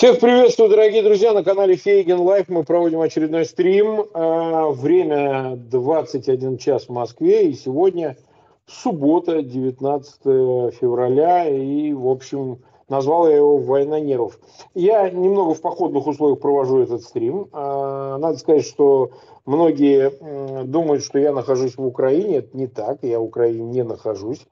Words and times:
Всех 0.00 0.18
приветствую, 0.18 0.70
дорогие 0.70 1.02
друзья, 1.02 1.34
на 1.34 1.44
канале 1.44 1.76
Фейгин 1.76 2.20
Live. 2.20 2.48
Мы 2.48 2.64
проводим 2.64 3.02
очередной 3.02 3.44
стрим. 3.44 4.06
А, 4.14 4.70
время 4.70 5.56
21 5.56 6.56
час 6.56 6.86
в 6.86 6.88
Москве. 6.88 7.50
И 7.50 7.52
сегодня 7.52 8.16
суббота, 8.64 9.42
19 9.42 10.72
февраля. 10.72 11.46
И, 11.50 11.92
в 11.92 12.08
общем, 12.08 12.60
назвал 12.88 13.28
я 13.28 13.36
его 13.36 13.58
«Война 13.58 14.00
нервов». 14.00 14.40
Я 14.72 15.10
немного 15.10 15.52
в 15.52 15.60
походных 15.60 16.06
условиях 16.06 16.40
провожу 16.40 16.78
этот 16.78 17.02
стрим. 17.02 17.48
А, 17.52 18.16
надо 18.16 18.38
сказать, 18.38 18.64
что 18.64 19.10
многие 19.44 20.64
думают, 20.64 21.04
что 21.04 21.18
я 21.18 21.30
нахожусь 21.30 21.76
в 21.76 21.84
Украине. 21.84 22.36
Это 22.36 22.56
не 22.56 22.68
так. 22.68 23.00
Я 23.02 23.18
в 23.18 23.24
Украине 23.24 23.64
не 23.64 23.84
нахожусь. 23.84 24.46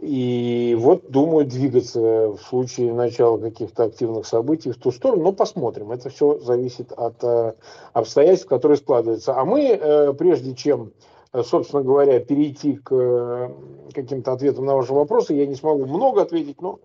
И 0.00 0.74
вот 0.78 1.10
думаю 1.10 1.44
двигаться 1.44 2.00
в 2.28 2.38
случае 2.38 2.94
начала 2.94 3.36
каких-то 3.36 3.84
активных 3.84 4.26
событий 4.26 4.70
в 4.70 4.78
ту 4.78 4.92
сторону, 4.92 5.24
но 5.24 5.32
посмотрим. 5.32 5.92
Это 5.92 6.08
все 6.08 6.38
зависит 6.38 6.90
от 6.92 7.22
э, 7.22 7.52
обстоятельств, 7.92 8.48
которые 8.48 8.78
складываются. 8.78 9.38
А 9.38 9.44
мы, 9.44 9.60
э, 9.60 10.14
прежде 10.14 10.54
чем, 10.54 10.92
э, 11.34 11.42
собственно 11.42 11.82
говоря, 11.82 12.18
перейти 12.18 12.76
к 12.76 13.52
каким-то 13.92 14.32
ответам 14.32 14.64
на 14.64 14.74
ваши 14.74 14.94
вопросы, 14.94 15.34
я 15.34 15.46
не 15.46 15.54
смогу 15.54 15.84
много 15.84 16.22
ответить, 16.22 16.62
но 16.62 16.78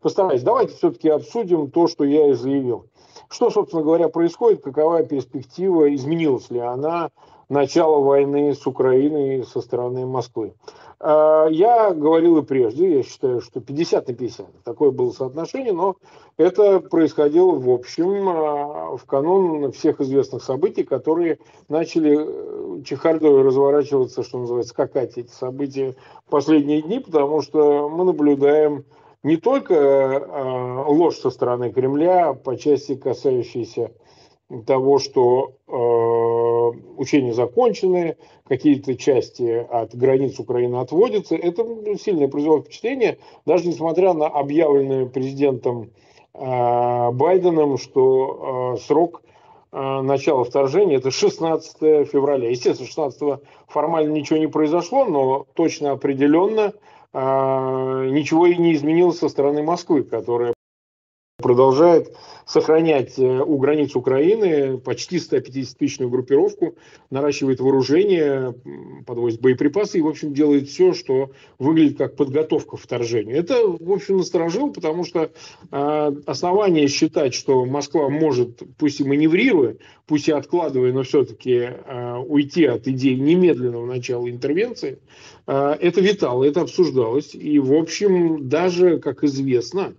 постараюсь. 0.00 0.42
Давайте 0.42 0.74
все-таки 0.74 1.10
обсудим 1.10 1.70
то, 1.70 1.86
что 1.86 2.04
я 2.04 2.30
и 2.30 2.32
заявил. 2.32 2.86
Что, 3.28 3.50
собственно 3.50 3.82
говоря, 3.82 4.08
происходит, 4.08 4.62
какова 4.62 5.02
перспектива, 5.02 5.94
изменилась 5.94 6.48
ли 6.48 6.60
она 6.60 7.10
начало 7.48 8.00
войны 8.00 8.54
с 8.54 8.66
Украиной 8.66 9.44
со 9.44 9.60
стороны 9.60 10.06
Москвы. 10.06 10.54
А, 11.00 11.46
я 11.46 11.92
говорил 11.92 12.38
и 12.38 12.42
прежде, 12.42 12.96
я 12.96 13.02
считаю, 13.02 13.40
что 13.40 13.60
50 13.60 14.08
на 14.08 14.14
50. 14.14 14.62
Такое 14.64 14.90
было 14.90 15.10
соотношение, 15.10 15.72
но 15.72 15.96
это 16.36 16.80
происходило 16.80 17.52
в 17.52 17.70
общем 17.70 18.28
а, 18.28 18.96
в 18.96 19.04
канун 19.04 19.70
всех 19.72 20.00
известных 20.00 20.42
событий, 20.42 20.82
которые 20.82 21.38
начали 21.68 22.18
э, 22.18 22.82
чехардой 22.82 23.42
разворачиваться, 23.42 24.22
что 24.22 24.38
называется, 24.38 24.72
скакать 24.72 25.16
эти 25.16 25.30
события 25.30 25.94
в 26.26 26.30
последние 26.30 26.82
дни, 26.82 26.98
потому 26.98 27.42
что 27.42 27.88
мы 27.88 28.04
наблюдаем 28.04 28.84
не 29.22 29.36
только 29.36 29.74
а, 29.76 30.84
ложь 30.88 31.18
со 31.18 31.30
стороны 31.30 31.72
Кремля 31.72 32.32
по 32.32 32.56
части 32.56 32.96
касающейся 32.96 33.92
того, 34.66 34.98
что 34.98 35.52
э, 35.66 36.37
учения 36.96 37.32
закончены, 37.32 38.16
какие-то 38.46 38.96
части 38.96 39.66
от 39.70 39.94
границ 39.94 40.38
Украины 40.38 40.76
отводятся. 40.76 41.36
Это 41.36 41.64
сильное 41.96 42.28
произвело 42.28 42.60
впечатление, 42.60 43.18
даже 43.46 43.66
несмотря 43.68 44.14
на 44.14 44.26
объявленное 44.26 45.06
президентом 45.06 45.90
э, 46.34 47.10
Байденом, 47.12 47.78
что 47.78 48.74
э, 48.76 48.80
срок 48.80 49.22
э, 49.72 50.00
начала 50.00 50.44
вторжения 50.44 50.96
это 50.96 51.10
16 51.10 52.08
февраля. 52.08 52.50
Естественно, 52.50 52.86
16 52.88 53.40
формально 53.68 54.12
ничего 54.12 54.38
не 54.38 54.48
произошло, 54.48 55.04
но 55.04 55.46
точно 55.54 55.92
определенно 55.92 56.72
ничего 57.14 58.46
и 58.46 58.56
не 58.56 58.74
изменилось 58.74 59.18
со 59.18 59.30
стороны 59.30 59.62
Москвы, 59.62 60.02
которая 60.02 60.52
продолжает 61.48 62.14
сохранять 62.44 63.18
э, 63.18 63.40
у 63.40 63.56
границ 63.56 63.96
Украины 63.96 64.76
почти 64.76 65.16
150-тысячную 65.16 66.10
группировку, 66.10 66.76
наращивает 67.08 67.60
вооружение, 67.60 68.54
подвозит 69.06 69.40
боеприпасы 69.40 69.98
и, 69.98 70.02
в 70.02 70.08
общем, 70.08 70.34
делает 70.34 70.68
все, 70.68 70.92
что 70.92 71.30
выглядит 71.58 71.96
как 71.96 72.16
подготовка 72.16 72.76
к 72.76 72.80
вторжению. 72.80 73.38
Это, 73.38 73.66
в 73.66 73.90
общем, 73.90 74.18
насторожило, 74.18 74.68
потому 74.68 75.04
что 75.04 75.30
э, 75.70 76.12
основание 76.26 76.86
считать, 76.88 77.32
что 77.32 77.64
Москва 77.64 78.10
может, 78.10 78.62
пусть 78.76 79.00
и 79.00 79.04
маневрируя, 79.04 79.76
пусть 80.06 80.28
и 80.28 80.32
откладывая, 80.32 80.92
но 80.92 81.02
все-таки 81.04 81.52
э, 81.52 82.16
уйти 82.26 82.66
от 82.66 82.86
идеи 82.88 83.14
немедленного 83.14 83.86
начала 83.86 84.28
интервенции, 84.28 84.98
э, 85.46 85.76
это 85.80 86.00
витало, 86.02 86.44
это 86.44 86.60
обсуждалось. 86.60 87.34
И, 87.34 87.58
в 87.58 87.72
общем, 87.72 88.50
даже, 88.50 88.98
как 88.98 89.24
известно, 89.24 89.94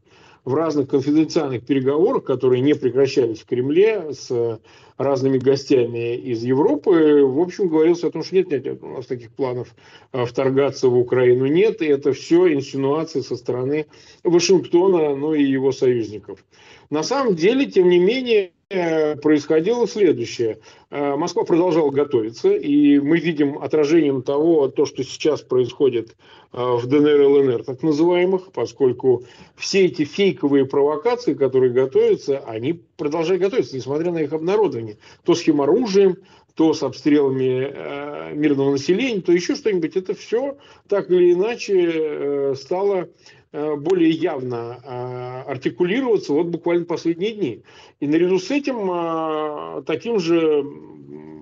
в 0.45 0.53
разных 0.53 0.89
конфиденциальных 0.89 1.66
переговорах, 1.66 2.23
которые 2.23 2.61
не 2.61 2.73
прекращались 2.73 3.39
в 3.39 3.45
Кремле 3.45 4.13
с 4.13 4.59
разными 4.97 5.38
гостями 5.38 6.16
из 6.16 6.44
Европы, 6.44 7.23
в 7.23 7.39
общем, 7.39 7.69
говорилось 7.69 8.03
о 8.03 8.11
том, 8.11 8.23
что 8.23 8.35
нет, 8.35 8.50
нет, 8.51 8.66
нет, 8.66 8.83
у 8.83 8.88
нас 8.88 9.05
таких 9.05 9.31
планов 9.31 9.73
а, 10.11 10.25
вторгаться 10.25 10.89
в 10.89 10.97
Украину 10.97 11.45
нет, 11.45 11.81
и 11.81 11.85
это 11.85 12.11
все 12.11 12.53
инсинуации 12.53 13.22
со 13.22 13.38
стороны 13.38 13.88
Вашингтона, 14.23 15.16
ну 15.16 15.33
и 15.33 15.44
его 15.44 15.72
союзников. 15.72 16.44
На 16.89 17.03
самом 17.03 17.35
деле, 17.35 17.66
тем 17.66 17.88
не 17.88 18.00
менее, 18.00 18.51
Э, 18.51 18.59
происходило 18.69 19.88
следующее. 19.88 20.59
Э, 20.91 21.16
Москва 21.16 21.44
продолжала 21.44 21.90
готовиться, 21.90 22.52
и 22.52 23.00
мы 23.00 23.18
видим 23.18 23.57
отражением 23.57 24.22
того, 24.22 24.68
то, 24.68 24.85
что 24.85 25.03
сейчас 25.03 25.41
происходит 25.41 26.16
э, 26.53 26.57
в 26.62 26.85
ДНР 26.85 27.22
и 27.22 27.25
ЛНР, 27.25 27.63
так 27.63 27.81
называемых, 27.81 28.52
поскольку 28.52 29.24
все 29.56 29.85
эти 29.85 30.06
фейковые 30.06 30.66
провокации, 30.66 31.34
которые 31.34 31.72
готовятся, 31.74 32.40
они 32.40 32.84
продолжают 32.96 33.41
готовиться, 33.41 33.75
несмотря 33.75 34.12
на 34.12 34.19
их 34.19 34.34
обнародование. 34.34 34.97
То 35.24 35.34
с 35.34 35.41
химоружием, 35.41 36.18
то 36.59 36.74
с 36.74 36.84
обстрелами 36.84 37.72
э, 37.74 38.34
мирного 38.36 38.72
населения, 38.72 39.22
то 39.22 39.31
еще 39.31 39.56
что-нибудь. 39.56 39.96
Это 39.96 40.14
все 40.14 40.58
так 40.88 41.09
или 41.09 41.34
иначе 41.34 41.92
э, 41.92 42.56
стало 42.56 43.08
Э, 43.52 43.75
более 43.75 44.12
явно 44.12 44.80
э, 44.84 45.50
артикулироваться 45.50 46.34
вот 46.34 46.48
буквально 46.48 46.86
последние 46.86 47.31
дни. 47.31 47.64
И 48.00 48.06
наряду 48.06 48.38
с 48.38 48.52
этим 48.52 48.92
э, 48.92 49.81
таким 49.88 50.19
же 50.19 50.64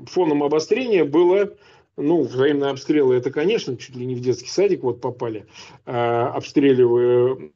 фоном 0.06 0.42
обострения 0.44 1.04
было 1.04 1.52
ну, 1.98 2.22
взаимные 2.22 2.72
обстрелы, 2.72 3.16
это, 3.16 3.30
конечно, 3.30 3.76
чуть 3.76 3.96
ли 3.96 4.06
не 4.06 4.16
в 4.16 4.22
детский 4.22 4.50
садик 4.50 4.84
вот 4.84 5.02
попали, 5.02 5.48
обстреливая 5.86 7.52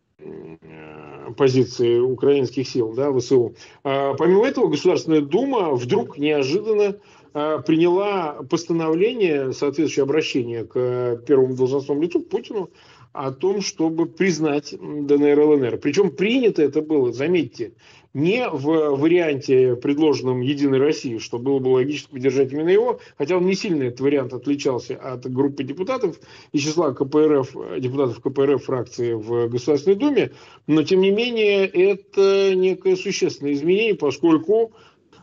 позиции 1.37 1.99
украинских 1.99 2.67
сил, 2.67 2.91
да, 2.93 3.13
ВСУ. 3.13 3.53
Помимо 3.83 4.47
этого, 4.47 4.67
Государственная 4.67 5.21
Дума 5.21 5.75
вдруг 5.75 6.17
неожиданно 6.17 6.97
приняла 7.33 8.43
постановление, 8.49 9.53
соответствующее 9.53 10.03
обращение 10.03 10.65
к 10.65 11.23
первому 11.25 11.55
должностному 11.55 12.01
лицу 12.01 12.21
Путину 12.21 12.69
о 13.13 13.31
том, 13.31 13.61
чтобы 13.61 14.05
признать 14.05 14.73
ДНР 14.73 15.39
и 15.39 15.43
ЛНР. 15.43 15.77
Причем 15.77 16.11
принято 16.11 16.61
это 16.61 16.81
было, 16.81 17.11
заметьте, 17.11 17.73
не 18.13 18.47
в 18.49 18.95
варианте, 18.97 19.75
предложенном 19.75 20.41
Единой 20.41 20.79
России, 20.79 21.17
что 21.17 21.39
было 21.39 21.59
бы 21.59 21.69
логично 21.69 22.09
поддержать 22.11 22.51
именно 22.51 22.69
его, 22.69 22.99
хотя 23.17 23.37
он 23.37 23.45
не 23.45 23.55
сильно 23.55 23.83
этот 23.83 24.01
вариант 24.01 24.33
отличался 24.33 24.97
от 24.97 25.31
группы 25.31 25.63
депутатов 25.63 26.19
из 26.51 26.61
числа 26.61 26.93
КПРФ, 26.93 27.55
депутатов 27.79 28.21
КПРФ 28.21 28.63
фракции 28.63 29.13
в 29.13 29.47
Государственной 29.47 29.95
Думе, 29.95 30.31
но 30.67 30.83
тем 30.83 31.01
не 31.01 31.11
менее 31.11 31.65
это 31.67 32.53
некое 32.55 32.95
существенное 32.97 33.53
изменение, 33.53 33.95
поскольку 33.95 34.73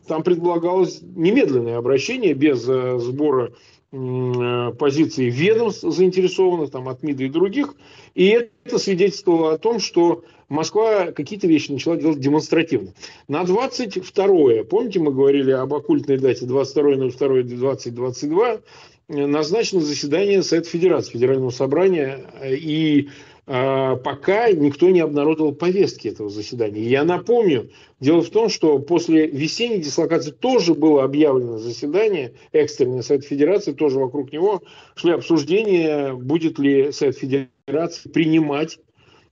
там 0.09 0.23
предполагалось 0.23 1.01
немедленное 1.03 1.77
обращение 1.77 2.35
без 2.35 2.69
э, 2.69 2.99
сбора 2.99 3.53
Э, 3.91 4.71
позиции 4.79 5.31
ведомств 5.31 5.83
заинтересованных, 5.83 6.71
там, 6.71 6.91
от 6.91 7.03
МИДа 7.03 7.25
и 7.25 7.31
других. 7.31 7.75
И 8.15 8.49
это 8.65 8.79
свидетельствовало 8.79 9.55
о 9.55 9.59
том, 9.59 9.81
что 9.81 10.25
Москва 10.51 11.13
какие-то 11.13 11.47
вещи 11.47 11.73
начала 11.73 11.97
делать 11.97 12.21
демонстративно. 12.21 12.93
На 13.29 13.45
22-е, 13.45 14.65
помните, 14.65 15.01
мы 15.01 15.11
говорили 15.11 15.53
об 15.53 15.73
оккультной 15.73 16.19
дате 16.19 16.45
22.02.2022, 16.45 18.61
назначено 19.09 19.81
заседание 19.81 20.43
Совета 20.43 20.69
Федерации, 20.69 21.13
Федерального 21.13 21.49
собрания, 21.49 22.27
и 22.45 23.09
пока 23.49 24.53
никто 24.53 24.91
не 24.91 25.01
обнародовал 25.01 25.55
повестки 25.55 26.09
этого 26.09 26.29
заседания. 26.29 26.83
Я 26.83 27.05
напомню, 27.05 27.71
дело 27.99 28.21
в 28.21 28.29
том, 28.29 28.51
что 28.51 28.79
после 28.79 29.27
весенней 29.27 29.79
дислокации 29.79 30.33
тоже 30.33 30.75
было 30.75 31.03
объявлено 31.03 31.57
заседание 31.57 32.35
экстренное 32.53 33.01
Совет 33.01 33.25
Федерации, 33.25 33.73
тоже 33.73 33.99
вокруг 33.99 34.33
него 34.33 34.63
шли 34.97 35.13
обсуждения, 35.13 36.13
будет 36.13 36.59
ли 36.59 36.93
Совет 36.93 37.17
Федерации 37.17 38.11
принимать 38.11 38.79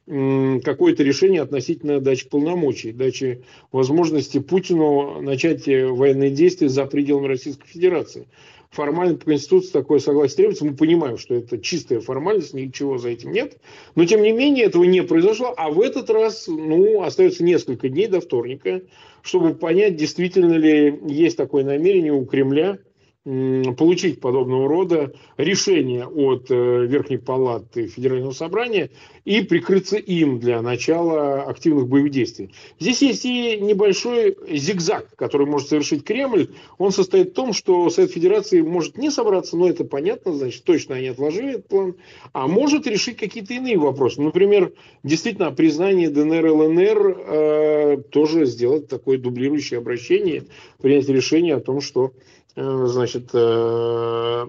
какое-то 0.06 1.02
решение 1.02 1.42
относительно 1.42 2.00
дачи 2.00 2.28
полномочий, 2.28 2.92
дачи 2.92 3.42
возможности 3.72 4.38
Путину 4.38 5.20
начать 5.20 5.66
военные 5.66 6.30
действия 6.30 6.68
за 6.68 6.86
пределами 6.86 7.26
Российской 7.26 7.66
Федерации 7.66 8.28
формально 8.76 9.16
по 9.16 9.24
Конституции 9.24 9.72
такое 9.72 9.98
согласие 9.98 10.36
требуется. 10.36 10.64
Мы 10.64 10.76
понимаем, 10.76 11.16
что 11.18 11.34
это 11.34 11.58
чистая 11.58 12.00
формальность, 12.00 12.54
ничего 12.54 12.98
за 12.98 13.08
этим 13.08 13.32
нет. 13.32 13.58
Но, 13.94 14.04
тем 14.04 14.22
не 14.22 14.32
менее, 14.32 14.66
этого 14.66 14.84
не 14.84 15.02
произошло. 15.02 15.54
А 15.56 15.70
в 15.70 15.80
этот 15.80 16.10
раз, 16.10 16.46
ну, 16.46 17.02
остается 17.02 17.42
несколько 17.42 17.88
дней 17.88 18.06
до 18.06 18.20
вторника, 18.20 18.82
чтобы 19.22 19.54
понять, 19.54 19.96
действительно 19.96 20.54
ли 20.54 21.00
есть 21.08 21.36
такое 21.36 21.64
намерение 21.64 22.12
у 22.12 22.24
Кремля 22.26 22.78
получить 23.26 24.20
подобного 24.20 24.68
рода 24.68 25.12
решение 25.36 26.06
от 26.06 26.48
э, 26.48 26.86
Верхней 26.86 27.18
Палаты 27.18 27.88
Федерального 27.88 28.30
Собрания 28.30 28.90
и 29.24 29.42
прикрыться 29.42 29.96
им 29.96 30.38
для 30.38 30.62
начала 30.62 31.42
активных 31.42 31.88
боевых 31.88 32.12
действий. 32.12 32.52
Здесь 32.78 33.02
есть 33.02 33.24
и 33.24 33.58
небольшой 33.60 34.36
зигзаг, 34.48 35.08
который 35.16 35.48
может 35.48 35.68
совершить 35.68 36.04
Кремль. 36.04 36.50
Он 36.78 36.92
состоит 36.92 37.30
в 37.30 37.32
том, 37.32 37.52
что 37.52 37.90
Совет 37.90 38.12
Федерации 38.12 38.60
может 38.60 38.96
не 38.96 39.10
собраться, 39.10 39.56
но 39.56 39.68
это 39.68 39.84
понятно, 39.84 40.32
значит, 40.32 40.62
точно 40.62 40.94
они 40.94 41.08
отложили 41.08 41.54
этот 41.54 41.66
план, 41.66 41.96
а 42.32 42.46
может 42.46 42.86
решить 42.86 43.16
какие-то 43.16 43.54
иные 43.54 43.76
вопросы. 43.76 44.22
Например, 44.22 44.72
действительно, 45.02 45.50
признание 45.50 46.10
ДНР, 46.10 46.46
ЛНР 46.46 47.18
э, 47.26 47.96
тоже 48.12 48.46
сделать 48.46 48.86
такое 48.86 49.18
дублирующее 49.18 49.78
обращение, 49.78 50.44
принять 50.80 51.08
решение 51.08 51.56
о 51.56 51.60
том, 51.60 51.80
что 51.80 52.12
значит, 52.56 53.30
э, 53.34 54.46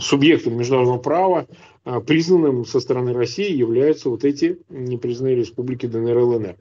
субъектом 0.00 0.56
международного 0.56 0.98
права, 0.98 1.46
э, 1.48 1.77
признанным 2.06 2.64
со 2.64 2.80
стороны 2.80 3.12
России, 3.12 3.52
являются 3.54 4.10
вот 4.10 4.24
эти 4.24 4.58
непризнанные 4.68 5.36
республики 5.36 5.86
ДНР 5.86 6.18
и 6.18 6.22
ЛНР. 6.22 6.56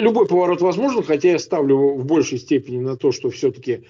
Любой 0.00 0.26
поворот 0.26 0.60
возможен, 0.60 1.02
хотя 1.02 1.32
я 1.32 1.38
ставлю 1.38 1.94
в 1.94 2.04
большей 2.04 2.38
степени 2.38 2.78
на 2.78 2.96
то, 2.96 3.12
что 3.12 3.30
все-таки 3.30 3.84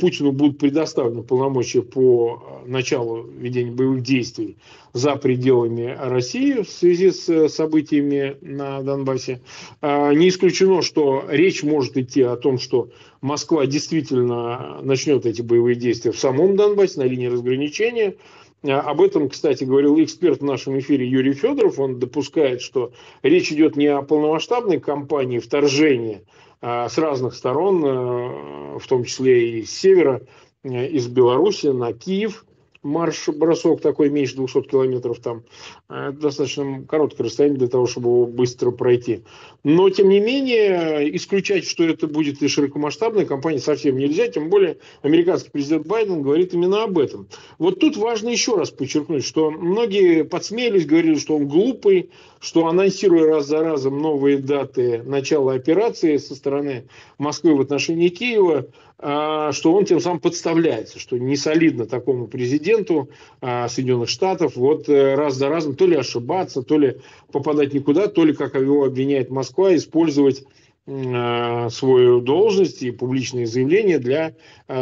Путину 0.00 0.32
будут 0.32 0.58
предоставлены 0.58 1.22
полномочия 1.22 1.82
по 1.82 2.62
началу 2.66 3.22
ведения 3.22 3.70
боевых 3.70 4.02
действий 4.02 4.56
за 4.92 5.14
пределами 5.14 5.96
России 5.96 6.62
в 6.62 6.68
связи 6.68 7.12
с 7.12 7.48
событиями 7.48 8.36
на 8.40 8.82
Донбассе. 8.82 9.40
Не 9.80 10.30
исключено, 10.30 10.82
что 10.82 11.24
речь 11.28 11.62
может 11.62 11.96
идти 11.96 12.22
о 12.22 12.34
том, 12.36 12.58
что 12.58 12.90
Москва 13.20 13.66
действительно 13.66 14.80
начнет 14.82 15.26
эти 15.26 15.42
боевые 15.42 15.76
действия 15.76 16.10
в 16.10 16.18
самом 16.18 16.56
Донбассе, 16.56 16.98
на 16.98 17.04
линии 17.04 17.26
разграничения. 17.26 18.16
А, 18.64 18.80
об 18.80 19.00
этом, 19.00 19.28
кстати, 19.28 19.64
говорил 19.64 20.02
эксперт 20.02 20.40
в 20.40 20.44
нашем 20.44 20.78
эфире 20.78 21.06
Юрий 21.06 21.34
Федоров. 21.34 21.78
Он 21.78 21.98
допускает, 21.98 22.60
что 22.60 22.92
речь 23.22 23.52
идет 23.52 23.76
не 23.76 23.86
о 23.86 24.02
полномасштабной 24.02 24.80
кампании 24.80 25.38
вторжения 25.38 26.22
а 26.60 26.88
с 26.88 26.98
разных 26.98 27.34
сторон, 27.34 27.84
э, 27.84 28.78
в 28.78 28.86
том 28.88 29.04
числе 29.04 29.60
и 29.60 29.64
с 29.64 29.70
севера, 29.70 30.22
из 30.64 31.06
Беларуси 31.06 31.68
на 31.68 31.92
Киев, 31.92 32.44
марш-бросок 32.88 33.80
такой 33.80 34.10
меньше 34.10 34.36
200 34.36 34.62
километров 34.62 35.20
там. 35.20 35.42
Это 35.88 36.12
достаточно 36.12 36.84
короткое 36.88 37.24
расстояние 37.24 37.58
для 37.58 37.68
того, 37.68 37.86
чтобы 37.86 38.08
его 38.08 38.26
быстро 38.26 38.70
пройти. 38.70 39.22
Но, 39.64 39.90
тем 39.90 40.08
не 40.08 40.20
менее, 40.20 41.14
исключать, 41.16 41.64
что 41.66 41.84
это 41.84 42.06
будет 42.06 42.42
и 42.42 42.48
широкомасштабная 42.48 43.26
кампания 43.26 43.58
совсем 43.58 43.96
нельзя. 43.96 44.28
Тем 44.28 44.48
более, 44.48 44.78
американский 45.02 45.50
президент 45.50 45.86
Байден 45.86 46.22
говорит 46.22 46.54
именно 46.54 46.84
об 46.84 46.98
этом. 46.98 47.28
Вот 47.58 47.80
тут 47.80 47.96
важно 47.96 48.28
еще 48.28 48.56
раз 48.56 48.70
подчеркнуть, 48.70 49.24
что 49.24 49.50
многие 49.50 50.24
подсмеялись, 50.24 50.86
говорили, 50.86 51.16
что 51.16 51.36
он 51.36 51.48
глупый, 51.48 52.10
что 52.40 52.66
анонсируя 52.66 53.26
раз 53.26 53.46
за 53.46 53.60
разом 53.60 53.98
новые 53.98 54.38
даты 54.38 55.02
начала 55.04 55.54
операции 55.54 56.16
со 56.16 56.34
стороны 56.34 56.88
Москвы 57.18 57.56
в 57.56 57.60
отношении 57.60 58.08
Киева, 58.08 58.66
что 59.00 59.72
он 59.72 59.84
тем 59.84 60.00
самым 60.00 60.18
подставляется, 60.18 60.98
что 60.98 61.16
не 61.18 61.36
солидно 61.36 61.86
такому 61.86 62.26
президенту 62.26 63.10
а, 63.40 63.68
Соединенных 63.68 64.08
Штатов 64.08 64.56
вот 64.56 64.88
э, 64.88 65.14
раз 65.14 65.34
за 65.34 65.48
разом 65.48 65.76
то 65.76 65.86
ли 65.86 65.94
ошибаться, 65.94 66.62
то 66.62 66.78
ли 66.78 66.96
попадать 67.30 67.72
никуда, 67.72 68.08
то 68.08 68.24
ли, 68.24 68.32
как 68.32 68.56
его 68.56 68.84
обвиняет 68.84 69.30
Москва, 69.30 69.76
использовать 69.76 70.44
а, 70.88 71.70
свою 71.70 72.20
должность 72.20 72.82
и 72.82 72.90
публичные 72.90 73.46
заявления 73.46 74.00
для 74.00 74.34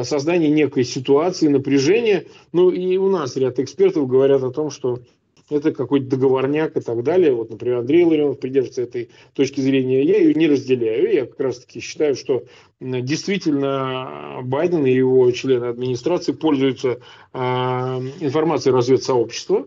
создания 0.03 0.49
некой 0.49 0.85
ситуации 0.85 1.49
напряжения. 1.49 2.25
Ну 2.53 2.71
и 2.71 2.97
у 2.97 3.11
нас 3.11 3.37
ряд 3.37 3.59
экспертов 3.59 4.09
говорят 4.09 4.43
о 4.43 4.51
том, 4.51 4.71
что 4.71 5.01
это 5.51 5.73
какой-то 5.73 6.07
договорняк 6.07 6.77
и 6.77 6.81
так 6.81 7.03
далее. 7.03 7.33
Вот, 7.33 7.51
например, 7.51 7.79
Андрей 7.79 8.05
Ларионов 8.05 8.41
придерживается 8.41 8.83
этой 8.83 9.11
точки 9.35 9.61
зрения. 9.61 10.03
Я 10.03 10.19
ее 10.19 10.35
не 10.35 10.49
разделяю. 10.49 11.13
Я 11.13 11.27
как 11.27 11.39
раз-таки 11.39 11.81
считаю, 11.81 12.17
что 12.17 12.45
действительно 12.81 14.41
Байден 14.43 14.85
и 14.87 14.93
его 14.93 15.31
члены 15.31 15.67
администрации 15.67 16.33
пользуются 16.33 16.99
э, 17.33 17.39
информацией 17.39 18.75
разведсообщества. 18.75 19.67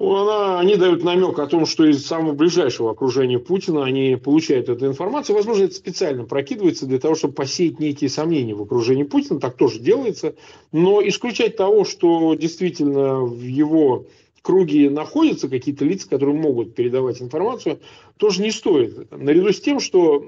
Она, 0.00 0.58
они 0.58 0.74
дают 0.74 1.04
намек 1.04 1.38
о 1.38 1.46
том, 1.46 1.64
что 1.64 1.84
из 1.84 2.04
самого 2.04 2.32
ближайшего 2.32 2.90
окружения 2.90 3.38
Путина 3.38 3.84
они 3.84 4.16
получают 4.16 4.68
эту 4.68 4.86
информацию. 4.86 5.36
Возможно, 5.36 5.64
это 5.64 5.74
специально 5.74 6.24
прокидывается 6.24 6.86
для 6.86 6.98
того, 6.98 7.14
чтобы 7.14 7.34
посеять 7.34 7.78
некие 7.78 8.10
сомнения 8.10 8.54
в 8.54 8.62
окружении 8.62 9.04
Путина. 9.04 9.38
Так 9.38 9.56
тоже 9.56 9.78
делается. 9.78 10.34
Но 10.72 11.00
исключать 11.06 11.56
того, 11.56 11.84
что 11.84 12.34
действительно 12.34 13.20
в 13.20 13.42
его 13.42 14.06
круге 14.42 14.90
находятся 14.90 15.48
какие-то 15.48 15.84
лица, 15.84 16.08
которые 16.08 16.36
могут 16.36 16.74
передавать 16.74 17.22
информацию, 17.22 17.80
тоже 18.16 18.42
не 18.42 18.50
стоит. 18.50 19.10
Наряду 19.10 19.52
с 19.52 19.60
тем, 19.60 19.80
что 19.80 20.18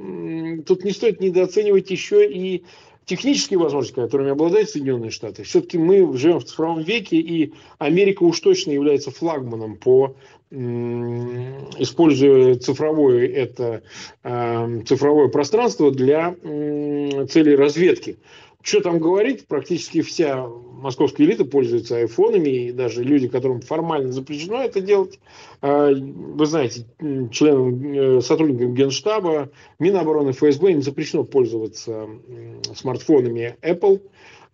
тут 0.67 0.85
не 0.85 0.93
стоит 0.93 1.21
недооценивать 1.21 1.91
еще 1.91 2.29
и 2.31 2.65
технические 3.05 3.59
возможности, 3.59 3.97
которыми 3.97 4.31
обладают 4.31 4.71
Соединенные 4.71 5.11
Штаты. 5.11 5.43
Все-таки 5.43 5.77
мы 5.77 6.17
живем 6.17 6.39
в 6.39 6.45
цифровом 6.45 6.83
веке, 6.83 7.17
и 7.17 7.53
Америка 7.79 8.23
уж 8.23 8.41
точно 8.41 8.71
является 8.71 9.11
флагманом 9.11 9.77
по 9.77 10.17
используя 11.79 12.55
цифровое, 12.57 13.27
это, 13.27 13.83
э, 14.23 14.83
цифровое 14.87 15.29
пространство 15.29 15.91
для 15.91 16.37
целей 17.29 17.57
разведки. 17.57 18.19
Что 18.65 18.81
там 18.81 18.99
говорить, 18.99 19.47
практически 19.47 20.01
вся 20.01 20.47
московская 20.47 21.25
элита 21.25 21.45
пользуется 21.45 21.99
айфонами, 21.99 22.49
и 22.49 22.73
даже 22.73 23.05
люди, 23.05 23.29
которым 23.29 23.61
формально 23.61 24.11
запрещено 24.11 24.63
это 24.63 24.81
делать, 24.81 25.21
а, 25.61 25.93
вы 25.93 26.47
знаете, 26.47 26.87
членам, 27.31 27.93
э, 27.93 28.21
сотрудникам 28.23 28.75
Генштаба, 28.75 29.51
Минобороны, 29.79 30.33
ФСБ 30.33 30.73
им 30.73 30.81
запрещено 30.81 31.25
пользоваться 31.25 32.09
смартфонами 32.75 33.59
Apple, 33.61 34.01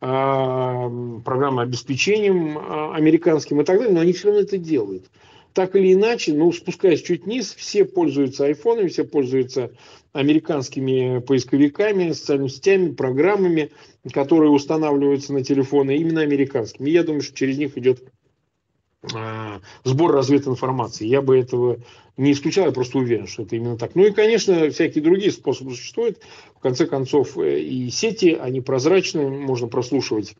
а, 0.01 0.91
программным 1.25 1.61
обеспечением 1.61 2.59
а, 2.59 2.97
американским 2.97 3.61
и 3.61 3.65
так 3.65 3.79
далее, 3.79 3.95
но 3.95 4.01
они 4.01 4.13
все 4.13 4.27
равно 4.27 4.41
это 4.41 4.59
делают. 4.59 5.05
Так 5.53 5.75
или 5.77 5.93
иначе, 5.93 6.33
ну, 6.33 6.53
спускаясь 6.53 7.03
чуть 7.03 7.27
вниз, 7.27 7.55
все 7.55 7.85
пользуются 7.85 8.45
айфонами, 8.47 8.89
все 8.89 9.05
пользуются 9.05 9.71
американскими 10.13 11.21
поисковиками, 11.21 12.13
социальными 12.13 12.49
сетями, 12.49 12.93
программами, 12.93 13.71
которые 14.13 14.51
устанавливаются 14.51 15.33
на 15.33 15.45
телефоны, 15.45 15.97
именно 15.97 16.23
американскими. 16.23 16.91
Я 16.91 17.05
думаю, 17.05 17.23
что 17.23 17.37
через 17.37 17.59
них 17.59 17.77
идет 17.77 18.03
а, 19.15 19.61
сбор 19.85 20.13
развединформации. 20.13 21.07
Я 21.07 21.23
бы 21.23 21.39
этого 21.39 21.79
не 22.17 22.33
исключал, 22.33 22.67
я 22.67 22.73
просто 22.73 22.99
уверен, 22.99 23.27
что 23.27 23.43
это 23.43 23.57
именно 23.57 23.79
так. 23.79 23.95
Ну 23.95 24.05
и, 24.05 24.13
конечно, 24.13 24.71
всякие 24.71 25.03
другие 25.03 25.33
способы 25.33 25.71
существуют. 25.71 26.21
В 26.55 26.61
конце 26.61 26.87
концов, 26.87 27.39
э, 27.39 27.61
и 27.61 27.91
сети, 27.91 28.35
они 28.39 28.61
прозрачны, 28.61 29.29
можно 29.29 29.69
прослушивать 29.69 30.37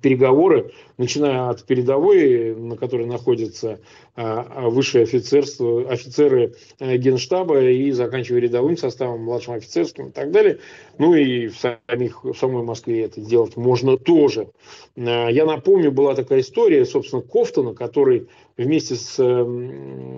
переговоры, 0.00 0.72
начиная 0.98 1.48
от 1.48 1.64
передовой, 1.64 2.54
на 2.54 2.76
которой 2.76 3.06
находятся 3.06 3.80
а, 4.16 4.46
а, 4.48 4.68
высшие 4.68 5.04
офицерство, 5.04 5.90
офицеры 5.90 6.54
э, 6.78 6.96
генштаба 6.96 7.60
и 7.60 7.90
заканчивая 7.92 8.40
рядовым 8.40 8.76
составом, 8.76 9.24
младшим 9.24 9.54
офицерским 9.54 10.08
и 10.08 10.10
так 10.10 10.30
далее. 10.30 10.58
Ну 10.98 11.14
и 11.14 11.48
в, 11.48 11.56
самих, 11.58 12.24
в 12.24 12.34
самой 12.34 12.62
Москве 12.62 13.04
это 13.04 13.20
делать 13.20 13.56
можно 13.56 13.96
тоже. 13.96 14.48
А, 14.96 15.28
я 15.28 15.44
напомню, 15.46 15.90
была 15.90 16.14
такая 16.14 16.40
история, 16.40 16.84
собственно, 16.84 17.22
Кофтона, 17.22 17.74
который 17.74 18.28
вместе 18.56 18.94
с 18.94 19.18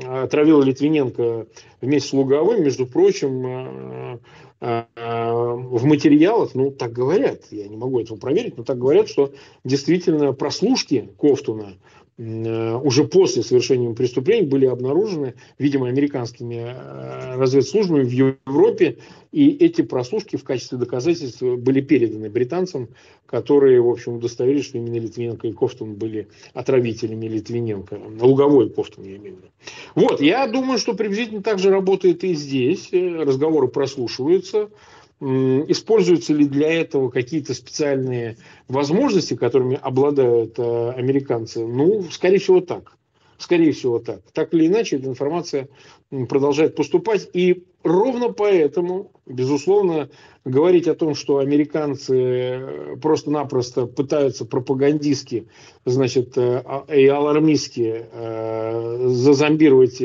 отравил 0.04 0.62
Литвиненко 0.62 1.46
вместе 1.80 2.08
с 2.08 2.12
Луговым, 2.12 2.64
между 2.64 2.86
прочим, 2.86 4.18
в 4.62 5.84
материалах, 5.84 6.54
ну, 6.54 6.70
так 6.70 6.92
говорят, 6.92 7.46
я 7.50 7.66
не 7.66 7.76
могу 7.76 7.98
этого 7.98 8.16
проверить, 8.16 8.56
но 8.56 8.62
так 8.62 8.78
говорят, 8.78 9.08
что 9.08 9.32
действительно 9.64 10.32
прослушки 10.32 11.10
Кофтуна 11.18 11.74
уже 12.18 13.04
после 13.04 13.42
совершения 13.42 13.92
преступлений 13.94 14.46
были 14.46 14.66
обнаружены, 14.66 15.34
видимо, 15.58 15.88
американскими 15.88 16.56
э, 16.56 17.36
разведслужбами 17.36 18.04
в 18.04 18.10
Европе, 18.10 18.98
и 19.32 19.48
эти 19.48 19.80
прослушки 19.80 20.36
в 20.36 20.44
качестве 20.44 20.76
доказательств 20.76 21.42
были 21.42 21.80
переданы 21.80 22.28
британцам, 22.28 22.88
которые, 23.24 23.80
в 23.80 23.88
общем, 23.88 24.16
удостоверились, 24.16 24.66
что 24.66 24.76
именно 24.76 24.96
Литвиненко 24.96 25.48
и 25.48 25.52
Кофтун 25.52 25.94
были 25.94 26.28
отравителями 26.52 27.26
Литвиненко. 27.26 27.98
Луговой 28.20 28.68
Кофтун, 28.68 29.04
я 29.04 29.16
имею 29.16 29.36
в 29.36 29.38
виду. 29.38 29.48
Вот, 29.94 30.20
я 30.20 30.46
думаю, 30.46 30.78
что 30.78 30.92
приблизительно 30.92 31.42
так 31.42 31.58
же 31.58 31.70
работает 31.70 32.24
и 32.24 32.34
здесь. 32.34 32.90
Э, 32.92 33.22
разговоры 33.22 33.68
прослушиваются 33.68 34.68
используются 35.22 36.32
ли 36.34 36.46
для 36.46 36.72
этого 36.72 37.08
какие-то 37.08 37.54
специальные 37.54 38.38
возможности, 38.68 39.34
которыми 39.34 39.78
обладают 39.80 40.58
э, 40.58 40.90
американцы? 40.90 41.64
Ну, 41.64 42.10
скорее 42.10 42.38
всего, 42.38 42.60
так. 42.60 42.96
Скорее 43.38 43.72
всего 43.72 43.98
так. 43.98 44.22
Так 44.32 44.52
или 44.54 44.66
иначе, 44.66 44.96
эта 44.96 45.06
информация 45.08 45.68
продолжает 46.28 46.74
поступать. 46.74 47.28
И 47.34 47.64
ровно 47.84 48.32
поэтому, 48.32 49.12
безусловно, 49.26 50.10
говорить 50.44 50.88
о 50.88 50.94
том, 50.94 51.14
что 51.14 51.38
американцы 51.38 52.16
э, 52.16 52.96
просто-напросто 53.00 53.86
пытаются 53.86 54.44
пропагандистски, 54.44 55.46
значит, 55.84 56.36
э, 56.36 56.62
а, 56.64 56.84
и 56.92 57.06
алармистски 57.06 58.06
зазомбировать 59.08 60.02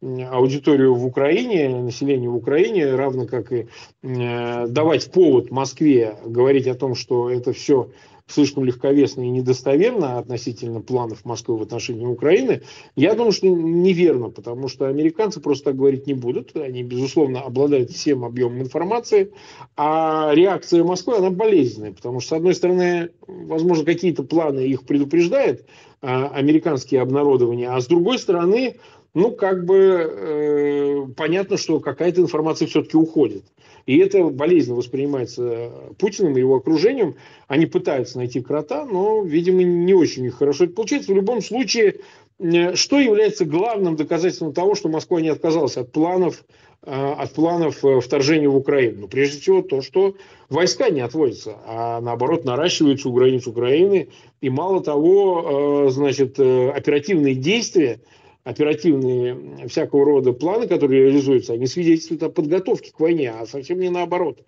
аудиторию 0.00 0.94
в 0.94 1.04
Украине, 1.04 1.68
население 1.68 2.30
в 2.30 2.36
Украине, 2.36 2.94
равно 2.94 3.26
как 3.26 3.52
и 3.52 3.66
э, 4.02 4.66
давать 4.68 5.10
повод 5.10 5.50
Москве 5.50 6.16
говорить 6.24 6.66
о 6.66 6.74
том, 6.74 6.94
что 6.94 7.30
это 7.30 7.52
все 7.52 7.90
слишком 8.28 8.64
легковесно 8.64 9.22
и 9.22 9.30
недостоверно 9.30 10.18
относительно 10.18 10.80
планов 10.80 11.24
Москвы 11.24 11.56
в 11.56 11.62
отношении 11.62 12.06
Украины, 12.06 12.62
я 12.94 13.14
думаю, 13.14 13.32
что 13.32 13.48
неверно, 13.48 14.28
потому 14.28 14.68
что 14.68 14.86
американцы 14.86 15.40
просто 15.40 15.66
так 15.66 15.76
говорить 15.76 16.06
не 16.06 16.14
будут. 16.14 16.54
Они, 16.54 16.82
безусловно, 16.82 17.40
обладают 17.40 17.90
всем 17.90 18.24
объемом 18.24 18.60
информации, 18.60 19.32
а 19.76 20.30
реакция 20.34 20.84
Москвы, 20.84 21.16
она 21.16 21.30
болезненная, 21.30 21.92
потому 21.92 22.20
что, 22.20 22.36
с 22.36 22.38
одной 22.38 22.54
стороны, 22.54 23.10
возможно, 23.26 23.84
какие-то 23.84 24.22
планы 24.22 24.60
их 24.60 24.84
предупреждает 24.84 25.66
а, 26.00 26.28
американские 26.28 27.00
обнародования, 27.00 27.74
а 27.74 27.80
с 27.80 27.86
другой 27.86 28.18
стороны, 28.18 28.76
ну, 29.14 29.32
как 29.32 29.64
бы 29.64 29.76
э, 29.76 31.06
понятно, 31.16 31.56
что 31.56 31.80
какая-то 31.80 32.20
информация 32.20 32.68
все-таки 32.68 32.96
уходит. 32.96 33.44
И 33.88 33.96
это 33.98 34.22
болезненно 34.24 34.76
воспринимается 34.76 35.72
Путиным 35.98 36.36
и 36.36 36.40
его 36.40 36.56
окружением. 36.56 37.14
Они 37.46 37.64
пытаются 37.64 38.18
найти 38.18 38.42
крота, 38.42 38.84
но, 38.84 39.22
видимо, 39.22 39.62
не 39.62 39.94
очень 39.94 40.30
хорошо 40.30 40.64
это 40.64 40.74
получается. 40.74 41.10
В 41.10 41.16
любом 41.16 41.40
случае, 41.40 42.00
э, 42.38 42.74
что 42.74 42.98
является 43.00 43.46
главным 43.46 43.96
доказательством 43.96 44.52
того, 44.52 44.74
что 44.74 44.90
Москва 44.90 45.22
не 45.22 45.30
отказалась 45.30 45.78
от 45.78 45.90
планов, 45.90 46.44
э, 46.82 46.90
от 46.92 47.32
планов 47.32 47.82
э, 47.82 48.00
вторжения 48.00 48.50
в 48.50 48.56
Украину? 48.56 49.00
Ну, 49.00 49.08
прежде 49.08 49.40
всего, 49.40 49.62
то, 49.62 49.80
что 49.80 50.16
войска 50.50 50.90
не 50.90 51.00
отводятся, 51.00 51.56
а 51.64 52.02
наоборот 52.02 52.44
наращиваются 52.44 53.08
у 53.08 53.14
границ 53.14 53.46
Украины. 53.46 54.10
И 54.42 54.50
мало 54.50 54.82
того, 54.84 55.88
значит, 55.88 56.38
оперативные 56.38 57.34
действия– 57.34 58.00
оперативные 58.48 59.68
всякого 59.68 60.06
рода 60.06 60.32
планы, 60.32 60.66
которые 60.66 61.04
реализуются, 61.04 61.52
они 61.52 61.66
свидетельствуют 61.66 62.22
о 62.22 62.30
подготовке 62.30 62.92
к 62.92 62.98
войне, 62.98 63.30
а 63.30 63.44
совсем 63.44 63.78
не 63.78 63.90
наоборот. 63.90 64.38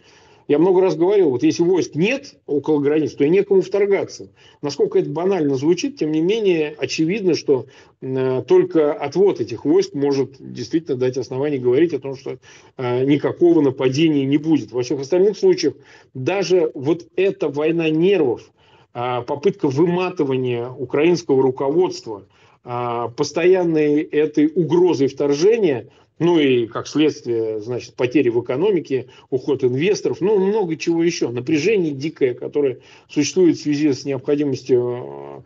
Я 0.49 0.59
много 0.59 0.81
раз 0.81 0.97
говорил, 0.97 1.29
вот 1.31 1.43
если 1.43 1.63
войск 1.63 1.95
нет 1.95 2.35
около 2.47 2.81
границ, 2.81 3.13
то 3.13 3.25
и 3.25 3.29
некому 3.29 3.61
вторгаться. 3.61 4.33
Насколько 4.63 5.01
это 5.01 5.11
банально 5.11 5.55
звучит, 5.57 5.99
тем 5.99 6.13
не 6.13 6.23
менее, 6.23 6.75
очевидно, 6.79 7.35
что 7.35 7.67
э, 8.01 8.43
только 8.49 8.95
отвод 8.95 9.41
этих 9.43 9.67
войск 9.67 9.93
может 9.93 10.37
действительно 10.39 10.97
дать 10.97 11.19
основание 11.19 11.61
говорить 11.61 11.93
о 11.93 12.01
том, 12.01 12.17
что 12.17 12.39
э, 12.79 13.05
никакого 13.05 13.61
нападения 13.61 14.25
не 14.25 14.39
будет. 14.39 14.73
Во 14.73 14.83
всех 14.83 15.01
остальных 15.01 15.37
случаях 15.37 15.75
даже 16.15 16.73
вот 16.75 17.07
эта 17.17 17.51
война 17.51 17.91
нервов, 17.91 18.51
э, 18.95 19.23
попытка 19.27 19.69
выматывания 19.69 20.71
украинского 20.71 21.43
руководства– 21.43 22.25
постоянной 22.63 24.03
этой 24.03 24.51
угрозой 24.55 25.09
вторжения, 25.09 25.89
ну 26.19 26.39
и 26.39 26.67
как 26.67 26.87
следствие, 26.87 27.61
значит, 27.61 27.95
потери 27.95 28.29
в 28.29 28.43
экономике, 28.43 29.09
уход 29.31 29.65
инвесторов, 29.65 30.21
ну 30.21 30.39
много 30.39 30.77
чего 30.77 31.03
еще, 31.03 31.31
напряжение 31.31 31.93
дикое, 31.93 32.35
которое 32.35 32.81
существует 33.09 33.57
в 33.57 33.63
связи 33.63 33.93
с 33.93 34.05
необходимостью 34.05 35.45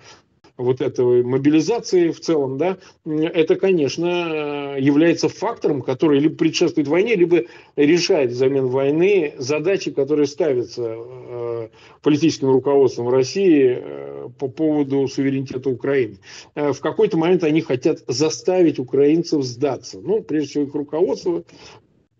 вот 0.56 0.80
этой 0.80 1.23
мобилизации 1.23 2.11
в 2.11 2.20
целом, 2.20 2.58
да, 2.58 2.78
это, 3.04 3.56
конечно, 3.56 4.76
является 4.78 5.28
фактором, 5.28 5.82
который 5.82 6.20
либо 6.20 6.37
предшествует 6.37 6.88
войне, 6.88 7.16
либо 7.16 7.42
решает 7.76 8.30
взамен 8.30 8.66
войны 8.66 9.34
задачи, 9.38 9.90
которые 9.90 10.26
ставятся 10.26 10.96
э, 10.96 11.68
политическим 12.02 12.50
руководством 12.50 13.08
России 13.08 13.78
э, 13.80 14.28
по 14.38 14.49
поводу 14.49 15.08
суверенитета 15.08 15.70
Украины. 15.70 16.18
Э, 16.54 16.73
в 16.73 16.80
какой-то 16.80 17.16
момент 17.16 17.44
они 17.44 17.61
хотят 17.61 18.00
заставить 18.06 18.78
украинцев 18.78 19.42
сдаться. 19.42 20.00
Ну, 20.00 20.23
прежде 20.23 20.49
всего, 20.50 20.64
их 20.64 20.75
руководство 20.75 21.44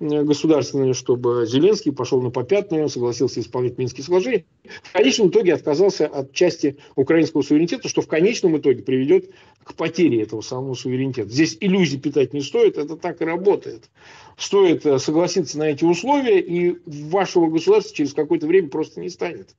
государственные, 0.01 0.93
чтобы 0.93 1.47
Зеленский 1.47 1.93
пошел 1.93 2.21
на 2.21 2.31
попятную, 2.31 2.89
согласился 2.89 3.41
исполнять 3.41 3.79
Минские 3.79 4.05
соглашения. 4.05 4.45
В 4.83 4.93
конечном 4.93 5.29
итоге 5.29 5.55
отказался 5.55 6.07
от 6.07 6.33
части 6.33 6.79
украинского 6.97 7.43
суверенитета, 7.43 7.89
что 7.89 8.03
в 8.03 8.09
конечном 8.09 8.57
итоге 8.59 8.83
приведет 8.83 9.31
к 9.63 9.75
потере 9.75 10.23
этого 10.23 10.41
самого 10.41 10.75
суверенитета. 10.75 11.31
Здесь 11.31 11.57
иллюзий 11.61 11.99
питать 11.99 12.35
не 12.35 12.41
стоит, 12.41 12.77
это 12.77 12.97
так 12.97 13.23
и 13.23 13.25
работает. 13.25 13.89
Стоит 14.37 14.85
э, 14.85 14.99
согласиться 14.99 15.59
на 15.59 15.71
эти 15.71 15.85
условия, 15.85 16.41
и 16.41 16.77
вашего 16.87 17.47
государства 17.47 17.97
через 17.97 18.15
какое-то 18.15 18.49
время 18.49 18.69
просто 18.69 19.01
не 19.01 19.09
станет. 19.09 19.55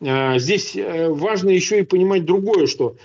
Э, 0.00 0.38
здесь 0.38 0.76
важно 0.76 1.50
еще 1.50 1.80
и 1.80 1.84
понимать 1.84 2.24
другое, 2.24 2.66
что 2.66 2.96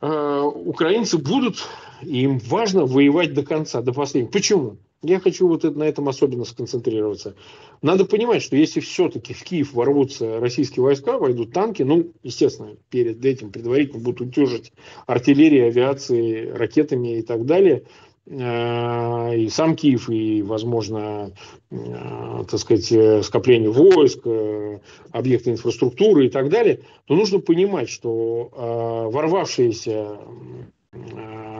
украинцы 0.00 1.16
будут, 1.16 1.64
им 2.02 2.38
важно 2.40 2.86
воевать 2.86 3.34
до 3.34 3.44
конца, 3.44 3.82
до 3.82 3.92
последнего. 3.92 4.32
Почему? 4.32 4.78
Я 5.04 5.18
хочу 5.18 5.48
вот 5.48 5.64
на 5.64 5.82
этом 5.82 6.08
особенно 6.08 6.44
сконцентрироваться. 6.44 7.34
Надо 7.82 8.04
понимать, 8.04 8.40
что 8.40 8.54
если 8.54 8.78
все-таки 8.78 9.34
в 9.34 9.42
Киев 9.42 9.72
ворвутся 9.72 10.38
российские 10.38 10.84
войска, 10.84 11.18
войдут 11.18 11.52
танки, 11.52 11.82
ну, 11.82 12.12
естественно, 12.22 12.76
перед 12.88 13.24
этим 13.24 13.50
предварительно 13.50 14.00
будут 14.00 14.20
утюжить 14.20 14.72
артиллерией, 15.08 15.66
авиацией, 15.66 16.52
ракетами 16.52 17.18
и 17.18 17.22
так 17.22 17.46
далее, 17.46 17.82
э, 18.26 19.38
и 19.38 19.48
сам 19.48 19.74
Киев, 19.74 20.08
и, 20.08 20.40
возможно, 20.40 21.32
э, 21.72 22.44
так 22.48 22.60
сказать, 22.60 23.24
скопление 23.24 23.72
войск, 23.72 24.20
э, 24.24 24.78
объекты 25.10 25.50
инфраструктуры 25.50 26.26
и 26.26 26.30
так 26.30 26.48
далее, 26.48 26.82
то 27.06 27.16
нужно 27.16 27.40
понимать, 27.40 27.88
что 27.88 29.10
ворвавшиеся 29.12 30.18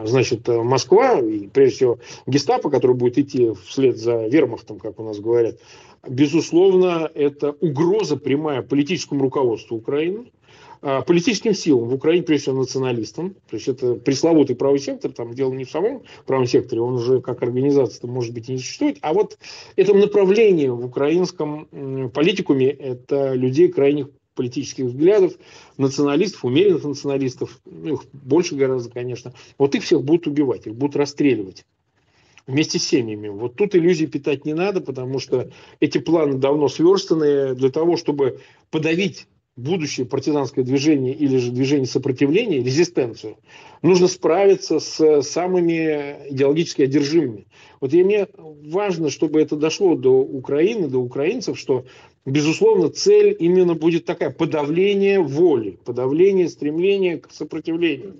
значит, 0.04 0.48
э, 0.48 0.62
Москва, 0.62 1.20
и 1.20 1.46
прежде 1.46 1.76
всего 1.76 1.98
гестапо, 2.26 2.70
который 2.70 2.96
будет 2.96 3.18
идти 3.18 3.52
вслед 3.66 3.98
за 3.98 4.26
вермахтом, 4.26 4.78
как 4.78 4.98
у 4.98 5.04
нас 5.04 5.18
говорят, 5.18 5.58
безусловно, 6.06 7.10
это 7.14 7.52
угроза 7.60 8.16
прямая 8.16 8.62
политическому 8.62 9.22
руководству 9.22 9.76
Украины, 9.76 10.30
а, 10.84 11.02
политическим 11.02 11.54
силам 11.54 11.88
в 11.88 11.94
Украине, 11.94 12.24
прежде 12.24 12.42
всего 12.42 12.58
националистам. 12.58 13.34
То 13.48 13.56
есть 13.56 13.68
это 13.68 13.94
пресловутый 13.94 14.56
правый 14.56 14.80
сектор, 14.80 15.12
там 15.12 15.32
дело 15.32 15.52
не 15.52 15.64
в 15.64 15.70
самом 15.70 16.02
правом 16.26 16.46
секторе, 16.46 16.82
он 16.82 16.94
уже 16.94 17.20
как 17.20 17.42
организация 17.42 18.08
может 18.08 18.34
быть 18.34 18.48
и 18.48 18.52
не 18.52 18.58
существует, 18.58 18.98
а 19.00 19.12
вот 19.12 19.38
этом 19.76 20.00
направлении 20.00 20.66
в 20.66 20.84
украинском 20.84 22.10
политикуме 22.12 22.68
это 22.68 23.34
людей 23.34 23.68
крайних 23.68 24.08
политических 24.34 24.86
взглядов, 24.86 25.34
националистов, 25.76 26.44
умеренных 26.44 26.84
националистов, 26.84 27.60
ну, 27.64 27.94
их 27.94 28.04
больше 28.12 28.54
гораздо, 28.56 28.90
конечно, 28.90 29.32
вот 29.58 29.74
их 29.74 29.82
всех 29.82 30.02
будут 30.02 30.26
убивать, 30.26 30.66
их 30.66 30.74
будут 30.74 30.96
расстреливать 30.96 31.64
вместе 32.46 32.78
с 32.78 32.84
семьями. 32.84 33.28
Вот 33.28 33.56
тут 33.56 33.74
иллюзий 33.74 34.06
питать 34.06 34.44
не 34.44 34.54
надо, 34.54 34.80
потому 34.80 35.18
что 35.18 35.50
эти 35.80 35.98
планы 35.98 36.38
давно 36.38 36.68
сверстаны 36.68 37.54
для 37.54 37.70
того, 37.70 37.96
чтобы 37.96 38.40
подавить 38.70 39.26
будущее 39.54 40.06
партизанское 40.06 40.64
движение 40.64 41.12
или 41.12 41.36
же 41.36 41.50
движение 41.50 41.86
сопротивления, 41.86 42.62
резистенцию, 42.62 43.36
нужно 43.82 44.08
справиться 44.08 44.80
с 44.80 45.22
самыми 45.22 46.30
идеологически 46.30 46.82
одержимыми. 46.82 47.46
Вот 47.80 47.92
и 47.92 48.02
мне 48.02 48.28
важно, 48.38 49.10
чтобы 49.10 49.42
это 49.42 49.56
дошло 49.56 49.94
до 49.94 50.12
Украины, 50.12 50.88
до 50.88 50.98
украинцев, 50.98 51.58
что 51.58 51.84
безусловно, 52.24 52.88
цель 52.88 53.36
именно 53.38 53.74
будет 53.74 54.04
такая– 54.04 54.30
подавление 54.30 55.20
воли, 55.20 55.78
подавление 55.84 56.48
стремления 56.48 57.18
к 57.18 57.30
сопротивлению. 57.30 58.16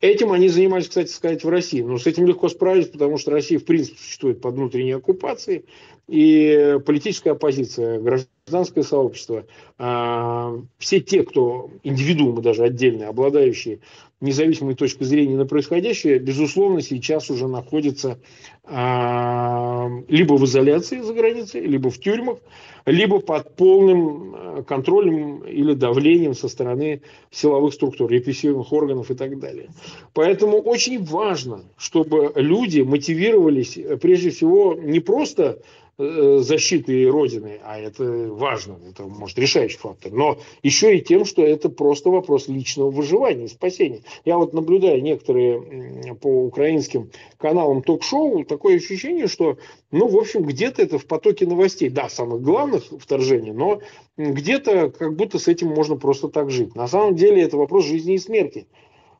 Этим 0.00 0.30
они 0.30 0.48
занимались, 0.48 0.88
кстати 0.88 1.10
сказать, 1.10 1.42
в 1.42 1.48
России. 1.48 1.82
Но 1.82 1.98
с 1.98 2.06
этим 2.06 2.26
легко 2.26 2.48
справиться, 2.48 2.92
потому 2.92 3.18
что 3.18 3.32
Россия, 3.32 3.58
в 3.58 3.64
принципе, 3.64 3.98
существует 3.98 4.40
под 4.40 4.54
внутренней 4.54 4.92
оккупацией. 4.92 5.64
И 6.06 6.78
политическая 6.86 7.32
оппозиция, 7.32 8.00
гражданское 8.48 8.82
сообщество, 8.82 9.44
а, 9.78 10.54
все 10.78 11.00
те, 11.00 11.22
кто, 11.22 11.70
индивидуумы 11.82 12.42
даже 12.42 12.64
отдельные, 12.64 13.08
обладающие 13.08 13.80
независимой 14.20 14.74
точкой 14.74 15.04
зрения 15.04 15.36
на 15.36 15.46
происходящее, 15.46 16.18
безусловно, 16.18 16.80
сейчас 16.80 17.30
уже 17.30 17.46
находятся 17.46 18.18
а, 18.64 19.88
либо 20.08 20.34
в 20.34 20.44
изоляции 20.44 21.00
за 21.00 21.12
границей, 21.12 21.60
либо 21.60 21.90
в 21.90 21.98
тюрьмах, 22.00 22.38
либо 22.86 23.20
под 23.20 23.54
полным 23.54 24.34
э, 24.34 24.62
контролем 24.66 25.44
или 25.44 25.74
давлением 25.74 26.32
со 26.32 26.48
стороны 26.48 27.02
силовых 27.30 27.74
структур, 27.74 28.10
репрессивных 28.10 28.72
органов 28.72 29.10
и 29.10 29.14
так 29.14 29.38
далее. 29.38 29.68
Поэтому 30.14 30.58
очень 30.58 31.04
важно, 31.04 31.64
чтобы 31.76 32.32
люди 32.34 32.80
мотивировались, 32.80 33.76
э, 33.76 33.98
прежде 33.98 34.30
всего, 34.30 34.74
не 34.74 35.00
просто 35.00 35.60
защиты 35.98 37.08
Родины, 37.08 37.58
а 37.64 37.78
это 37.78 38.04
важно, 38.32 38.78
это 38.88 39.02
может 39.02 39.36
решающий 39.36 39.78
фактор, 39.78 40.12
но 40.12 40.38
еще 40.62 40.96
и 40.96 41.00
тем, 41.02 41.24
что 41.24 41.42
это 41.42 41.68
просто 41.68 42.08
вопрос 42.10 42.46
личного 42.46 42.90
выживания 42.90 43.46
и 43.46 43.48
спасения. 43.48 44.02
Я 44.24 44.38
вот 44.38 44.52
наблюдаю 44.52 45.02
некоторые 45.02 46.14
по 46.14 46.44
украинским 46.44 47.10
каналам 47.36 47.82
ток-шоу, 47.82 48.44
такое 48.44 48.76
ощущение, 48.76 49.26
что, 49.26 49.58
ну, 49.90 50.06
в 50.06 50.16
общем, 50.16 50.44
где-то 50.44 50.82
это 50.82 50.98
в 50.98 51.06
потоке 51.06 51.46
новостей, 51.46 51.88
да, 51.88 52.08
самых 52.08 52.42
главных 52.42 52.84
вторжений, 52.84 53.50
но 53.50 53.80
где-то 54.16 54.90
как 54.90 55.16
будто 55.16 55.40
с 55.40 55.48
этим 55.48 55.68
можно 55.68 55.96
просто 55.96 56.28
так 56.28 56.50
жить. 56.50 56.76
На 56.76 56.86
самом 56.86 57.16
деле 57.16 57.42
это 57.42 57.56
вопрос 57.56 57.84
жизни 57.84 58.14
и 58.14 58.18
смерти. 58.18 58.68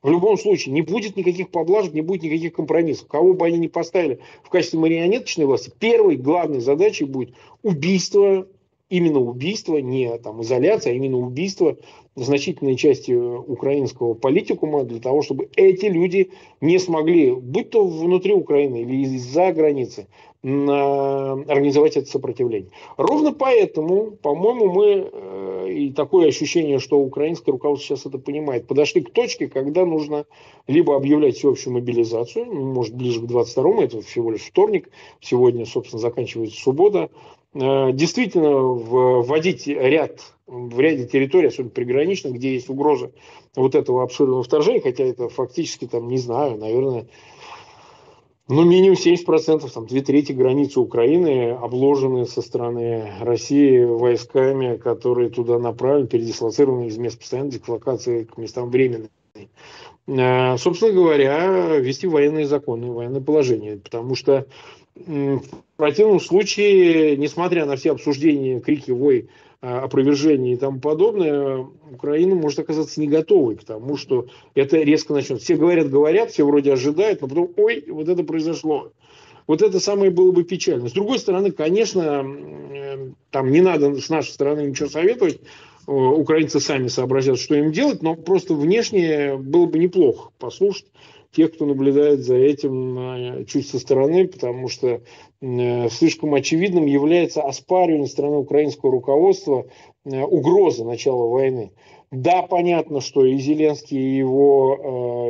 В 0.02 0.10
любом 0.10 0.38
случае, 0.38 0.74
не 0.74 0.82
будет 0.82 1.16
никаких 1.16 1.50
поблажек, 1.50 1.92
не 1.92 2.02
будет 2.02 2.22
никаких 2.22 2.52
компромиссов. 2.52 3.08
Кого 3.08 3.34
бы 3.34 3.46
они 3.46 3.58
ни 3.58 3.66
поставили 3.66 4.20
в 4.42 4.48
качестве 4.48 4.78
марионеточной 4.78 5.46
власти, 5.46 5.72
первой 5.78 6.16
главной 6.16 6.60
задачей 6.60 7.04
будет 7.04 7.34
убийство, 7.62 8.46
именно 8.88 9.18
убийство, 9.18 9.76
не 9.78 10.16
там 10.18 10.42
изоляция, 10.42 10.92
а 10.92 10.96
именно 10.96 11.18
убийство 11.18 11.76
значительной 12.24 12.76
части 12.76 13.12
украинского 13.12 14.14
политикума 14.14 14.84
для 14.84 15.00
того, 15.00 15.22
чтобы 15.22 15.48
эти 15.56 15.86
люди 15.86 16.30
не 16.60 16.78
смогли, 16.78 17.32
будь 17.32 17.70
то 17.70 17.86
внутри 17.86 18.34
Украины 18.34 18.82
или 18.82 19.02
из-за 19.02 19.52
границы, 19.52 20.06
организовать 20.40 21.96
это 21.96 22.08
сопротивление. 22.08 22.70
Ровно 22.96 23.32
поэтому, 23.32 24.12
по-моему, 24.12 24.72
мы, 24.72 25.10
э, 25.12 25.68
и 25.72 25.90
такое 25.90 26.28
ощущение, 26.28 26.78
что 26.78 27.00
украинское 27.00 27.52
руководство 27.52 27.96
сейчас 27.96 28.06
это 28.06 28.18
понимает, 28.18 28.68
подошли 28.68 29.00
к 29.00 29.10
точке, 29.10 29.48
когда 29.48 29.84
нужно 29.84 30.26
либо 30.68 30.94
объявлять 30.94 31.36
всеобщую 31.36 31.74
мобилизацию, 31.74 32.46
ну, 32.46 32.72
может, 32.72 32.94
ближе 32.94 33.20
к 33.20 33.24
22-му, 33.24 33.82
это 33.82 34.00
всего 34.00 34.30
лишь 34.30 34.42
вторник, 34.42 34.90
сегодня, 35.20 35.66
собственно, 35.66 36.00
заканчивается 36.00 36.60
суббота, 36.60 37.10
э, 37.54 37.92
действительно 37.92 38.60
вводить 38.60 39.66
ряд 39.66 40.20
в 40.48 40.80
ряде 40.80 41.06
территорий, 41.06 41.48
особенно 41.48 41.70
приграничных, 41.70 42.32
где 42.34 42.54
есть 42.54 42.68
угроза 42.68 43.12
вот 43.54 43.74
этого 43.74 44.02
абсурдного 44.02 44.42
вторжения, 44.42 44.80
хотя 44.80 45.04
это 45.04 45.28
фактически, 45.28 45.86
там, 45.86 46.08
не 46.08 46.18
знаю, 46.18 46.56
наверное, 46.56 47.06
ну, 48.48 48.64
минимум 48.64 48.96
70%, 48.96 49.70
там, 49.70 49.86
две 49.86 50.00
трети 50.00 50.32
границы 50.32 50.80
Украины 50.80 51.50
обложены 51.50 52.24
со 52.24 52.40
стороны 52.40 53.12
России 53.20 53.84
войсками, 53.84 54.78
которые 54.78 55.28
туда 55.28 55.58
направлены, 55.58 56.08
передислоцированы 56.08 56.86
из 56.86 56.96
мест 56.96 57.18
постоянной 57.18 57.50
дислокации 57.50 58.24
к 58.24 58.38
местам 58.38 58.70
временной. 58.70 59.10
Э, 60.06 60.56
собственно 60.56 60.92
говоря, 60.92 61.76
вести 61.76 62.06
военные 62.06 62.46
законы, 62.46 62.90
военное 62.90 63.20
положение, 63.20 63.76
потому 63.76 64.14
что 64.14 64.46
в 64.96 65.40
противном 65.76 66.18
случае, 66.18 67.16
несмотря 67.18 67.66
на 67.66 67.76
все 67.76 67.92
обсуждения, 67.92 68.60
крики, 68.60 68.90
вой 68.90 69.28
опровержений 69.60 70.52
и 70.52 70.56
тому 70.56 70.80
подобное, 70.80 71.66
Украина 71.90 72.34
может 72.34 72.60
оказаться 72.60 73.00
не 73.00 73.08
готовой 73.08 73.56
к 73.56 73.64
тому, 73.64 73.96
что 73.96 74.26
это 74.54 74.78
резко 74.78 75.12
начнется. 75.12 75.44
Все 75.44 75.56
говорят, 75.56 75.90
говорят, 75.90 76.30
все 76.30 76.44
вроде 76.44 76.72
ожидают, 76.72 77.20
но 77.20 77.28
потом, 77.28 77.50
ой, 77.56 77.84
вот 77.88 78.08
это 78.08 78.22
произошло. 78.22 78.92
Вот 79.48 79.62
это 79.62 79.80
самое 79.80 80.10
было 80.10 80.30
бы 80.30 80.44
печально. 80.44 80.88
С 80.88 80.92
другой 80.92 81.18
стороны, 81.18 81.50
конечно, 81.50 82.24
э, 82.70 83.10
там 83.30 83.50
не 83.50 83.60
надо 83.62 83.94
с 84.00 84.08
нашей 84.10 84.30
стороны 84.30 84.60
ничего 84.60 84.88
советовать. 84.88 85.40
Э, 85.86 85.90
украинцы 85.90 86.60
сами 86.60 86.88
сообразят, 86.88 87.38
что 87.40 87.54
им 87.56 87.72
делать, 87.72 88.02
но 88.02 88.14
просто 88.14 88.54
внешне 88.54 89.36
было 89.36 89.66
бы 89.66 89.78
неплохо 89.78 90.30
послушать 90.38 90.86
тех, 91.32 91.54
кто 91.54 91.66
наблюдает 91.66 92.20
за 92.20 92.36
этим 92.36 93.44
чуть 93.46 93.68
со 93.68 93.78
стороны, 93.78 94.26
потому 94.26 94.68
что 94.68 95.02
э, 95.40 95.88
слишком 95.90 96.34
очевидным 96.34 96.86
является 96.86 97.42
оспаривание 97.42 98.06
стороны 98.06 98.36
украинского 98.36 98.92
руководства 98.92 99.66
э, 100.04 100.22
угрозы 100.22 100.84
начала 100.84 101.26
войны. 101.26 101.72
Да, 102.10 102.40
понятно, 102.40 103.02
что 103.02 103.22
и 103.26 103.36
Зеленский, 103.36 103.98
и 103.98 104.16
его 104.16 104.78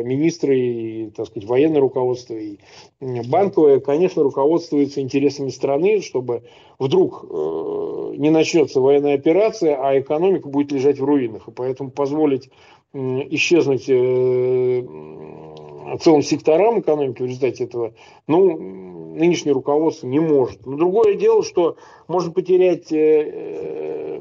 э, 0.00 0.04
министры, 0.04 0.56
и, 0.56 1.10
так 1.10 1.26
сказать, 1.26 1.48
военное 1.48 1.80
руководство, 1.80 2.34
и 2.34 2.58
банковое, 3.00 3.80
конечно, 3.80 4.22
руководствуются 4.22 5.00
интересами 5.00 5.48
страны, 5.48 6.00
чтобы 6.02 6.44
вдруг 6.78 7.24
э, 7.28 8.14
не 8.18 8.30
начнется 8.30 8.80
военная 8.80 9.14
операция, 9.14 9.76
а 9.76 9.98
экономика 9.98 10.48
будет 10.48 10.70
лежать 10.70 11.00
в 11.00 11.04
руинах. 11.04 11.48
И 11.48 11.50
поэтому 11.50 11.90
позволить 11.90 12.48
э, 12.92 12.98
исчезнуть 13.30 13.86
э, 13.88 14.84
целым 15.96 16.22
секторам 16.22 16.80
экономики 16.80 17.22
в 17.22 17.26
результате 17.26 17.64
этого, 17.64 17.94
ну, 18.26 18.56
нынешнее 19.14 19.52
руководство 19.52 20.06
не 20.06 20.20
может. 20.20 20.66
Но 20.66 20.76
другое 20.76 21.14
дело, 21.14 21.42
что 21.42 21.76
можно 22.06 22.32
потерять 22.32 22.92
э, 22.92 24.20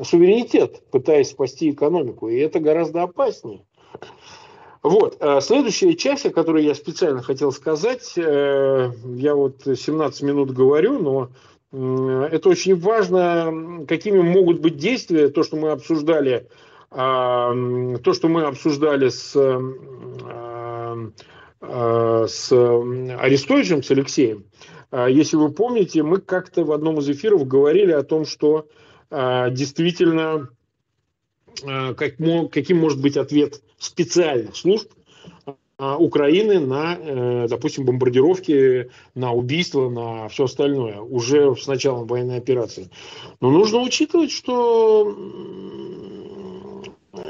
э, 0.00 0.04
суверенитет, 0.04 0.82
пытаясь 0.90 1.30
спасти 1.30 1.70
экономику, 1.70 2.28
и 2.28 2.38
это 2.38 2.60
гораздо 2.60 3.02
опаснее. 3.02 3.64
Вот. 4.82 5.16
А 5.20 5.40
следующая 5.40 5.94
часть, 5.94 6.26
о 6.26 6.30
которой 6.30 6.64
я 6.64 6.74
специально 6.74 7.22
хотел 7.22 7.52
сказать, 7.52 8.12
э, 8.16 8.92
я 9.16 9.34
вот 9.34 9.62
17 9.64 10.22
минут 10.22 10.52
говорю, 10.52 10.98
но 10.98 11.28
это 11.70 12.48
очень 12.48 12.76
важно, 12.76 13.84
какими 13.86 14.20
могут 14.20 14.60
быть 14.60 14.78
действия, 14.78 15.28
то, 15.28 15.42
что 15.42 15.56
мы 15.56 15.70
обсуждали, 15.70 16.48
а, 16.90 17.52
то, 18.02 18.14
что 18.14 18.28
мы 18.28 18.44
обсуждали 18.44 19.10
с 19.10 19.36
с 21.60 22.52
Арестовичем, 22.52 23.82
с 23.82 23.90
Алексеем, 23.90 24.44
э, 24.92 25.08
если 25.10 25.36
вы 25.36 25.50
помните, 25.50 26.02
мы 26.02 26.18
как-то 26.18 26.64
в 26.64 26.72
одном 26.72 26.98
из 26.98 27.08
эфиров 27.10 27.46
говорили 27.46 27.92
о 27.92 28.04
том, 28.04 28.24
что 28.26 28.68
э, 29.10 29.50
действительно 29.50 30.50
как, 31.64 31.96
каким 32.52 32.78
может 32.78 33.00
быть 33.00 33.16
ответ 33.16 33.60
специальных 33.78 34.54
служб 34.56 34.92
Украины 35.76 36.60
на, 36.60 37.46
допустим, 37.48 37.84
бомбардировки, 37.84 38.90
на 39.14 39.32
убийства, 39.32 39.88
на 39.88 40.28
все 40.28 40.44
остальное 40.44 41.00
уже 41.00 41.56
с 41.56 41.66
началом 41.66 42.06
военной 42.06 42.36
операции. 42.36 42.90
Но 43.40 43.50
нужно 43.50 43.80
учитывать, 43.80 44.30
что 44.30 45.16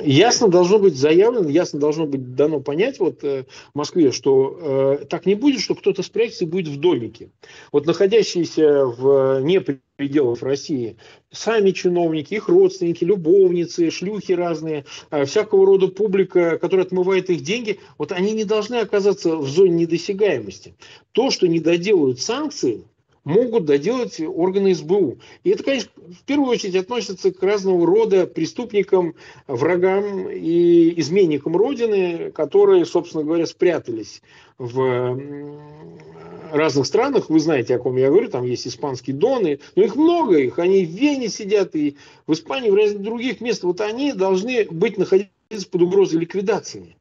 ясно 0.03 0.48
должно 0.48 0.79
быть 0.79 0.96
заявлено, 0.96 1.48
ясно 1.48 1.79
должно 1.79 2.07
быть 2.07 2.35
дано 2.35 2.61
понять 2.61 2.98
вот 2.98 3.24
э, 3.24 3.44
Москве, 3.74 4.12
что 4.12 4.98
э, 5.01 5.05
так 5.07 5.27
не 5.27 5.35
будет, 5.35 5.61
что 5.61 5.74
кто-то 5.74 6.03
спрячется 6.03 6.44
и 6.44 6.48
будет 6.48 6.68
в 6.68 6.79
домике. 6.79 7.31
Вот 7.72 7.87
находящиеся 7.87 8.85
в 8.85 9.40
не 9.40 9.61
пределов 9.96 10.42
России 10.42 10.96
сами 11.33 11.72
чиновники, 11.72 12.35
их 12.35 12.48
родственники, 12.48 13.05
любовницы, 13.05 13.90
шлюхи 13.90 14.33
разные, 14.33 14.85
э, 15.11 15.24
всякого 15.24 15.66
рода 15.66 15.88
публика, 15.88 16.59
которая 16.59 16.87
отмывает 16.87 17.31
их 17.31 17.42
деньги, 17.42 17.81
вот 17.98 18.12
они 18.12 18.33
не 18.33 18.44
должны 18.44 18.77
оказаться 18.77 19.37
в 19.37 19.48
зоне 19.48 19.85
недосягаемости. 19.85 20.77
То, 21.12 21.31
что 21.31 21.48
не 21.48 21.61
доделают 21.61 22.20
санкции, 22.20 22.85
могут 23.29 23.67
доделать 23.67 24.21
органы 24.21 24.75
СБУ. 24.75 25.19
И 25.45 25.51
это, 25.51 25.62
конечно, 25.62 25.91
в 25.97 26.25
первую 26.25 26.49
очередь 26.49 26.77
относится 26.77 27.31
к 27.31 27.43
разного 27.43 27.87
рода 27.87 28.27
преступникам, 28.27 29.14
врагам 29.47 30.31
и 30.31 30.99
изменникам 30.99 31.55
Родины, 31.55 32.31
которые, 32.31 32.87
собственно 32.87 33.25
говоря, 33.25 33.45
спрятались 33.45 34.23
в 34.57 35.21
разных 36.51 36.87
странах, 36.87 37.29
вы 37.29 37.38
знаете, 37.38 37.77
о 37.77 37.79
ком 37.79 37.97
я 37.97 38.09
говорю, 38.09 38.31
там 38.31 38.45
есть 38.45 38.67
испанские 38.67 39.14
доны, 39.14 39.61
но 39.77 39.83
их 39.85 39.95
много, 39.95 40.38
их, 40.38 40.59
они 40.59 40.87
в 40.87 40.88
Вене 40.88 41.29
сидят, 41.29 41.77
и 41.77 41.99
в 42.27 42.33
Испании, 42.33 42.71
в 42.71 42.75
разных 42.75 43.03
других 43.03 43.43
местах, 43.43 43.64
вот 43.64 43.83
они 43.83 44.14
должны 44.14 44.67
быть 44.71 44.97
находиться 44.97 45.69
под 45.71 45.83
угрозой 45.83 46.21
ликвидации 46.21 46.97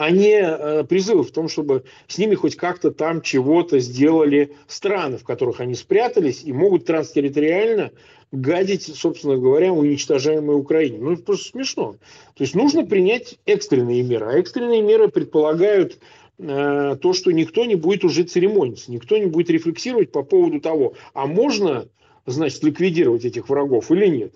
а 0.00 0.10
не 0.10 0.40
э, 0.40 0.82
призывы 0.84 1.24
в 1.24 1.30
том, 1.30 1.50
чтобы 1.50 1.84
с 2.08 2.16
ними 2.16 2.34
хоть 2.34 2.56
как-то 2.56 2.90
там 2.90 3.20
чего-то 3.20 3.80
сделали 3.80 4.56
страны, 4.66 5.18
в 5.18 5.24
которых 5.24 5.60
они 5.60 5.74
спрятались 5.74 6.42
и 6.42 6.54
могут 6.54 6.86
транстерриториально 6.86 7.90
гадить, 8.32 8.84
собственно 8.96 9.36
говоря, 9.36 9.74
уничтожаемой 9.74 10.56
Украине. 10.56 10.96
Ну, 10.98 11.12
это 11.12 11.22
просто 11.22 11.50
смешно. 11.50 11.96
То 12.34 12.44
есть 12.44 12.54
нужно 12.54 12.86
принять 12.86 13.38
экстренные 13.44 14.02
меры. 14.02 14.24
А 14.24 14.38
экстренные 14.38 14.80
меры 14.80 15.08
предполагают 15.08 15.98
э, 16.38 16.96
то, 16.98 17.12
что 17.12 17.30
никто 17.30 17.66
не 17.66 17.74
будет 17.74 18.02
уже 18.02 18.22
церемониться, 18.22 18.90
никто 18.90 19.18
не 19.18 19.26
будет 19.26 19.50
рефлексировать 19.50 20.12
по 20.12 20.22
поводу 20.22 20.62
того, 20.62 20.94
а 21.12 21.26
можно, 21.26 21.88
значит, 22.24 22.64
ликвидировать 22.64 23.26
этих 23.26 23.50
врагов 23.50 23.90
или 23.90 24.06
нет. 24.06 24.32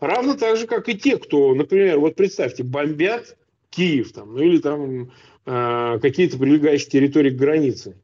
Равно 0.00 0.34
так 0.34 0.56
же, 0.56 0.66
как 0.66 0.88
и 0.88 0.98
те, 0.98 1.18
кто, 1.18 1.54
например, 1.54 2.00
вот 2.00 2.16
представьте, 2.16 2.64
бомбят 2.64 3.36
Киев 3.74 4.12
там, 4.12 4.34
ну 4.34 4.40
или 4.40 4.58
там 4.58 5.10
э, 5.46 5.98
какие-то 6.00 6.38
прилегающие 6.38 6.90
территории 6.90 7.30
к 7.30 7.36
границе. 7.36 7.96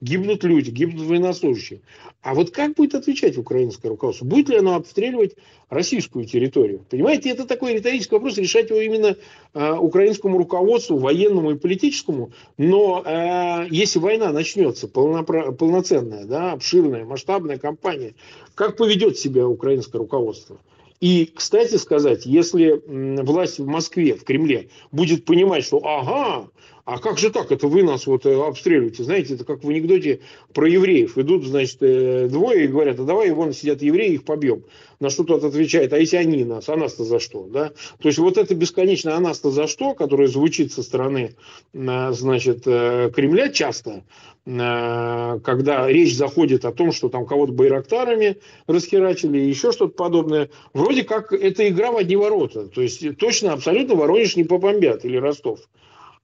гибнут 0.00 0.44
люди, 0.44 0.70
гибнут 0.70 1.06
военнослужащие. 1.06 1.82
А 2.22 2.34
вот 2.34 2.50
как 2.50 2.74
будет 2.74 2.94
отвечать 2.94 3.38
украинское 3.38 3.90
руководство? 3.90 4.24
Будет 4.24 4.48
ли 4.48 4.56
оно 4.56 4.74
обстреливать 4.74 5.36
российскую 5.68 6.24
территорию? 6.24 6.84
Понимаете, 6.90 7.30
это 7.30 7.46
такой 7.46 7.74
риторический 7.74 8.14
вопрос, 8.14 8.38
решать 8.38 8.70
его 8.70 8.80
именно 8.80 9.16
э, 9.54 9.72
украинскому 9.72 10.38
руководству, 10.38 10.98
военному 10.98 11.52
и 11.52 11.58
политическому. 11.58 12.32
Но 12.58 13.02
э, 13.04 13.66
если 13.70 13.98
война 13.98 14.32
начнется, 14.32 14.86
полнопро- 14.86 15.52
полноценная, 15.52 16.24
да, 16.24 16.52
обширная, 16.52 17.04
масштабная 17.04 17.58
кампания, 17.58 18.14
как 18.54 18.76
поведет 18.76 19.18
себя 19.18 19.46
украинское 19.46 19.98
руководство? 19.98 20.58
И, 21.00 21.32
кстати 21.34 21.76
сказать, 21.76 22.26
если 22.26 22.82
власть 23.22 23.58
в 23.58 23.66
Москве, 23.66 24.14
в 24.14 24.24
Кремле 24.24 24.68
будет 24.92 25.24
понимать, 25.24 25.64
что 25.64 25.78
ага, 25.82 26.50
а 26.92 26.98
как 26.98 27.18
же 27.18 27.30
так, 27.30 27.52
это 27.52 27.68
вы 27.68 27.84
нас 27.84 28.08
вот 28.08 28.26
э, 28.26 28.34
обстреливаете? 28.34 29.04
Знаете, 29.04 29.34
это 29.34 29.44
как 29.44 29.62
в 29.62 29.70
анекдоте 29.70 30.18
про 30.52 30.68
евреев. 30.68 31.16
Идут, 31.16 31.44
значит, 31.44 31.76
э, 31.82 32.26
двое 32.28 32.64
и 32.64 32.66
говорят, 32.66 32.98
а 32.98 33.04
давай 33.04 33.30
вон 33.30 33.52
сидят 33.52 33.80
евреи, 33.80 34.14
их 34.14 34.24
побьем. 34.24 34.64
На 34.98 35.08
что 35.08 35.22
тот 35.22 35.44
отвечает, 35.44 35.92
а 35.92 35.98
если 35.98 36.16
они 36.16 36.42
нас, 36.42 36.68
а 36.68 36.74
нас-то 36.74 37.04
за 37.04 37.20
что? 37.20 37.44
Да? 37.44 37.68
То 38.00 38.08
есть 38.08 38.18
вот 38.18 38.36
это 38.38 38.56
бесконечное 38.56 39.14
а 39.14 39.20
нас-то 39.20 39.52
за 39.52 39.68
что, 39.68 39.94
которое 39.94 40.26
звучит 40.26 40.72
со 40.72 40.82
стороны, 40.82 41.36
э, 41.72 42.12
значит, 42.12 42.64
Кремля 42.64 43.50
часто, 43.50 44.02
когда 44.44 45.86
речь 45.86 46.16
заходит 46.16 46.64
о 46.64 46.72
том, 46.72 46.90
что 46.92 47.08
там 47.08 47.24
кого-то 47.24 47.52
байрактарами 47.52 48.38
расхерачили, 48.66 49.38
еще 49.38 49.70
что-то 49.70 49.94
подобное, 49.94 50.50
вроде 50.72 51.04
как 51.04 51.32
это 51.32 51.68
игра 51.68 51.92
в 51.92 51.98
одни 51.98 52.16
ворота. 52.16 52.66
То 52.66 52.80
есть 52.80 53.16
точно, 53.18 53.52
абсолютно 53.52 53.94
Воронеж 53.94 54.34
не 54.34 54.44
побомбят 54.44 55.04
или 55.04 55.18
Ростов. 55.18 55.60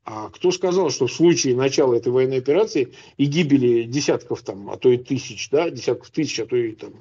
А 0.09 0.31
кто 0.31 0.53
сказал, 0.53 0.91
что 0.91 1.09
в 1.09 1.13
случае 1.13 1.57
начала 1.57 1.93
этой 1.95 2.13
военной 2.13 2.39
операции 2.39 2.93
и 3.17 3.25
гибели 3.25 3.83
десятков 3.83 4.41
там, 4.43 4.71
а 4.71 4.77
то 4.77 4.89
и 4.89 4.99
тысяч, 4.99 5.51
да, 5.51 5.69
десятков 5.69 6.11
тысяч, 6.11 6.39
а 6.39 6.47
то 6.47 6.55
и 6.55 6.73
там, 6.77 6.93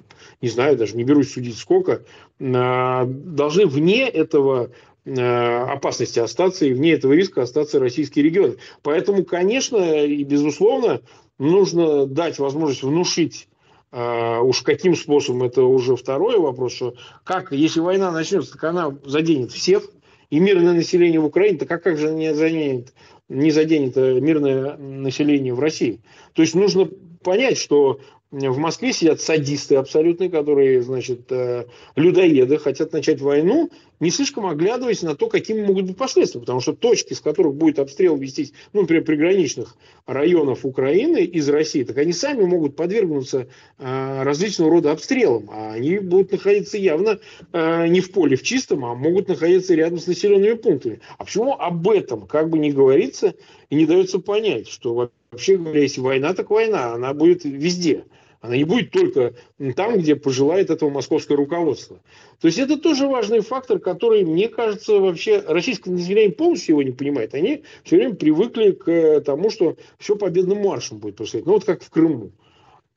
не 0.41 0.49
знаю, 0.49 0.75
даже 0.75 0.97
не 0.97 1.03
берусь 1.03 1.31
судить 1.31 1.55
сколько, 1.55 2.03
а, 2.41 3.05
должны 3.05 3.67
вне 3.67 4.09
этого 4.09 4.71
а, 5.05 5.71
опасности 5.71 6.17
остаться 6.17 6.65
и 6.65 6.73
вне 6.73 6.93
этого 6.93 7.13
риска 7.13 7.43
остаться 7.43 7.79
российские 7.79 8.25
регионы. 8.25 8.55
Поэтому, 8.81 9.23
конечно, 9.23 10.03
и 10.03 10.23
безусловно, 10.23 11.01
нужно 11.37 12.07
дать 12.07 12.39
возможность 12.39 12.81
внушить 12.83 13.47
Uh, 13.91 14.41
уж 14.41 14.61
каким 14.61 14.93
способом, 14.93 15.43
это 15.43 15.63
уже 15.63 15.95
второй 15.95 16.37
вопрос, 16.37 16.73
что 16.73 16.95
как, 17.23 17.53
если 17.53 17.79
война 17.79 18.11
начнется, 18.11 18.51
так 18.51 18.63
она 18.65 18.93
заденет 19.05 19.53
всех, 19.53 19.89
и 20.29 20.39
мирное 20.39 20.73
население 20.73 21.19
в 21.19 21.25
Украине, 21.25 21.57
так 21.57 21.71
а 21.71 21.77
как 21.77 21.97
же 21.97 22.11
не 22.11 22.33
заденет, 22.33 22.93
не 23.29 23.51
заденет 23.51 23.95
мирное 23.95 24.77
население 24.77 25.53
в 25.53 25.59
России? 25.59 26.01
То 26.33 26.41
есть 26.41 26.55
нужно 26.55 26.89
понять, 27.23 27.57
что 27.57 27.99
в 28.35 28.57
Москве 28.57 28.91
сидят 28.91 29.21
садисты 29.21 29.75
абсолютные, 29.75 30.29
которые, 30.29 30.81
значит, 30.81 31.31
э, 31.31 31.65
людоеды, 31.95 32.57
хотят 32.57 32.91
начать 32.91 33.21
войну, 33.21 33.71
не 34.01 34.09
слишком 34.09 34.45
оглядываясь 34.45 35.03
на 35.03 35.15
то, 35.15 35.27
какими 35.29 35.65
могут 35.65 35.85
быть 35.85 35.95
последствия. 35.95 36.41
Потому 36.41 36.59
что 36.59 36.73
точки, 36.73 37.13
с 37.13 37.21
которых 37.21 37.55
будет 37.55 37.79
обстрел 37.79 38.17
вестись, 38.17 38.51
ну, 38.73 38.81
например, 38.81 39.05
приграничных 39.05 39.77
районов 40.05 40.65
Украины 40.65 41.23
из 41.23 41.47
России, 41.47 41.83
так 41.83 41.97
они 41.97 42.11
сами 42.11 42.43
могут 42.43 42.75
подвергнуться 42.75 43.47
э, 43.77 44.23
различного 44.23 44.69
рода 44.69 44.91
обстрелам. 44.91 45.49
А 45.49 45.71
они 45.71 45.99
будут 45.99 46.33
находиться 46.33 46.77
явно 46.77 47.19
э, 47.53 47.87
не 47.87 48.01
в 48.01 48.11
поле 48.11 48.35
в 48.35 48.43
чистом, 48.43 48.83
а 48.83 48.95
могут 48.95 49.29
находиться 49.29 49.75
рядом 49.75 49.99
с 49.99 50.07
населенными 50.07 50.55
пунктами. 50.55 50.99
А 51.17 51.23
почему 51.23 51.53
об 51.53 51.87
этом 51.87 52.27
как 52.27 52.49
бы 52.49 52.59
не 52.59 52.73
говорится 52.73 53.33
и 53.69 53.75
не 53.75 53.85
дается 53.85 54.19
понять, 54.19 54.67
что 54.67 55.09
вообще 55.31 55.55
говоря, 55.55 55.81
если 55.81 56.01
война, 56.01 56.33
так 56.33 56.49
война, 56.49 56.93
она 56.93 57.13
будет 57.13 57.45
везде. 57.45 58.03
Она 58.41 58.57
не 58.57 58.63
будет 58.63 58.91
только 58.91 59.33
там, 59.75 59.97
где 59.97 60.15
пожелает 60.15 60.69
этого 60.69 60.89
московское 60.89 61.37
руководство. 61.37 61.99
То 62.39 62.47
есть 62.47 62.59
это 62.59 62.77
тоже 62.77 63.07
важный 63.07 63.41
фактор, 63.41 63.79
который, 63.79 64.23
мне 64.25 64.49
кажется, 64.49 64.99
вообще 64.99 65.39
российское 65.39 65.91
население 65.91 66.31
полностью 66.31 66.73
его 66.73 66.83
не 66.83 66.91
понимает. 66.91 67.33
Они 67.33 67.63
все 67.83 67.97
время 67.97 68.15
привыкли 68.15 68.71
к 68.71 69.21
тому, 69.21 69.49
что 69.49 69.77
все 69.97 70.15
победным 70.15 70.61
маршем 70.61 70.99
будет 70.99 71.15
происходить. 71.15 71.45
Ну 71.45 71.53
вот 71.53 71.65
как 71.65 71.83
в 71.83 71.89
Крыму. 71.89 72.31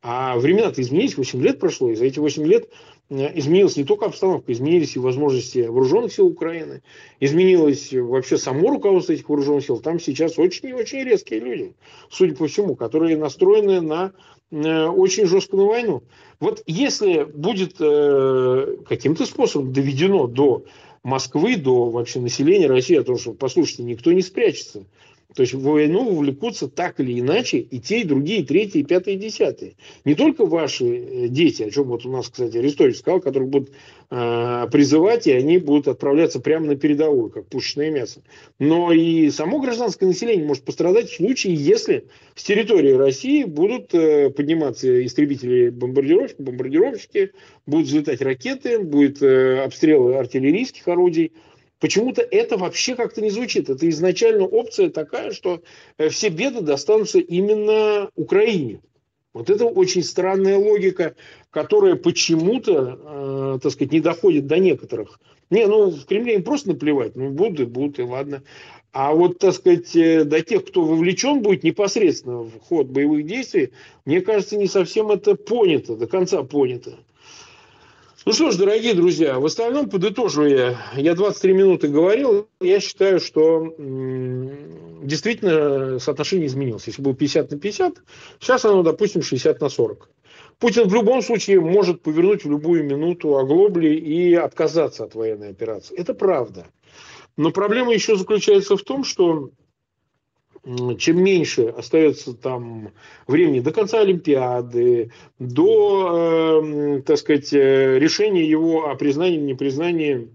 А 0.00 0.38
времена-то 0.38 0.80
изменились, 0.80 1.16
8 1.16 1.42
лет 1.42 1.58
прошло, 1.58 1.90
и 1.90 1.96
за 1.96 2.04
эти 2.04 2.20
8 2.20 2.46
лет 2.46 2.68
э, 3.10 3.36
изменилась 3.36 3.76
не 3.76 3.82
только 3.82 4.06
обстановка, 4.06 4.52
изменились 4.52 4.94
и 4.94 5.00
возможности 5.00 5.66
вооруженных 5.66 6.12
сил 6.12 6.28
Украины, 6.28 6.82
изменилось 7.18 7.92
вообще 7.92 8.38
само 8.38 8.70
руководство 8.70 9.12
этих 9.12 9.28
вооруженных 9.28 9.64
сил. 9.64 9.80
Там 9.80 9.98
сейчас 9.98 10.38
очень 10.38 10.68
и 10.68 10.72
очень 10.72 11.02
резкие 11.02 11.40
люди, 11.40 11.74
судя 12.10 12.36
по 12.36 12.46
всему, 12.46 12.76
которые 12.76 13.16
настроены 13.16 13.80
на 13.80 14.12
Э, 14.12 14.37
очень 14.50 15.26
жестко 15.26 15.56
на 15.56 15.66
войну. 15.66 16.02
Вот 16.40 16.62
если 16.66 17.24
будет 17.24 17.76
э, 17.80 18.76
каким-то 18.88 19.26
способом 19.26 19.72
доведено 19.72 20.26
до 20.26 20.64
Москвы, 21.02 21.56
до 21.56 21.90
вообще 21.90 22.20
населения 22.20 22.66
России, 22.66 22.96
о 22.96 23.04
том, 23.04 23.18
что, 23.18 23.32
послушайте, 23.32 23.82
никто 23.82 24.12
не 24.12 24.22
спрячется. 24.22 24.84
То 25.38 25.42
есть 25.42 25.54
в 25.54 25.62
войну 25.62 26.02
вовлекутся 26.02 26.66
так 26.66 26.98
или 26.98 27.20
иначе 27.20 27.58
и 27.58 27.78
те, 27.78 28.00
и 28.00 28.04
другие, 28.04 28.40
и 28.40 28.44
третьи, 28.44 28.80
и 28.80 28.82
пятые, 28.82 29.16
и 29.16 29.20
десятые. 29.20 29.76
Не 30.04 30.16
только 30.16 30.44
ваши 30.44 30.84
э, 30.84 31.28
дети, 31.28 31.62
о 31.62 31.70
чем 31.70 31.84
вот 31.84 32.04
у 32.04 32.10
нас, 32.10 32.28
кстати, 32.28 32.56
Арестович 32.56 32.96
сказал, 32.96 33.20
которых 33.20 33.48
будут 33.48 33.70
э, 34.10 34.66
призывать, 34.72 35.28
и 35.28 35.32
они 35.32 35.58
будут 35.58 35.86
отправляться 35.86 36.40
прямо 36.40 36.66
на 36.66 36.74
передовую, 36.74 37.30
как 37.30 37.46
пушечное 37.46 37.88
мясо. 37.92 38.20
Но 38.58 38.90
и 38.90 39.30
само 39.30 39.60
гражданское 39.60 40.06
население 40.06 40.44
может 40.44 40.64
пострадать 40.64 41.08
в 41.08 41.14
случае, 41.14 41.54
если 41.54 42.06
с 42.34 42.42
территории 42.42 42.94
России 42.94 43.44
будут 43.44 43.94
э, 43.94 44.30
подниматься 44.30 45.06
истребители 45.06 45.68
бомбардировщики, 45.68 46.42
бомбардировщики, 46.42 47.30
будут 47.64 47.86
взлетать 47.86 48.22
ракеты, 48.22 48.80
будет 48.80 49.22
э, 49.22 49.60
обстрелы 49.60 50.16
артиллерийских 50.16 50.88
орудий, 50.88 51.30
Почему-то 51.80 52.22
это 52.22 52.56
вообще 52.56 52.96
как-то 52.96 53.20
не 53.20 53.30
звучит. 53.30 53.70
Это 53.70 53.88
изначально 53.88 54.44
опция 54.44 54.90
такая, 54.90 55.32
что 55.32 55.62
э, 55.96 56.08
все 56.08 56.28
беды 56.28 56.60
достанутся 56.60 57.18
именно 57.18 58.10
Украине. 58.16 58.80
Вот 59.32 59.50
это 59.50 59.66
очень 59.66 60.02
странная 60.02 60.56
логика, 60.56 61.14
которая 61.50 61.94
почему-то, 61.94 62.98
э, 63.00 63.58
так 63.62 63.72
сказать, 63.72 63.92
не 63.92 64.00
доходит 64.00 64.46
до 64.46 64.58
некоторых. 64.58 65.20
Не, 65.50 65.66
ну 65.66 65.90
в 65.90 66.04
Кремле 66.06 66.34
им 66.34 66.42
просто 66.42 66.70
наплевать, 66.70 67.14
ну 67.14 67.30
будут 67.30 67.60
и 67.60 67.64
будут, 67.64 67.98
и 68.00 68.02
ладно. 68.02 68.42
А 68.92 69.12
вот, 69.12 69.38
так 69.38 69.54
сказать, 69.54 69.94
э, 69.94 70.24
до 70.24 70.42
тех, 70.42 70.64
кто 70.64 70.82
вовлечен 70.82 71.40
будет 71.42 71.62
непосредственно 71.62 72.38
в 72.40 72.58
ход 72.60 72.88
боевых 72.88 73.24
действий, 73.24 73.70
мне 74.04 74.20
кажется, 74.20 74.56
не 74.56 74.66
совсем 74.66 75.10
это 75.10 75.36
понято, 75.36 75.94
до 75.94 76.06
конца 76.08 76.42
понято. 76.42 76.98
Ну 78.26 78.32
что 78.32 78.50
ж, 78.50 78.56
дорогие 78.56 78.94
друзья, 78.94 79.38
в 79.38 79.46
остальном 79.46 79.88
подытоживая, 79.88 80.76
я 80.96 81.14
23 81.14 81.52
минуты 81.52 81.86
говорил, 81.88 82.48
я 82.60 82.80
считаю, 82.80 83.20
что 83.20 83.74
действительно 83.78 86.00
соотношение 86.00 86.48
изменилось. 86.48 86.88
Если 86.88 87.00
было 87.00 87.14
50 87.14 87.52
на 87.52 87.58
50, 87.58 87.94
сейчас 88.40 88.64
оно, 88.64 88.82
допустим, 88.82 89.22
60 89.22 89.60
на 89.60 89.68
40. 89.68 90.10
Путин 90.58 90.88
в 90.88 90.94
любом 90.94 91.22
случае 91.22 91.60
может 91.60 92.02
повернуть 92.02 92.44
в 92.44 92.50
любую 92.50 92.82
минуту 92.84 93.38
оглобли 93.38 93.94
и 93.94 94.34
отказаться 94.34 95.04
от 95.04 95.14
военной 95.14 95.50
операции. 95.50 95.96
Это 95.96 96.12
правда. 96.12 96.66
Но 97.36 97.52
проблема 97.52 97.94
еще 97.94 98.16
заключается 98.16 98.76
в 98.76 98.82
том, 98.82 99.04
что 99.04 99.50
чем 100.98 101.22
меньше 101.22 101.66
остается 101.66 102.34
там 102.34 102.90
времени 103.26 103.60
до 103.60 103.72
конца 103.72 104.00
Олимпиады, 104.00 105.12
до, 105.38 106.60
э, 106.62 107.02
так 107.02 107.18
сказать, 107.18 107.52
э, 107.52 107.98
решения 107.98 108.44
его 108.44 108.88
о 108.88 108.94
признании 108.96 109.38
непризнании 109.38 110.28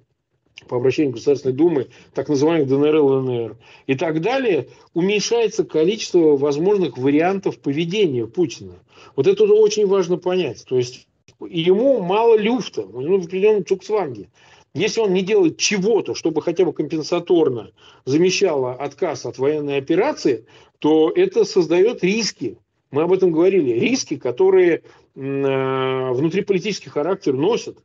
по 0.68 0.78
обращению 0.78 1.14
Государственной 1.14 1.54
Думы, 1.54 1.88
так 2.14 2.30
называемых 2.30 2.68
ДНР, 2.68 2.96
ЛНР 2.96 3.58
и 3.88 3.96
так 3.96 4.22
далее, 4.22 4.70
уменьшается 4.94 5.64
количество 5.66 6.38
возможных 6.38 6.98
вариантов 6.98 7.60
поведения 7.60 8.26
Путина. 8.26 8.76
Вот 9.16 9.28
это 9.28 9.44
очень 9.44 9.88
важно 9.88 10.18
понять. 10.18 10.64
То 10.68 10.78
есть 10.78 11.08
ему 11.42 12.02
мало 12.02 12.38
люфта, 12.38 12.82
у 12.82 13.02
него 13.02 13.18
в 13.18 13.26
определенном 13.26 13.66
цуксванге. 13.66 14.30
Если 14.74 15.02
он 15.02 15.14
не 15.14 15.22
делает 15.22 15.58
чего-то, 15.58 16.16
чтобы 16.16 16.42
хотя 16.42 16.66
бы 16.66 16.74
компенсаторно 16.74 17.72
замещало 18.06 18.74
отказ 18.74 19.26
от 19.26 19.38
военной 19.38 19.78
операции, 19.78 20.46
то 20.80 21.12
это 21.12 21.46
создает 21.46 22.04
риски. 22.04 22.58
Мы 22.90 23.04
об 23.04 23.14
этом 23.14 23.32
говорили. 23.32 23.72
Риски, 23.72 24.18
которые 24.18 24.78
э, 24.78 24.82
внутриполитический 25.16 26.90
характер 26.90 27.34
носят. 27.34 27.78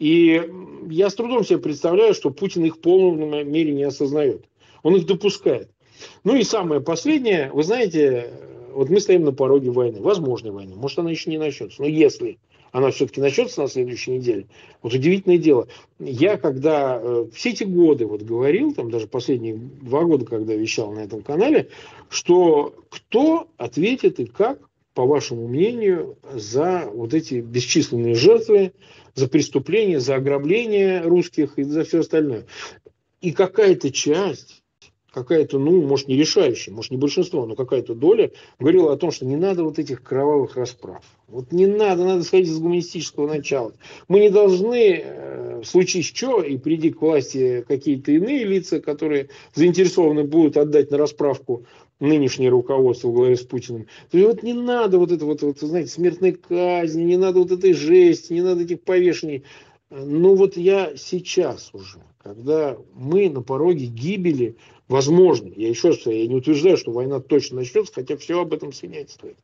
И 0.00 0.42
я 0.88 1.10
с 1.10 1.14
трудом 1.14 1.44
себе 1.44 1.58
представляю, 1.58 2.12
что 2.12 2.30
Путин 2.30 2.64
их 2.64 2.76
в 2.76 2.80
полном 2.80 3.30
мере 3.30 3.72
не 3.72 3.84
осознает. 3.84 4.46
Он 4.82 4.96
их 4.96 5.06
допускает. 5.06 5.70
Ну 6.24 6.34
и 6.34 6.42
самое 6.42 6.80
последнее, 6.80 7.50
вы 7.52 7.62
знаете, 7.62 8.32
вот 8.72 8.90
мы 8.90 9.00
стоим 9.00 9.24
на 9.24 9.32
пороге 9.32 9.70
войны, 9.70 10.00
возможной 10.00 10.52
войны, 10.52 10.74
может 10.76 10.98
она 10.98 11.10
еще 11.10 11.30
не 11.30 11.38
начнется, 11.38 11.80
но 11.80 11.88
если 11.88 12.38
она 12.76 12.90
все-таки 12.90 13.22
начнется 13.22 13.62
на 13.62 13.68
следующей 13.68 14.10
неделе. 14.10 14.48
Вот 14.82 14.92
удивительное 14.92 15.38
дело. 15.38 15.66
Я 15.98 16.36
когда 16.36 17.00
э, 17.02 17.24
все 17.32 17.50
эти 17.50 17.64
годы 17.64 18.04
вот 18.04 18.20
говорил, 18.20 18.74
там 18.74 18.90
даже 18.90 19.06
последние 19.06 19.54
два 19.54 20.04
года, 20.04 20.26
когда 20.26 20.52
вещал 20.52 20.92
на 20.92 20.98
этом 20.98 21.22
канале, 21.22 21.70
что 22.10 22.74
кто 22.90 23.48
ответит 23.56 24.20
и 24.20 24.26
как 24.26 24.58
по 24.92 25.06
вашему 25.06 25.48
мнению, 25.48 26.18
за 26.34 26.90
вот 26.92 27.14
эти 27.14 27.36
бесчисленные 27.36 28.14
жертвы, 28.14 28.72
за 29.14 29.26
преступления, 29.26 29.98
за 29.98 30.16
ограбление 30.16 31.00
русских 31.00 31.58
и 31.58 31.62
за 31.62 31.84
все 31.84 32.00
остальное. 32.00 32.44
И 33.22 33.32
какая-то 33.32 33.90
часть 33.90 34.55
какая-то, 35.16 35.58
ну, 35.58 35.80
может, 35.80 36.08
не 36.08 36.16
решающая, 36.16 36.74
может, 36.74 36.90
не 36.90 36.98
большинство, 36.98 37.46
но 37.46 37.54
какая-то 37.54 37.94
доля 37.94 38.32
говорила 38.58 38.92
о 38.92 38.98
том, 38.98 39.10
что 39.10 39.24
не 39.24 39.36
надо 39.36 39.64
вот 39.64 39.78
этих 39.78 40.02
кровавых 40.02 40.56
расправ. 40.56 41.02
Вот 41.26 41.52
не 41.52 41.66
надо, 41.66 42.04
надо 42.04 42.22
сходить 42.22 42.50
с 42.50 42.58
гуманистического 42.58 43.26
начала. 43.26 43.72
Мы 44.08 44.20
не 44.20 44.28
должны, 44.28 45.02
э, 45.02 45.60
в 45.62 45.66
случае 45.66 46.02
что, 46.02 46.42
и 46.42 46.58
приди 46.58 46.90
к 46.90 47.00
власти 47.00 47.64
какие-то 47.66 48.12
иные 48.12 48.44
лица, 48.44 48.78
которые 48.78 49.30
заинтересованы 49.54 50.24
будут 50.24 50.58
отдать 50.58 50.90
на 50.90 50.98
расправку 50.98 51.64
нынешнее 51.98 52.50
руководство 52.50 53.08
в 53.08 53.14
главе 53.14 53.36
с 53.36 53.40
Путиным. 53.40 53.86
То 54.10 54.18
есть 54.18 54.28
вот 54.28 54.42
не 54.42 54.52
надо 54.52 54.98
вот 54.98 55.12
это 55.12 55.24
вот, 55.24 55.40
вот, 55.40 55.58
знаете, 55.60 55.90
смертной 55.92 56.32
казни, 56.32 57.04
не 57.04 57.16
надо 57.16 57.38
вот 57.38 57.52
этой 57.52 57.72
жести, 57.72 58.34
не 58.34 58.42
надо 58.42 58.64
этих 58.64 58.82
повешений. 58.82 59.44
Ну 59.88 60.34
вот 60.34 60.56
я 60.56 60.96
сейчас 60.96 61.70
уже, 61.72 62.02
когда 62.18 62.76
мы 62.92 63.30
на 63.30 63.40
пороге 63.40 63.86
гибели 63.86 64.56
возможно, 64.88 65.52
я 65.54 65.68
еще 65.68 65.90
раз 65.90 66.04
я 66.06 66.26
не 66.26 66.34
утверждаю, 66.34 66.76
что 66.76 66.90
война 66.90 67.20
точно 67.20 67.56
начнется, 67.56 67.92
хотя 67.94 68.16
все 68.16 68.40
об 68.40 68.52
этом 68.52 68.72
свидетельствует. 68.72 69.36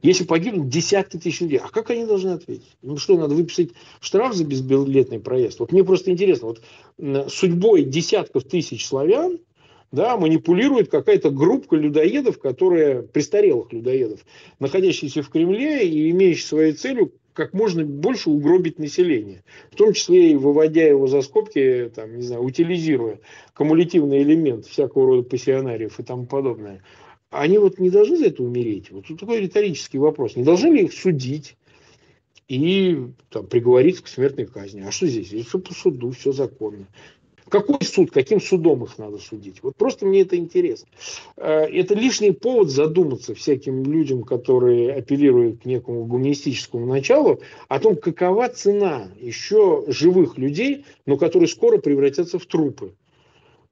Если 0.00 0.24
погибнут 0.24 0.68
десятки 0.68 1.16
тысяч 1.16 1.40
людей, 1.40 1.58
а 1.58 1.68
как 1.68 1.90
они 1.90 2.06
должны 2.06 2.30
ответить? 2.30 2.76
Ну 2.82 2.98
что, 2.98 3.16
надо 3.16 3.34
выписать 3.34 3.70
штраф 4.00 4.34
за 4.34 4.44
безбилетный 4.44 5.18
проезд? 5.18 5.58
Вот 5.58 5.72
мне 5.72 5.82
просто 5.82 6.12
интересно, 6.12 6.48
вот 6.48 7.32
судьбой 7.32 7.82
десятков 7.82 8.44
тысяч 8.44 8.86
славян, 8.86 9.38
да, 9.92 10.16
манипулирует 10.16 10.88
какая-то 10.88 11.30
группа 11.30 11.74
людоедов, 11.74 12.38
которая, 12.38 13.02
престарелых 13.02 13.72
людоедов, 13.72 14.24
находящихся 14.60 15.22
в 15.22 15.30
Кремле 15.30 15.88
и 15.88 16.10
имеющих 16.10 16.46
своей 16.46 16.72
целью 16.74 17.12
как 17.40 17.54
можно 17.54 17.86
больше 17.86 18.28
угробить 18.28 18.78
население, 18.78 19.42
в 19.70 19.76
том 19.76 19.94
числе 19.94 20.32
и 20.32 20.34
выводя 20.34 20.86
его 20.86 21.06
за 21.06 21.22
скобки, 21.22 21.90
там, 21.94 22.14
не 22.14 22.22
знаю, 22.22 22.42
утилизируя 22.42 23.18
кумулятивный 23.54 24.22
элемент 24.22 24.66
всякого 24.66 25.06
рода 25.06 25.22
пассионариев 25.22 25.98
и 25.98 26.02
тому 26.02 26.26
подобное. 26.26 26.82
Они 27.30 27.56
вот 27.56 27.78
не 27.78 27.88
должны 27.88 28.18
за 28.18 28.26
это 28.26 28.42
умереть? 28.42 28.90
Вот 28.90 29.06
тут 29.06 29.20
такой 29.20 29.40
риторический 29.40 29.96
вопрос. 29.96 30.36
Не 30.36 30.44
должны 30.44 30.66
ли 30.74 30.84
их 30.84 30.92
судить 30.92 31.56
и 32.46 33.06
там, 33.30 33.46
приговорить 33.46 34.02
к 34.02 34.08
смертной 34.08 34.44
казни? 34.44 34.82
А 34.82 34.90
что 34.90 35.06
здесь? 35.06 35.28
Здесь 35.28 35.46
все 35.46 35.60
по 35.60 35.72
суду, 35.72 36.10
все 36.10 36.32
законно. 36.32 36.88
Какой 37.50 37.78
суд, 37.82 38.12
каким 38.12 38.40
судом 38.40 38.84
их 38.84 38.96
надо 38.96 39.18
судить? 39.18 39.60
Вот 39.62 39.74
просто 39.74 40.06
мне 40.06 40.20
это 40.20 40.36
интересно. 40.36 40.86
Э, 41.36 41.64
это 41.64 41.94
лишний 41.94 42.30
повод 42.30 42.70
задуматься 42.70 43.34
всяким 43.34 43.82
людям, 43.82 44.22
которые 44.22 44.94
апеллируют 44.94 45.62
к 45.62 45.64
некому 45.64 46.04
гуманистическому 46.04 46.86
началу, 46.86 47.40
о 47.68 47.80
том, 47.80 47.96
какова 47.96 48.48
цена 48.50 49.08
еще 49.20 49.82
живых 49.88 50.38
людей, 50.38 50.84
но 51.06 51.16
которые 51.16 51.48
скоро 51.48 51.78
превратятся 51.78 52.38
в 52.38 52.46
трупы. 52.46 52.94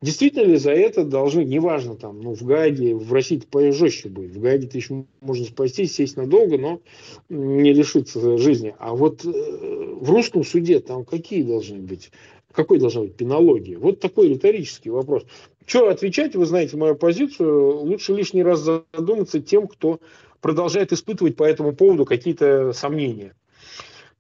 Действительно 0.01 0.45
ли 0.45 0.57
за 0.57 0.73
это 0.73 1.05
должны, 1.05 1.45
неважно, 1.45 1.97
там, 1.97 2.21
ну, 2.21 2.35
в 2.35 2.43
Гааге, 2.43 2.95
в 2.95 3.13
России 3.13 3.39
это 3.39 3.73
жестче 3.73 4.09
будет. 4.09 4.31
В 4.31 4.41
Гааге 4.41 4.69
ты 4.69 4.79
еще 4.79 5.05
можно 5.21 5.45
спасти, 5.45 5.87
сесть 5.87 6.17
надолго, 6.17 6.57
но 6.57 6.81
не 7.29 7.73
лишиться 7.73 8.39
жизни. 8.39 8.75
А 8.79 8.95
вот 8.95 9.25
э, 9.25 9.29
в 9.29 10.11
русском 10.11 10.45
суде 10.45 10.79
там 10.79 11.05
какие 11.05 11.43
должны 11.43 11.79
быть 11.79 12.11
какой 12.53 12.79
должна 12.79 13.03
быть 13.03 13.17
пенология? 13.17 13.79
Вот 13.79 14.01
такой 14.01 14.31
риторический 14.31 14.91
вопрос. 14.91 15.25
Что 15.67 15.89
отвечать, 15.89 16.35
вы 16.35 16.47
знаете 16.47 16.77
мою 16.77 16.95
позицию, 16.95 17.81
лучше 17.81 18.15
лишний 18.15 18.43
раз 18.43 18.61
задуматься 18.61 19.41
тем, 19.41 19.69
кто 19.69 20.01
продолжает 20.41 20.93
испытывать 20.93 21.37
по 21.37 21.45
этому 21.45 21.75
поводу 21.75 22.05
какие-то 22.05 22.73
сомнения. 22.73 23.35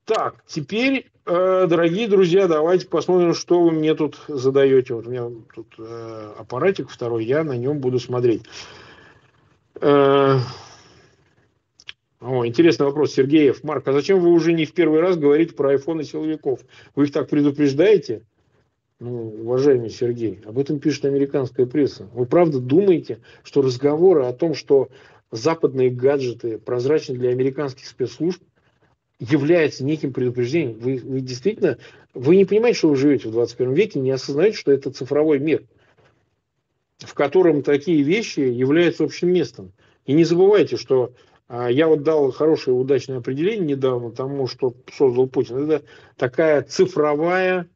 Так, 0.04 0.42
теперь, 0.46 1.10
э, 1.26 1.66
дорогие 1.68 2.08
друзья, 2.08 2.48
давайте 2.48 2.86
посмотрим, 2.86 3.34
что 3.34 3.60
вы 3.60 3.72
мне 3.72 3.94
тут 3.94 4.18
задаете. 4.28 4.94
Вот 4.94 5.06
у 5.06 5.10
меня 5.10 5.30
тут 5.54 5.74
э, 5.78 6.32
аппаратик 6.38 6.90
второй, 6.90 7.24
я 7.24 7.44
на 7.44 7.56
нем 7.56 7.78
буду 7.78 7.98
смотреть. 7.98 8.42
Э, 9.80 10.38
о, 12.20 12.44
интересный 12.44 12.87
вопрос, 12.87 13.12
Сергеев. 13.12 13.62
Марк, 13.62 13.87
а 13.87 13.92
зачем 13.92 14.20
вы 14.20 14.31
уже 14.31 14.52
не 14.52 14.64
в 14.64 14.72
первый 14.72 15.00
раз 15.00 15.16
говорите 15.16 15.54
про 15.54 15.70
айфоны 15.70 16.02
силовиков? 16.02 16.61
Вы 16.96 17.04
их 17.04 17.12
так 17.12 17.28
предупреждаете? 17.28 18.22
Ну, 18.98 19.28
уважаемый 19.42 19.90
Сергей, 19.90 20.40
об 20.44 20.59
этом 20.59 20.81
пишет 20.81 21.04
американская 21.04 21.66
пресса. 21.66 22.09
Вы 22.12 22.26
правда 22.26 22.59
думаете, 22.59 23.20
что 23.44 23.62
разговоры 23.62 24.24
о 24.24 24.33
том, 24.33 24.54
что 24.54 24.88
западные 25.31 25.90
гаджеты 25.90 26.59
прозрачны 26.59 27.16
для 27.16 27.31
американских 27.31 27.87
спецслужб, 27.87 28.42
является 29.20 29.85
неким 29.85 30.12
предупреждением? 30.12 30.78
Вы, 30.78 31.00
вы 31.02 31.20
действительно, 31.20 31.78
вы 32.14 32.35
не 32.35 32.44
понимаете, 32.44 32.78
что 32.78 32.88
вы 32.88 32.96
живете 32.96 33.28
в 33.28 33.33
21 33.33 33.74
веке, 33.74 34.00
не 34.00 34.11
осознаете, 34.11 34.57
что 34.57 34.72
это 34.72 34.90
цифровой 34.90 35.38
мир, 35.38 35.64
в 36.98 37.14
котором 37.14 37.62
такие 37.62 38.02
вещи 38.02 38.40
являются 38.40 39.04
общим 39.04 39.33
местом. 39.33 39.72
И 40.07 40.12
не 40.12 40.24
забывайте, 40.24 40.76
что 40.76 41.12
я 41.50 41.88
вот 41.88 42.02
дал 42.02 42.30
хорошее 42.30 42.76
удачное 42.76 43.18
определение 43.18 43.76
недавно 43.76 44.11
тому, 44.11 44.46
что 44.46 44.74
создал 44.92 45.28
Путин. 45.28 45.70
Это 45.70 45.84
такая 46.16 46.62
цифровая 46.62 47.66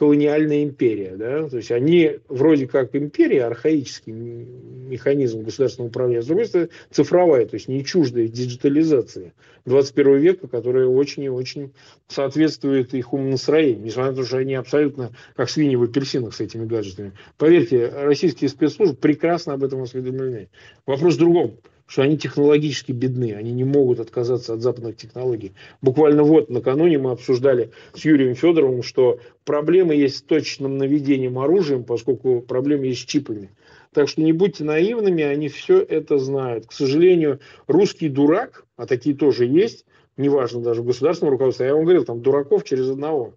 колониальная 0.00 0.62
империя. 0.62 1.14
Да? 1.14 1.46
То 1.46 1.58
есть 1.58 1.70
они 1.70 2.20
вроде 2.28 2.66
как 2.66 2.96
империя, 2.96 3.44
архаический 3.44 4.14
механизм 4.14 5.42
государственного 5.42 5.90
управления, 5.90 6.22
с 6.22 6.26
другой 6.26 6.46
стороны 6.46 6.70
цифровая, 6.90 7.44
то 7.44 7.56
есть 7.56 7.68
не 7.68 7.84
чуждая 7.84 8.26
диджитализации 8.26 9.34
21 9.66 10.16
века, 10.16 10.48
которая 10.48 10.86
очень 10.86 11.24
и 11.24 11.28
очень 11.28 11.74
соответствует 12.08 12.94
их 12.94 13.12
умонастроению, 13.12 13.84
несмотря 13.84 14.12
на 14.12 14.16
то, 14.16 14.24
что 14.24 14.38
они 14.38 14.54
абсолютно 14.54 15.10
как 15.36 15.50
свиньи 15.50 15.76
в 15.76 15.82
апельсинах 15.82 16.34
с 16.34 16.40
этими 16.40 16.64
гаджетами. 16.64 17.12
Поверьте, 17.36 17.92
российские 17.94 18.48
спецслужбы 18.48 18.96
прекрасно 18.96 19.52
об 19.52 19.64
этом 19.64 19.82
осведомлены. 19.82 20.48
Вопрос 20.86 21.16
в 21.16 21.18
другом 21.18 21.58
что 21.90 22.02
они 22.02 22.16
технологически 22.16 22.92
бедны, 22.92 23.34
они 23.34 23.50
не 23.50 23.64
могут 23.64 23.98
отказаться 23.98 24.54
от 24.54 24.62
западных 24.62 24.96
технологий. 24.96 25.54
Буквально 25.82 26.22
вот 26.22 26.48
накануне 26.48 26.98
мы 26.98 27.10
обсуждали 27.10 27.72
с 27.94 28.04
Юрием 28.04 28.36
Федоровым, 28.36 28.84
что 28.84 29.18
проблемы 29.44 29.96
есть 29.96 30.18
с 30.18 30.22
точным 30.22 30.78
наведением 30.78 31.40
оружием, 31.40 31.82
поскольку 31.82 32.42
проблемы 32.42 32.86
есть 32.86 33.02
с 33.02 33.04
чипами. 33.06 33.50
Так 33.92 34.08
что 34.08 34.22
не 34.22 34.32
будьте 34.32 34.62
наивными, 34.62 35.24
они 35.24 35.48
все 35.48 35.80
это 35.80 36.18
знают. 36.18 36.68
К 36.68 36.72
сожалению, 36.72 37.40
русский 37.66 38.08
дурак, 38.08 38.66
а 38.76 38.86
такие 38.86 39.16
тоже 39.16 39.46
есть, 39.46 39.84
неважно 40.16 40.60
даже 40.60 40.82
в 40.82 40.86
государственном 40.86 41.32
руководстве, 41.32 41.66
я 41.66 41.74
вам 41.74 41.82
говорил, 41.82 42.04
там 42.04 42.22
дураков 42.22 42.62
через 42.62 42.88
одного. 42.88 43.34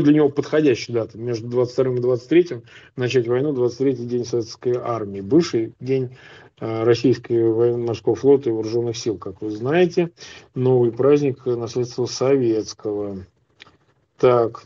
для 0.00 0.12
него 0.12 0.28
подходящая 0.28 0.96
дата. 0.96 1.16
Между 1.16 1.48
22 1.48 1.94
и 1.94 2.00
23 2.00 2.62
начать 2.96 3.26
войну 3.26 3.52
23 3.52 3.94
день 4.06 4.24
советской 4.26 4.76
армии. 4.76 5.22
Бывший 5.22 5.72
день 5.80 6.16
а, 6.58 6.84
российского 6.84 7.54
военно-морского 7.54 8.14
флота 8.16 8.50
и 8.50 8.52
вооруженных 8.52 8.98
сил, 8.98 9.16
как 9.16 9.40
вы 9.40 9.50
знаете. 9.50 10.10
Новый 10.54 10.92
праздник 10.92 11.46
наследства 11.46 12.04
советского. 12.04 13.24
Так, 14.18 14.64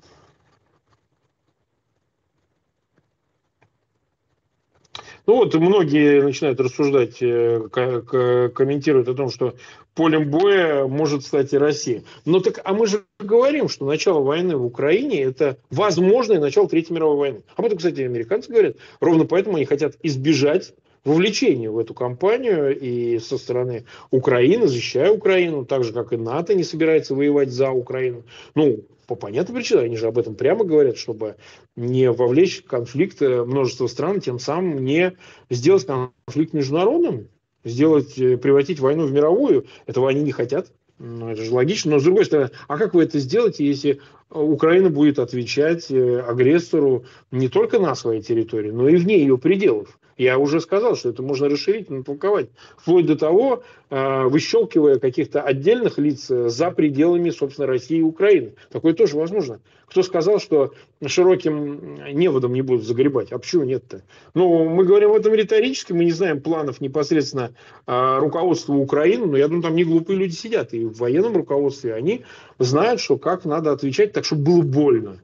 Ну 5.26 5.36
вот 5.36 5.54
многие 5.54 6.22
начинают 6.22 6.60
рассуждать, 6.60 7.22
э, 7.22 7.68
комментируют 7.70 9.08
о 9.08 9.14
том, 9.14 9.30
что 9.30 9.54
полем 9.94 10.30
боя 10.30 10.86
может 10.86 11.24
стать 11.24 11.52
и 11.52 11.58
Россия. 11.58 12.04
Но 12.24 12.40
так, 12.40 12.60
а 12.64 12.74
мы 12.74 12.86
же 12.86 13.04
говорим, 13.18 13.68
что 13.68 13.86
начало 13.86 14.20
войны 14.20 14.56
в 14.56 14.64
Украине– 14.64 15.22
это 15.24 15.58
возможное 15.70 16.40
начало 16.40 16.68
Третьей 16.68 16.94
мировой 16.94 17.16
войны. 17.16 17.42
Об 17.56 17.64
этом, 17.66 17.78
кстати, 17.78 18.00
американцы 18.00 18.50
говорят. 18.50 18.76
Ровно 19.00 19.24
поэтому 19.24 19.56
они 19.56 19.64
хотят 19.64 19.94
избежать 20.02 20.74
вовлечения 21.04 21.70
в 21.70 21.78
эту 21.78 21.94
кампанию 21.94 22.78
и 22.78 23.18
со 23.18 23.38
стороны 23.38 23.84
Украины, 24.10 24.66
защищая 24.66 25.10
Украину, 25.10 25.64
так 25.64 25.84
же, 25.84 25.92
как 25.92 26.12
и 26.12 26.16
НАТО 26.16 26.54
не 26.54 26.64
собирается 26.64 27.14
воевать 27.14 27.50
за 27.50 27.70
Украину. 27.70 28.24
Ну, 28.54 28.80
по 29.06 29.14
понятным 29.14 29.56
причинам, 29.56 29.84
они 29.84 29.96
же 29.96 30.06
об 30.06 30.18
этом 30.18 30.34
прямо 30.34 30.64
говорят, 30.64 30.96
чтобы 30.96 31.36
не 31.76 32.10
вовлечь 32.10 32.62
конфликт 32.62 33.20
множество 33.20 33.86
стран, 33.86 34.20
тем 34.20 34.38
самым 34.38 34.82
не 34.82 35.12
сделать 35.50 35.86
конфликт 35.86 36.54
международным, 36.54 37.28
сделать, 37.64 38.18
э, 38.18 38.36
превратить 38.36 38.80
войну 38.80 39.06
в 39.06 39.12
мировую. 39.12 39.66
Этого 39.86 40.08
они 40.08 40.22
не 40.22 40.32
хотят. 40.32 40.72
Ну, 40.98 41.30
это 41.30 41.42
же 41.42 41.52
логично. 41.52 41.92
Но 41.92 41.98
с 41.98 42.04
другой 42.04 42.24
стороны, 42.24 42.50
а 42.68 42.78
как 42.78 42.94
вы 42.94 43.02
это 43.02 43.18
сделаете, 43.18 43.66
если 43.66 44.00
Украина 44.30 44.90
будет 44.90 45.18
отвечать 45.18 45.90
э, 45.90 46.20
агрессору 46.20 47.04
не 47.30 47.48
только 47.48 47.78
на 47.78 47.94
своей 47.94 48.22
территории, 48.22 48.70
но 48.70 48.88
и 48.88 48.96
вне 48.96 49.18
ее 49.18 49.38
пределов? 49.38 49.98
Я 50.16 50.38
уже 50.38 50.60
сказал, 50.60 50.96
что 50.96 51.08
это 51.08 51.22
можно 51.22 51.48
расширить, 51.48 51.90
натолковать, 51.90 52.48
вплоть 52.76 53.06
до 53.06 53.16
того, 53.16 53.64
а, 53.90 54.28
выщелкивая 54.28 54.98
каких-то 54.98 55.42
отдельных 55.42 55.98
лиц 55.98 56.28
за 56.28 56.70
пределами, 56.70 57.30
собственно, 57.30 57.66
России 57.66 57.98
и 57.98 58.02
Украины. 58.02 58.54
Такое 58.70 58.94
тоже 58.94 59.16
возможно. 59.16 59.60
Кто 59.86 60.02
сказал, 60.02 60.38
что 60.38 60.72
широким 61.04 61.96
неводом 62.12 62.52
не 62.52 62.62
будут 62.62 62.86
загребать? 62.86 63.32
А 63.32 63.38
почему 63.38 63.64
нет-то? 63.64 64.02
Ну, 64.34 64.68
мы 64.68 64.84
говорим 64.84 65.10
об 65.10 65.16
этом 65.16 65.34
риторически, 65.34 65.92
мы 65.92 66.04
не 66.04 66.12
знаем 66.12 66.40
планов 66.40 66.80
непосредственно 66.80 67.54
а, 67.86 68.20
руководства 68.20 68.74
Украины, 68.74 69.26
но 69.26 69.36
я 69.36 69.48
думаю, 69.48 69.62
там 69.62 69.74
не 69.74 69.84
глупые 69.84 70.18
люди 70.18 70.34
сидят. 70.34 70.74
И 70.74 70.84
в 70.84 70.98
военном 70.98 71.36
руководстве 71.36 71.94
они 71.94 72.24
знают, 72.58 73.00
что 73.00 73.18
как 73.18 73.44
надо 73.44 73.72
отвечать 73.72 74.12
так, 74.12 74.24
чтобы 74.24 74.44
было 74.44 74.62
больно. 74.62 75.20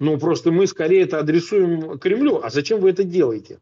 Ну, 0.00 0.18
просто 0.18 0.50
мы 0.50 0.66
скорее 0.66 1.02
это 1.02 1.18
адресуем 1.18 1.98
Кремлю. 1.98 2.40
А 2.42 2.50
зачем 2.50 2.80
вы 2.80 2.90
это 2.90 3.04
делаете? 3.04 3.58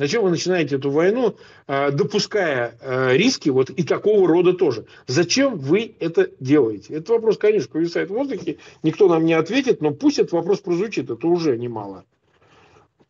Зачем 0.00 0.22
вы 0.22 0.30
начинаете 0.30 0.76
эту 0.76 0.90
войну, 0.90 1.36
а, 1.66 1.90
допуская 1.90 2.74
а, 2.80 3.12
риски 3.12 3.50
вот 3.50 3.68
и 3.68 3.82
такого 3.82 4.26
рода 4.26 4.54
тоже? 4.54 4.86
Зачем 5.06 5.58
вы 5.58 5.94
это 6.00 6.30
делаете? 6.40 6.94
Этот 6.94 7.10
вопрос, 7.10 7.36
конечно, 7.36 7.70
повисает 7.70 8.08
в 8.08 8.14
воздухе, 8.14 8.56
никто 8.82 9.10
нам 9.10 9.26
не 9.26 9.34
ответит, 9.34 9.82
но 9.82 9.90
пусть 9.90 10.18
этот 10.18 10.32
вопрос 10.32 10.60
прозвучит, 10.60 11.10
это 11.10 11.26
уже 11.26 11.58
немало. 11.58 12.06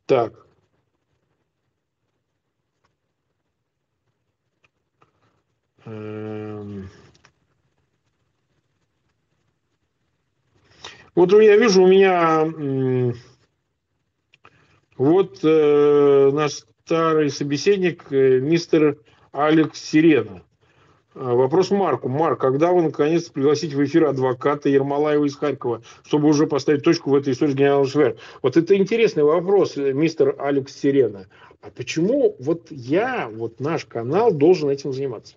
Так. 0.07 0.45
Эм. 5.85 6.91
Вот 11.15 11.33
я 11.35 11.57
вижу, 11.57 11.85
у 11.85 11.87
меня 11.87 12.53
вот 14.97 15.39
э, 15.45 16.31
наш 16.33 16.65
старый 16.91 17.31
собеседник, 17.31 18.07
э, 18.11 18.41
мистер 18.41 18.99
Алекс 19.31 19.81
Сирена. 19.81 20.43
А, 21.15 21.35
вопрос 21.37 21.71
Марку. 21.71 22.09
Марк, 22.09 22.41
когда 22.41 22.73
вы 22.73 22.83
наконец 22.83 23.29
пригласите 23.29 23.77
в 23.77 23.85
эфир 23.85 24.07
адвоката 24.07 24.69
Ермолаева 24.69 25.25
из 25.25 25.37
Харькова, 25.37 25.83
чтобы 26.05 26.27
уже 26.27 26.49
поставить 26.49 26.83
точку 26.83 27.11
в 27.11 27.15
этой 27.15 27.33
истории 27.33 27.53
с 27.53 27.55
генералом 27.55 27.87
Швер? 27.87 28.17
Вот 28.43 28.57
это 28.57 28.77
интересный 28.77 29.23
вопрос, 29.23 29.77
э, 29.77 29.93
мистер 29.93 30.35
Алекс 30.41 30.75
Сирена. 30.75 31.29
А 31.63 31.71
почему 31.71 32.35
вот 32.41 32.67
я, 32.73 33.31
вот 33.33 33.61
наш 33.61 33.85
канал 33.85 34.33
должен 34.33 34.69
этим 34.69 34.93
заниматься? 34.93 35.37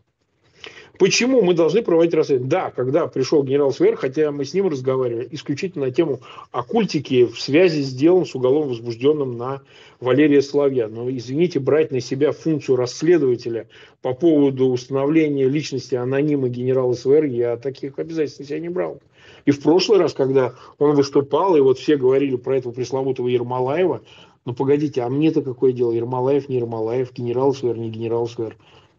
Почему 1.00 1.42
мы 1.42 1.56
должны 1.56 1.82
проводить 1.82 2.14
расследование? 2.14 2.50
Да, 2.50 2.70
когда 2.70 3.08
пришел 3.08 3.44
генерал 3.44 3.72
Свер, 3.72 3.96
хотя 3.96 4.32
мы 4.32 4.46
с 4.46 4.54
ним 4.54 4.68
разговаривали 4.68 5.28
исключительно 5.32 5.88
на 5.88 5.92
тему 5.92 6.20
оккультики 6.52 7.26
в 7.26 7.42
связи 7.42 7.82
с 7.82 7.92
делом 7.92 8.28
с 8.28 8.36
уголовно 8.36 8.70
возбужденным 8.70 9.36
на 9.36 9.64
Валерия 10.00 10.44
Соловья. 10.44 10.88
Но, 10.88 11.10
извините, 11.10 11.60
брать 11.60 11.92
на 11.92 12.00
себя 12.00 12.32
функцию 12.32 12.76
расследователя 12.76 13.68
по 14.04 14.14
поводу 14.14 14.68
установления 14.68 15.48
личности 15.48 15.96
анонима 15.96 16.48
генерала 16.48 16.94
СВР, 16.94 17.24
я 17.26 17.58
таких 17.58 17.98
обязательств 17.98 18.42
на 18.42 18.46
себя 18.46 18.60
не 18.60 18.70
брал. 18.70 19.00
И 19.46 19.52
в 19.52 19.62
прошлый 19.64 19.98
раз, 19.98 20.14
когда 20.14 20.54
он 20.78 20.96
выступал, 20.96 21.56
и 21.56 21.62
вот 21.62 21.80
все 21.80 21.98
говорили 21.98 22.36
про 22.36 22.58
этого 22.58 22.72
пресловутого 22.72 23.30
Ермолаева, 23.30 24.02
ну 24.46 24.54
погодите, 24.54 25.02
а 25.02 25.10
мне-то 25.10 25.42
какое 25.42 25.72
дело? 25.72 25.92
Ермолаев, 25.92 26.50
не 26.50 26.58
Ермолаев, 26.58 27.14
генерал 27.14 27.54
СВР, 27.56 27.78
не 27.78 27.90
генерал 27.90 28.28
СВР. 28.28 28.56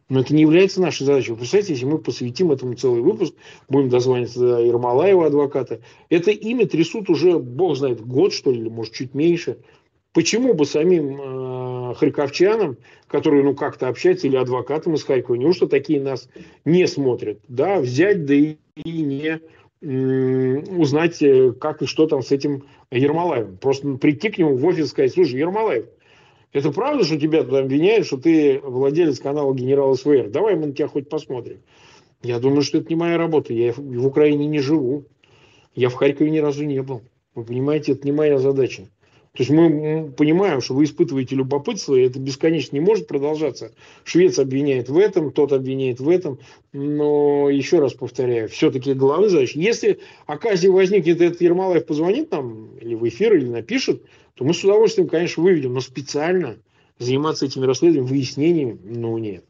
Но 0.08 0.20
это 0.20 0.34
не 0.34 0.42
является 0.42 0.82
нашей 0.82 1.04
задачей. 1.04 1.30
Вы 1.30 1.38
представляете, 1.38 1.72
если 1.72 1.86
мы 1.86 1.98
посвятим 1.98 2.52
этому 2.52 2.74
целый 2.74 3.00
выпуск, 3.00 3.34
будем 3.68 3.88
дозваниваться 3.88 4.38
до 4.38 4.58
Ермолаева, 4.60 5.26
адвоката, 5.26 5.80
это 6.10 6.30
имя 6.30 6.66
трясут 6.66 7.08
уже, 7.08 7.38
бог 7.38 7.76
знает, 7.76 8.04
год, 8.04 8.32
что 8.34 8.50
ли, 8.50 8.60
или 8.60 8.68
может, 8.68 8.92
чуть 8.92 9.14
меньше. 9.14 9.58
Почему 10.12 10.54
бы 10.54 10.66
самим 10.66 11.20
э, 11.20 11.94
харьковчанам, 11.94 12.76
которые 13.08 13.42
ну 13.42 13.54
как-то 13.54 13.88
общаются, 13.88 14.26
или 14.26 14.36
адвокатам 14.36 14.94
из 14.94 15.02
Харькова, 15.02 15.34
неужто 15.36 15.66
такие 15.66 16.00
нас 16.00 16.28
не 16.64 16.86
смотрят, 16.86 17.40
да, 17.48 17.80
взять, 17.80 18.24
да 18.26 18.34
и, 18.34 18.56
и 18.76 19.02
не 19.02 19.40
э, 19.80 20.58
узнать, 20.76 21.18
как 21.58 21.82
и 21.82 21.86
что 21.86 22.06
там 22.06 22.22
с 22.22 22.30
этим 22.30 22.64
Ермолаевым. 22.92 23.56
Просто 23.56 23.88
прийти 23.94 24.28
к 24.28 24.38
нему 24.38 24.56
в 24.56 24.64
офис 24.66 24.84
и 24.84 24.88
сказать, 24.88 25.12
слушай, 25.14 25.40
Ермолаев, 25.40 25.86
это 26.54 26.70
правда, 26.70 27.04
что 27.04 27.18
тебя 27.18 27.42
туда 27.42 27.58
обвиняют, 27.58 28.06
что 28.06 28.16
ты 28.16 28.60
владелец 28.62 29.18
канала 29.18 29.52
Генерал 29.52 29.96
СВР? 29.96 30.28
Давай 30.30 30.54
мы 30.54 30.66
на 30.66 30.72
тебя 30.72 30.86
хоть 30.86 31.08
посмотрим. 31.08 31.58
Я 32.22 32.38
думаю, 32.38 32.62
что 32.62 32.78
это 32.78 32.88
не 32.88 32.94
моя 32.94 33.18
работа. 33.18 33.52
Я 33.52 33.74
в 33.76 34.06
Украине 34.06 34.46
не 34.46 34.60
живу. 34.60 35.04
Я 35.74 35.88
в 35.88 35.94
Харькове 35.94 36.30
ни 36.30 36.38
разу 36.38 36.64
не 36.64 36.80
был. 36.80 37.02
Вы 37.34 37.44
понимаете, 37.44 37.92
это 37.92 38.06
не 38.06 38.12
моя 38.12 38.38
задача. 38.38 38.88
То 39.32 39.42
есть 39.42 39.50
мы 39.50 40.12
понимаем, 40.16 40.60
что 40.60 40.74
вы 40.74 40.84
испытываете 40.84 41.34
любопытство, 41.34 41.96
и 41.96 42.06
это 42.06 42.20
бесконечно 42.20 42.76
не 42.76 42.80
может 42.80 43.08
продолжаться. 43.08 43.72
Швец 44.04 44.38
обвиняет 44.38 44.88
в 44.88 44.96
этом, 44.96 45.32
тот 45.32 45.52
обвиняет 45.52 45.98
в 45.98 46.08
этом. 46.08 46.38
Но 46.72 47.50
еще 47.50 47.80
раз 47.80 47.94
повторяю, 47.94 48.48
все-таки 48.48 48.94
главная 48.94 49.28
задача. 49.28 49.58
Если 49.58 49.98
оказия 50.26 50.70
возникнет, 50.70 51.20
этот 51.20 51.40
Ермолаев 51.40 51.84
позвонит 51.84 52.30
нам 52.30 52.76
или 52.80 52.94
в 52.94 53.08
эфир, 53.08 53.34
или 53.34 53.48
напишет, 53.48 54.04
то 54.34 54.44
мы 54.44 54.54
с 54.54 54.64
удовольствием, 54.64 55.08
конечно, 55.08 55.42
выведем. 55.42 55.74
Но 55.74 55.80
специально 55.80 56.56
заниматься 56.98 57.46
этими 57.46 57.66
расследованиями, 57.66 58.08
выяснениями, 58.08 58.78
ну 58.84 59.16
нет. 59.18 59.44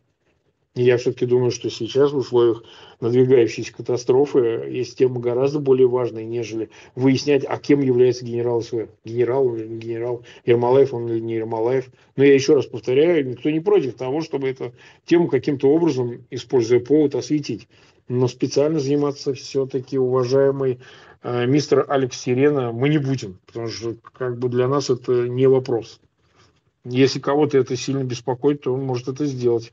Я 0.76 0.96
все-таки 0.96 1.26
думаю, 1.26 1.52
что 1.52 1.70
сейчас 1.70 2.10
в 2.10 2.16
условиях 2.16 2.64
надвигающейся 3.00 3.72
катастрофы 3.72 4.66
есть 4.68 4.98
тема 4.98 5.20
гораздо 5.20 5.60
более 5.60 5.86
важная, 5.86 6.24
нежели 6.24 6.68
выяснять, 6.96 7.44
а 7.46 7.58
кем 7.58 7.80
является 7.80 8.24
генерал 8.24 8.60
СВР. 8.60 8.88
Генерал 9.04 9.54
или 9.54 9.68
не 9.68 9.78
генерал, 9.78 10.24
Ермолаев 10.44 10.92
он 10.92 11.08
или 11.08 11.20
не 11.20 11.34
Ермолаев. 11.34 11.86
Но 12.16 12.24
я 12.24 12.34
еще 12.34 12.54
раз 12.54 12.66
повторяю, 12.66 13.24
никто 13.24 13.50
не 13.50 13.60
против 13.60 13.94
того, 13.94 14.20
чтобы 14.20 14.48
эту 14.48 14.72
тему 15.06 15.28
каким-то 15.28 15.68
образом, 15.68 16.24
используя 16.30 16.80
повод, 16.80 17.14
осветить. 17.14 17.68
Но 18.08 18.26
специально 18.26 18.80
заниматься 18.80 19.32
все-таки 19.32 19.96
уважаемый 19.96 20.72
э, 20.72 20.78
мистер 21.24 21.86
Алекс 21.88 22.18
Сирена 22.18 22.70
мы 22.70 22.90
не 22.90 22.98
будем, 22.98 23.40
потому 23.46 23.68
что 23.68 23.96
как 24.12 24.38
бы 24.38 24.48
для 24.48 24.68
нас 24.68 24.90
это 24.90 25.26
не 25.26 25.46
вопрос. 25.46 26.00
Если 26.84 27.18
кого-то 27.18 27.56
это 27.56 27.76
сильно 27.76 28.04
беспокоит, 28.04 28.62
то 28.62 28.74
он 28.74 28.82
может 28.84 29.08
это 29.08 29.24
сделать. 29.24 29.72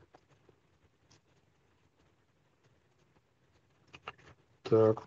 Так. 4.64 5.04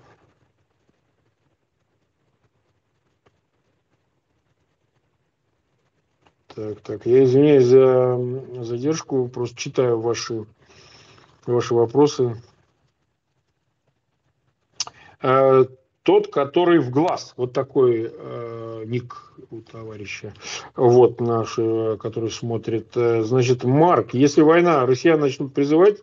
Так. 6.49 6.81
Так. 6.83 7.07
Я 7.07 7.25
извиняюсь 7.25 7.65
за 7.65 8.65
задержку, 8.65 9.29
просто 9.29 9.57
читаю 9.57 9.99
ваши, 9.99 10.45
ваши 11.47 11.75
вопросы. 11.75 12.37
Тот, 16.05 16.29
который 16.29 16.79
в 16.79 16.91
глаз. 16.91 17.33
Вот 17.39 17.55
такой 17.55 18.13
э, 18.13 18.85
ник 18.87 19.33
у 19.51 19.63
товарища. 19.63 20.35
Вот 20.77 21.19
наш, 21.19 21.55
э, 21.57 21.97
который 21.99 22.31
смотрит. 22.31 22.89
Э, 22.95 23.23
значит, 23.23 23.65
Марк, 23.65 24.13
если 24.13 24.43
война, 24.43 24.85
россияне 24.85 25.23
начнут 25.23 25.55
призывать 25.55 26.03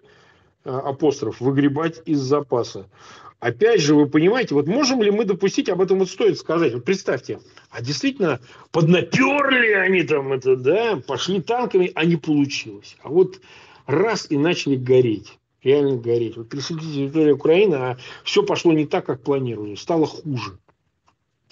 э, 0.65 0.71
апостроф, 0.71 1.39
выгребать 1.39 2.01
из 2.05 2.19
запаса. 2.19 2.87
Опять 3.39 3.81
же, 3.81 3.93
вы 3.93 4.07
понимаете, 4.07 4.55
вот 4.55 4.65
можем 4.65 5.03
ли 5.03 5.11
мы 5.11 5.23
допустить, 5.25 5.69
об 5.69 5.81
этом 5.81 5.99
вот 5.99 6.09
стоит 6.09 6.39
сказать, 6.39 6.73
вот 6.73 6.83
представьте, 6.83 7.39
а 7.69 7.81
действительно 7.81 8.39
поднаперли 8.71 9.71
они 9.73 10.01
там 10.01 10.33
это, 10.33 10.55
да, 10.55 10.95
пошли 10.95 11.41
танками, 11.41 11.91
а 11.93 12.05
не 12.05 12.15
получилось. 12.15 12.97
А 13.03 13.09
вот 13.09 13.39
раз 13.85 14.25
и 14.31 14.37
начали 14.37 14.75
гореть, 14.75 15.39
реально 15.63 15.97
гореть. 15.97 16.37
Вот 16.37 16.49
присоединить 16.49 16.95
территорию 16.95 17.35
Украины, 17.35 17.75
а 17.75 17.97
все 18.23 18.43
пошло 18.43 18.73
не 18.73 18.85
так, 18.85 19.05
как 19.05 19.23
планировали, 19.23 19.75
стало 19.75 20.05
хуже. 20.05 20.57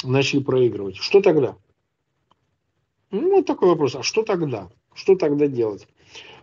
Начали 0.04 0.42
проигрывать. 0.42 0.98
Что 0.98 1.22
тогда? 1.22 1.56
Ну, 3.12 3.44
такой 3.44 3.70
вопрос. 3.70 3.96
А 3.96 4.04
что 4.04 4.24
тогда? 4.24 4.70
Что 4.94 5.16
тогда 5.16 5.48
делать? 5.48 5.88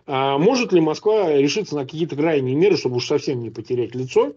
А 0.05 0.37
может 0.37 0.71
ли 0.71 0.79
Москва 0.79 1.33
решиться 1.33 1.75
на 1.75 1.83
какие-то 1.83 2.15
крайние 2.15 2.55
меры, 2.55 2.77
чтобы 2.77 2.97
уж 2.97 3.07
совсем 3.07 3.41
не 3.41 3.49
потерять 3.49 3.93
лицо, 3.93 4.33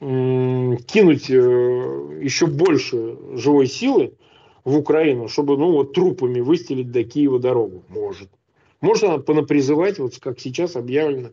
кинуть 0.00 1.30
э, 1.30 2.18
еще 2.22 2.46
больше 2.46 3.16
живой 3.34 3.66
силы 3.66 4.14
в 4.64 4.76
Украину, 4.76 5.28
чтобы 5.28 5.56
ну, 5.56 5.70
вот, 5.70 5.92
трупами 5.92 6.40
выстелить 6.40 6.90
до 6.90 7.04
Киева 7.04 7.38
дорогу. 7.38 7.84
Может. 7.88 8.30
Может 8.80 9.04
она 9.04 9.18
понапризывать, 9.18 10.00
вот 10.00 10.18
как 10.18 10.40
сейчас 10.40 10.74
объявлено, 10.74 11.30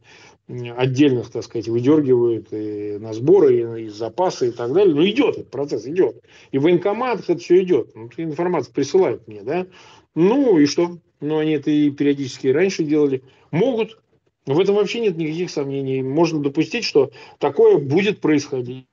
отдельных, 0.49 1.29
так 1.29 1.43
сказать, 1.43 1.67
выдергивают 1.67 2.47
и 2.51 2.97
на 2.99 3.13
сборы, 3.13 3.79
и, 3.79 3.85
и 3.85 3.89
запасы 3.89 4.49
и 4.49 4.51
так 4.51 4.73
далее. 4.73 4.95
Но 4.95 5.07
идет 5.07 5.37
этот 5.37 5.51
процесс, 5.51 5.85
идет. 5.85 6.21
И 6.51 6.57
в 6.57 6.63
военкоматах 6.63 7.29
это 7.29 7.39
все 7.39 7.61
идет. 7.61 7.95
Ну, 7.95 8.09
информацию 8.17 8.73
присылают 8.73 9.27
мне, 9.27 9.43
да. 9.43 9.67
Ну 10.15 10.57
и 10.57 10.65
что? 10.65 10.97
Ну 11.21 11.37
они 11.37 11.51
это 11.51 11.69
и 11.69 11.91
периодически 11.91 12.47
раньше 12.47 12.83
делали. 12.83 13.23
Могут, 13.51 13.99
в 14.45 14.59
этом 14.59 14.75
вообще 14.75 15.01
нет 15.01 15.17
никаких 15.17 15.51
сомнений. 15.51 16.01
Можно 16.01 16.41
допустить, 16.41 16.83
что 16.83 17.11
такое 17.37 17.77
будет 17.77 18.19
происходить. 18.19 18.85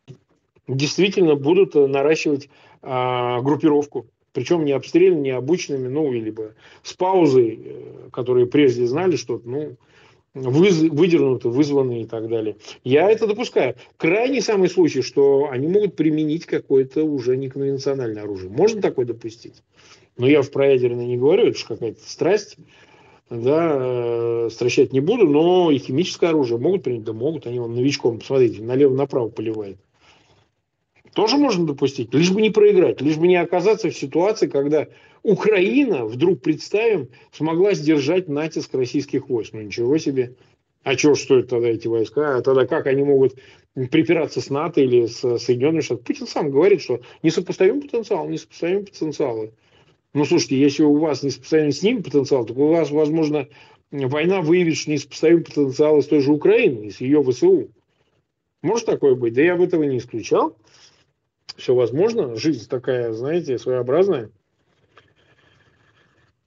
Действительно 0.69 1.37
будут 1.37 1.75
наращивать 1.75 2.51
а, 2.83 3.41
группировку. 3.41 4.07
Причем 4.33 4.67
не 4.67 4.73
обстрельными, 4.73 5.23
не 5.23 5.31
обычными, 5.31 5.89
ну, 5.89 6.13
либо 6.13 6.53
с 6.83 6.93
паузой, 6.93 7.59
э, 7.59 8.09
которые 8.13 8.45
прежде 8.45 8.87
знали, 8.87 9.17
что, 9.17 9.41
ну, 9.43 9.77
выз, 10.37 10.83
выдернуты, 10.83 11.49
вызваны 11.49 12.03
и 12.03 12.05
так 12.07 12.29
далее. 12.29 12.57
Я 12.85 13.11
это 13.11 13.27
допускаю. 13.27 13.75
Крайний 13.97 14.43
самый 14.43 14.69
случай, 14.69 15.03
что 15.03 15.49
они 15.51 15.67
могут 15.67 15.97
применить 15.97 16.47
какое-то 16.47 17.05
уже 17.05 17.37
неконвенциональное 17.37 18.23
оружие. 18.23 18.51
Можно 18.51 18.83
такое 18.83 19.07
допустить? 19.07 19.63
Но 20.17 20.29
я 20.29 20.43
в 20.43 20.51
проядерное 20.51 21.07
не 21.07 21.17
говорю, 21.17 21.47
это 21.47 21.59
же 21.59 21.67
какая-то 21.67 22.01
страсть 22.09 22.57
да, 23.29 23.77
э, 23.77 24.49
стращать 24.53 24.93
не 24.93 25.01
буду, 25.01 25.27
но 25.27 25.71
и 25.71 25.79
химическое 25.79 26.29
оружие 26.29 26.59
могут 26.59 26.85
принять, 26.85 27.05
да 27.05 27.13
могут, 27.13 27.47
они 27.47 27.59
вам 27.59 27.75
новичком, 27.75 28.21
посмотрите, 28.21 28.63
налево-направо 28.63 29.29
поливают. 29.29 29.79
Тоже 31.13 31.37
можно 31.37 31.67
допустить, 31.67 32.13
лишь 32.15 32.31
бы 32.31 32.41
не 32.41 32.51
проиграть, 32.51 33.01
лишь 33.01 33.17
бы 33.17 33.27
не 33.27 33.37
оказаться 33.37 33.91
в 33.91 33.97
ситуации, 33.97 34.47
когда 34.47 34.87
Украина, 35.27 36.05
вдруг 36.05 36.41
представим, 36.41 37.09
смогла 37.33 37.75
сдержать 37.75 38.29
натиск 38.29 38.73
российских 38.75 39.29
войск. 39.29 39.55
Ну 39.55 39.63
ничего 39.63 39.99
себе. 39.99 40.37
А 40.85 40.97
что 40.97 41.17
стоят 41.17 41.49
тогда 41.49 41.67
эти 41.67 41.89
войска? 41.89 42.37
А 42.37 42.43
тогда 42.43 42.65
как 42.65 42.87
они 42.87 43.03
могут 43.03 43.35
припираться 43.75 44.41
с 44.41 44.51
НАТО 44.51 44.83
или 44.83 45.07
с 45.07 45.39
Соединенными 45.39 45.81
Штатами? 45.81 46.05
Путин 46.05 46.29
сам 46.29 46.53
говорит, 46.53 46.81
что 46.81 47.01
несопоставим 47.25 47.81
потенциал, 47.81 48.29
несопоставим 48.29 48.85
потенциалы. 48.85 49.53
Ну, 50.15 50.25
слушайте, 50.25 50.61
если 50.61 50.85
у 50.85 50.97
вас 50.97 51.25
не 51.25 51.31
сопоставим 51.31 51.73
с 51.73 51.83
ним 51.83 52.05
потенциал, 52.05 52.45
то 52.45 52.55
у 52.55 52.69
вас, 52.69 52.93
возможно, 52.93 53.49
война 53.91 54.43
выявит, 54.43 54.77
что 54.77 54.93
не 54.93 54.99
сопоставим 54.99 55.43
потенциал 55.43 56.01
с 56.01 56.07
той 56.07 56.21
же 56.21 56.31
Украины, 56.31 56.93
с 56.93 57.01
ее 57.01 57.21
ВСУ. 57.25 57.71
Может 58.63 58.87
такое 58.87 59.17
быть? 59.17 59.35
Да 59.35 59.43
я 59.43 59.57
бы 59.57 59.65
этого 59.65 59.83
не 59.83 59.99
исключал. 59.99 60.57
Все 61.57 61.75
возможно. 61.75 62.37
Жизнь 62.37 62.69
такая, 62.69 63.13
знаете, 63.13 63.59
своеобразная. 63.59 64.31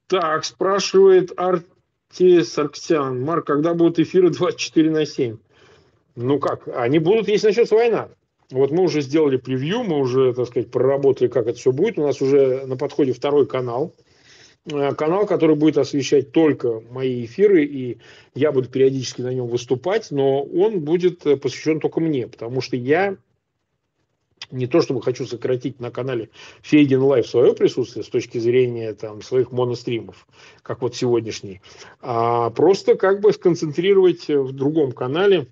Так, 0.09 0.43
спрашивает 0.43 1.31
Арти 1.37 2.41
Сарксян. 2.41 3.21
Марк, 3.21 3.45
когда 3.45 3.75
будут 3.75 3.99
эфиры 3.99 4.31
24 4.31 4.89
на 4.89 5.05
7? 5.05 5.37
Ну 6.15 6.39
как, 6.39 6.67
они 6.67 6.97
будут, 6.97 7.27
если 7.27 7.47
начнется 7.47 7.75
война. 7.75 8.09
Вот 8.49 8.71
мы 8.71 8.83
уже 8.83 9.01
сделали 9.01 9.37
превью, 9.37 9.83
мы 9.83 9.99
уже, 9.99 10.33
так 10.33 10.47
сказать, 10.47 10.71
проработали, 10.71 11.27
как 11.27 11.45
это 11.45 11.59
все 11.59 11.71
будет. 11.71 11.99
У 11.99 12.01
нас 12.01 12.23
уже 12.23 12.65
на 12.65 12.75
подходе 12.75 13.13
второй 13.13 13.45
канал. 13.45 13.93
Э, 14.65 14.95
канал, 14.95 15.27
который 15.27 15.55
будет 15.55 15.77
освещать 15.77 16.31
только 16.31 16.81
мои 16.89 17.25
эфиры, 17.25 17.63
и 17.63 17.99
я 18.33 18.51
буду 18.51 18.67
периодически 18.67 19.21
на 19.21 19.31
нем 19.31 19.45
выступать, 19.45 20.09
но 20.09 20.41
он 20.41 20.79
будет 20.79 21.23
э, 21.27 21.37
посвящен 21.37 21.79
только 21.79 21.99
мне, 21.99 22.27
потому 22.27 22.61
что 22.61 22.75
я 22.75 23.15
не 24.51 24.67
то 24.67 24.81
чтобы 24.81 25.01
хочу 25.01 25.25
сократить 25.25 25.79
на 25.79 25.91
канале 25.91 26.29
Фейдин 26.61 27.01
Лайв 27.01 27.27
свое 27.27 27.53
присутствие 27.53 28.03
с 28.03 28.09
точки 28.09 28.37
зрения 28.37 28.93
там, 28.93 29.21
своих 29.21 29.51
моностримов, 29.51 30.27
как 30.61 30.81
вот 30.81 30.95
сегодняшний, 30.95 31.61
а 32.01 32.49
просто 32.49 32.95
как 32.95 33.21
бы 33.21 33.31
сконцентрировать 33.33 34.27
в 34.27 34.51
другом 34.51 34.91
канале 34.91 35.47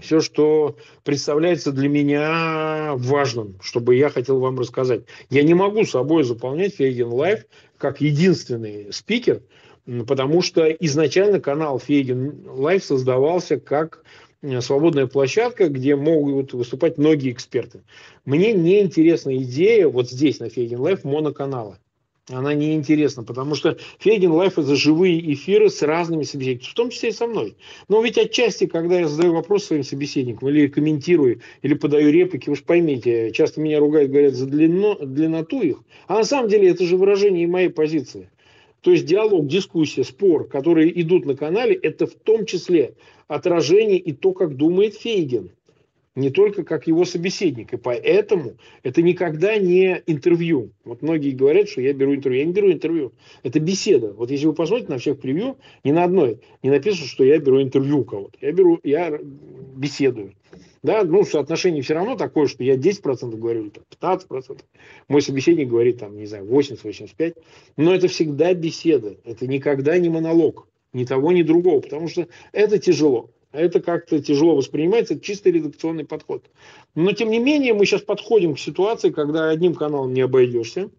все, 0.00 0.20
что 0.20 0.76
представляется 1.04 1.72
для 1.72 1.88
меня 1.88 2.94
важным, 2.96 3.56
чтобы 3.62 3.94
я 3.94 4.10
хотел 4.10 4.40
вам 4.40 4.58
рассказать. 4.58 5.04
Я 5.30 5.42
не 5.42 5.54
могу 5.54 5.84
собой 5.84 6.24
заполнять 6.24 6.74
Фейгин 6.76 7.08
Live 7.08 7.46
как 7.78 8.00
единственный 8.00 8.92
спикер, 8.92 9.42
потому 10.06 10.42
что 10.42 10.68
изначально 10.68 11.40
канал 11.40 11.78
Фейгин 11.78 12.44
Live 12.46 12.82
создавался 12.82 13.60
как 13.60 14.04
свободная 14.60 15.06
площадка, 15.06 15.68
где 15.68 15.96
могут 15.96 16.52
выступать 16.52 16.98
многие 16.98 17.32
эксперты. 17.32 17.82
Мне 18.24 18.52
не 18.52 18.80
интересна 18.80 19.36
идея 19.36 19.88
вот 19.88 20.10
здесь 20.10 20.40
на 20.40 20.48
Фейгин 20.48 20.80
Live 20.80 21.04
моноканала 21.04 21.78
она 22.30 22.54
неинтересна, 22.54 23.22
потому 23.22 23.54
что 23.54 23.76
Фейгин 23.98 24.32
Live 24.32 24.58
это 24.58 24.74
живые 24.76 25.34
эфиры 25.34 25.68
с 25.68 25.82
разными 25.82 26.22
собеседниками, 26.22 26.70
в 26.70 26.74
том 26.74 26.90
числе 26.90 27.10
и 27.10 27.12
со 27.12 27.26
мной. 27.26 27.56
Но 27.88 28.00
ведь 28.02 28.16
отчасти, 28.16 28.66
когда 28.66 29.00
я 29.00 29.08
задаю 29.08 29.34
вопрос 29.34 29.64
своим 29.64 29.84
собеседникам, 29.84 30.48
или 30.48 30.68
комментирую, 30.68 31.40
или 31.62 31.74
подаю 31.74 32.10
реплики, 32.10 32.48
вы 32.48 32.56
же 32.56 32.62
поймите, 32.62 33.30
часто 33.32 33.60
меня 33.60 33.78
ругают, 33.78 34.10
говорят 34.10 34.34
за 34.34 34.46
длину, 34.46 34.96
длинноту 35.00 35.60
их, 35.60 35.76
а 36.06 36.14
на 36.14 36.24
самом 36.24 36.48
деле 36.48 36.70
это 36.70 36.84
же 36.84 36.96
выражение 36.96 37.46
моей 37.46 37.68
позиции. 37.68 38.30
То 38.80 38.90
есть 38.90 39.06
диалог, 39.06 39.46
дискуссия, 39.46 40.04
спор, 40.04 40.46
которые 40.46 41.00
идут 41.00 41.24
на 41.24 41.36
канале, 41.36 41.74
это 41.74 42.06
в 42.06 42.14
том 42.14 42.44
числе 42.44 42.94
отражение 43.28 43.98
и 43.98 44.12
то, 44.12 44.32
как 44.32 44.56
думает 44.56 44.94
Фейген 44.94 45.50
не 46.14 46.30
только 46.30 46.62
как 46.62 46.86
его 46.86 47.04
собеседник. 47.04 47.72
И 47.72 47.76
поэтому 47.76 48.54
это 48.82 49.02
никогда 49.02 49.56
не 49.56 50.02
интервью. 50.06 50.70
Вот 50.84 51.02
многие 51.02 51.30
говорят, 51.30 51.68
что 51.68 51.80
я 51.80 51.92
беру 51.92 52.14
интервью. 52.14 52.40
Я 52.40 52.46
не 52.46 52.52
беру 52.52 52.72
интервью. 52.72 53.12
Это 53.42 53.58
беседа. 53.60 54.12
Вот 54.12 54.30
если 54.30 54.46
вы 54.46 54.54
посмотрите 54.54 54.92
на 54.92 54.98
всех 54.98 55.18
превью, 55.18 55.56
ни 55.82 55.92
на 55.92 56.04
одной 56.04 56.40
не 56.62 56.70
написано, 56.70 57.06
что 57.06 57.24
я 57.24 57.38
беру 57.38 57.60
интервью 57.60 58.00
у 58.00 58.04
кого-то. 58.04 58.38
Я 58.40 58.52
беру, 58.52 58.78
я 58.84 59.18
беседую. 59.76 60.34
Да, 60.82 61.02
ну, 61.02 61.24
соотношение 61.24 61.82
все 61.82 61.94
равно 61.94 62.14
такое, 62.14 62.46
что 62.46 62.62
я 62.62 62.76
10% 62.76 63.34
говорю, 63.36 63.62
или 63.62 63.72
15%. 64.00 64.60
Мой 65.08 65.22
собеседник 65.22 65.68
говорит, 65.68 65.98
там, 65.98 66.16
не 66.16 66.26
знаю, 66.26 66.44
80-85%. 66.44 67.38
Но 67.76 67.94
это 67.94 68.06
всегда 68.06 68.52
беседа. 68.52 69.16
Это 69.24 69.46
никогда 69.46 69.98
не 69.98 70.10
монолог. 70.10 70.68
Ни 70.94 71.04
того, 71.04 71.32
ни 71.32 71.42
другого. 71.42 71.80
Потому 71.80 72.08
что 72.08 72.28
это 72.52 72.78
тяжело. 72.78 73.30
Это 73.52 73.80
как-то 73.80 74.20
тяжело 74.20 74.56
воспринимается, 74.56 75.14
это 75.14 75.24
чисто 75.24 75.50
редакционный 75.50 76.04
подход. 76.04 76.50
Но, 76.96 77.12
тем 77.12 77.30
не 77.30 77.38
менее, 77.38 77.72
мы 77.72 77.86
сейчас 77.86 78.00
подходим 78.00 78.54
к 78.54 78.58
ситуации, 78.58 79.10
когда 79.10 79.50
одним 79.50 79.74
каналом 79.74 80.12
не 80.12 80.22
обойдешься. 80.22 80.90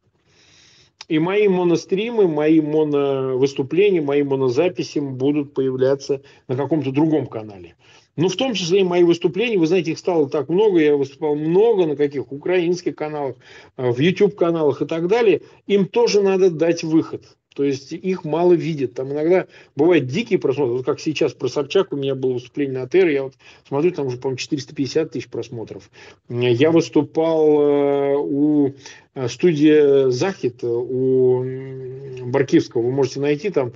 И 1.10 1.20
мои 1.20 1.48
моностримы, 1.48 2.28
мои 2.28 2.62
моновыступления, 2.62 4.02
мои 4.02 4.24
монозаписи 4.24 5.00
будут 5.00 5.54
появляться 5.54 6.22
на 6.48 6.56
каком-то 6.56 6.92
другом 6.92 7.28
канале. 7.28 7.76
Ну, 8.16 8.30
в 8.30 8.36
том 8.38 8.54
числе 8.54 8.80
и 8.80 8.84
мои 8.84 9.04
выступления, 9.04 9.58
вы 9.58 9.68
знаете, 9.68 9.92
их 9.92 10.00
стало 10.00 10.30
так 10.30 10.48
много, 10.48 10.80
я 10.80 10.96
выступал 10.96 11.36
много 11.36 11.86
на 11.86 11.98
каких 11.98 12.32
украинских 12.32 12.96
каналах, 12.96 13.36
в 13.76 14.00
YouTube 14.00 14.36
каналах 14.36 14.82
и 14.82 14.86
так 14.86 15.08
далее. 15.08 15.42
Им 15.68 15.86
тоже 15.86 16.22
надо 16.22 16.50
дать 16.50 16.84
выход. 16.84 17.24
То 17.56 17.64
есть 17.64 17.94
их 17.94 18.26
мало 18.26 18.54
видят. 18.54 18.94
Там 18.94 19.14
иногда 19.14 19.48
бывают 19.76 20.08
дикие 20.08 20.38
просмотры. 20.38 20.76
Вот 20.76 20.86
как 20.86 21.00
сейчас 21.00 21.34
про 21.34 21.48
Собчак 21.48 21.94
у 21.94 21.96
меня 21.96 22.14
было 22.14 22.34
выступление 22.34 22.80
на 22.80 22.88
ТР. 22.88 23.08
Я 23.08 23.24
вот 23.24 23.34
смотрю, 23.68 23.92
там 23.92 24.08
уже, 24.08 24.18
по-моему, 24.18 24.38
450 24.38 25.12
тысяч 25.12 25.30
просмотров. 25.30 25.90
Я 26.28 26.72
выступал 26.72 27.62
э, 27.62 28.16
у 28.18 28.74
э, 29.16 29.28
студии 29.30 30.10
Захит, 30.12 30.64
у 30.64 31.46
Баркивского. 32.26 32.82
Вы 32.82 32.92
можете 32.92 33.22
найти 33.22 33.50
там 33.50 33.72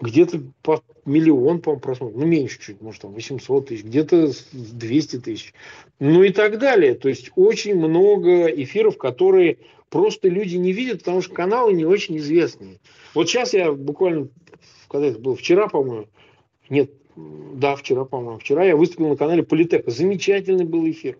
где-то 0.00 0.40
по 0.62 0.82
миллион, 1.04 1.60
по 1.60 1.76
просмотров, 1.76 2.18
ну, 2.18 2.26
меньше 2.26 2.58
чуть, 2.60 2.80
может, 2.80 3.02
там 3.02 3.12
800 3.12 3.68
тысяч, 3.68 3.84
где-то 3.84 4.30
200 4.52 5.20
тысяч, 5.20 5.54
ну 5.98 6.22
и 6.22 6.30
так 6.30 6.58
далее. 6.58 6.94
То 6.94 7.08
есть 7.08 7.30
очень 7.36 7.74
много 7.74 8.46
эфиров, 8.46 8.96
которые 8.96 9.58
просто 9.90 10.28
люди 10.28 10.56
не 10.56 10.72
видят, 10.72 11.00
потому 11.00 11.20
что 11.20 11.34
каналы 11.34 11.72
не 11.72 11.84
очень 11.84 12.16
известные. 12.18 12.78
Вот 13.14 13.28
сейчас 13.28 13.52
я 13.52 13.72
буквально, 13.72 14.28
когда 14.88 15.08
это 15.08 15.18
было, 15.18 15.36
вчера, 15.36 15.68
по-моему, 15.68 16.06
нет, 16.68 16.90
да, 17.16 17.76
вчера, 17.76 18.04
по-моему, 18.04 18.38
вчера 18.38 18.64
я 18.64 18.76
выступил 18.76 19.08
на 19.08 19.16
канале 19.16 19.42
Политека. 19.42 19.90
Замечательный 19.90 20.64
был 20.64 20.88
эфир 20.88 21.18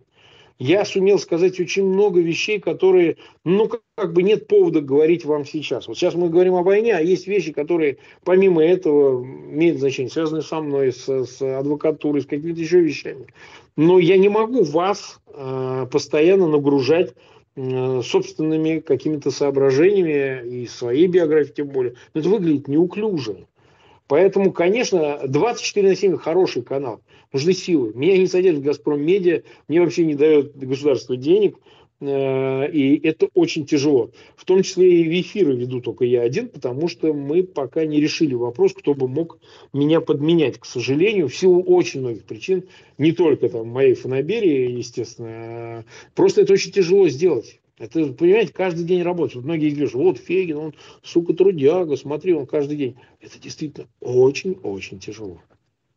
я 0.60 0.84
сумел 0.84 1.18
сказать 1.18 1.58
очень 1.58 1.86
много 1.86 2.20
вещей, 2.20 2.60
которые, 2.60 3.16
ну, 3.46 3.70
как, 3.96 4.12
бы 4.12 4.22
нет 4.22 4.46
повода 4.46 4.82
говорить 4.82 5.24
вам 5.24 5.46
сейчас. 5.46 5.88
Вот 5.88 5.96
сейчас 5.96 6.14
мы 6.14 6.28
говорим 6.28 6.54
о 6.54 6.62
войне, 6.62 6.94
а 6.94 7.00
есть 7.00 7.26
вещи, 7.26 7.50
которые 7.50 7.96
помимо 8.24 8.62
этого 8.62 9.24
имеют 9.24 9.78
значение, 9.78 10.10
связанные 10.10 10.42
со 10.42 10.60
мной, 10.60 10.92
с, 10.92 11.08
с 11.08 11.40
адвокатурой, 11.40 12.20
с 12.20 12.26
какими-то 12.26 12.60
еще 12.60 12.80
вещами. 12.80 13.26
Но 13.76 13.98
я 13.98 14.18
не 14.18 14.28
могу 14.28 14.62
вас 14.62 15.20
э, 15.28 15.86
постоянно 15.90 16.46
нагружать 16.46 17.14
собственными 17.56 18.78
какими-то 18.78 19.30
соображениями 19.30 20.62
и 20.62 20.66
своей 20.66 21.08
биографией 21.08 21.54
тем 21.54 21.68
более. 21.68 21.94
Но 22.14 22.20
это 22.20 22.28
выглядит 22.28 22.68
неуклюже. 22.68 23.46
Поэтому, 24.10 24.52
конечно, 24.52 25.20
24 25.24 25.88
на 25.88 25.94
7 25.94 26.16
хороший 26.16 26.62
канал. 26.62 27.00
Нужны 27.32 27.52
силы. 27.52 27.92
Меня 27.94 28.18
не 28.18 28.26
содержит 28.26 28.64
«Газпром 28.64 29.00
Медиа», 29.00 29.42
мне 29.68 29.80
вообще 29.80 30.04
не 30.04 30.16
дает 30.16 30.56
государство 30.56 31.16
денег, 31.16 31.58
э, 32.00 32.72
и 32.72 33.06
это 33.06 33.28
очень 33.34 33.66
тяжело. 33.66 34.10
В 34.34 34.44
том 34.44 34.64
числе 34.64 35.02
и 35.02 35.04
в 35.04 35.20
эфиры 35.20 35.54
веду 35.54 35.80
только 35.80 36.04
я 36.04 36.22
один, 36.22 36.48
потому 36.48 36.88
что 36.88 37.12
мы 37.12 37.44
пока 37.44 37.84
не 37.86 38.00
решили 38.00 38.34
вопрос, 38.34 38.72
кто 38.72 38.94
бы 38.94 39.06
мог 39.06 39.38
меня 39.72 40.00
подменять, 40.00 40.58
к 40.58 40.64
сожалению, 40.64 41.28
в 41.28 41.36
силу 41.36 41.62
очень 41.62 42.00
многих 42.00 42.24
причин, 42.24 42.64
не 42.98 43.12
только 43.12 43.48
там 43.48 43.68
моей 43.68 43.94
фанаберии, 43.94 44.72
естественно, 44.72 45.28
а 45.30 45.84
просто 46.16 46.40
это 46.40 46.54
очень 46.54 46.72
тяжело 46.72 47.08
сделать. 47.08 47.60
Это, 47.80 48.12
понимаете, 48.12 48.52
каждый 48.52 48.84
день 48.84 49.02
работает. 49.02 49.36
Вот 49.36 49.44
многие 49.46 49.70
говорят, 49.70 49.94
вот 49.94 50.18
Фегин, 50.18 50.56
он, 50.58 50.74
сука, 51.02 51.32
трудяга, 51.32 51.96
смотри, 51.96 52.34
он 52.34 52.44
каждый 52.44 52.76
день. 52.76 52.96
Это 53.22 53.40
действительно 53.40 53.88
очень-очень 54.00 54.98
тяжело. 54.98 55.40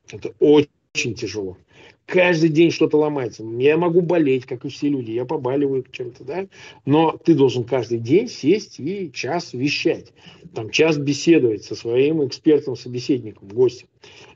Это 0.10 0.34
очень 0.40 1.14
тяжело. 1.14 1.58
Каждый 2.06 2.48
день 2.48 2.72
что-то 2.72 2.98
ломается. 2.98 3.44
Я 3.44 3.76
могу 3.76 4.00
болеть, 4.00 4.46
как 4.46 4.64
и 4.64 4.70
все 4.70 4.88
люди. 4.88 5.12
Я 5.12 5.26
побаливаю 5.26 5.86
чем-то, 5.92 6.24
да. 6.24 6.48
Но 6.86 7.20
ты 7.22 7.36
должен 7.36 7.66
каждый 7.66 7.98
день 7.98 8.30
сесть 8.30 8.80
и 8.80 9.12
час 9.12 9.52
вещать. 9.52 10.14
Там 10.56 10.70
час 10.70 10.98
беседовать 10.98 11.66
со 11.66 11.76
своим 11.76 12.26
экспертом, 12.26 12.78
собеседником, 12.78 13.50
гостем. 13.50 13.88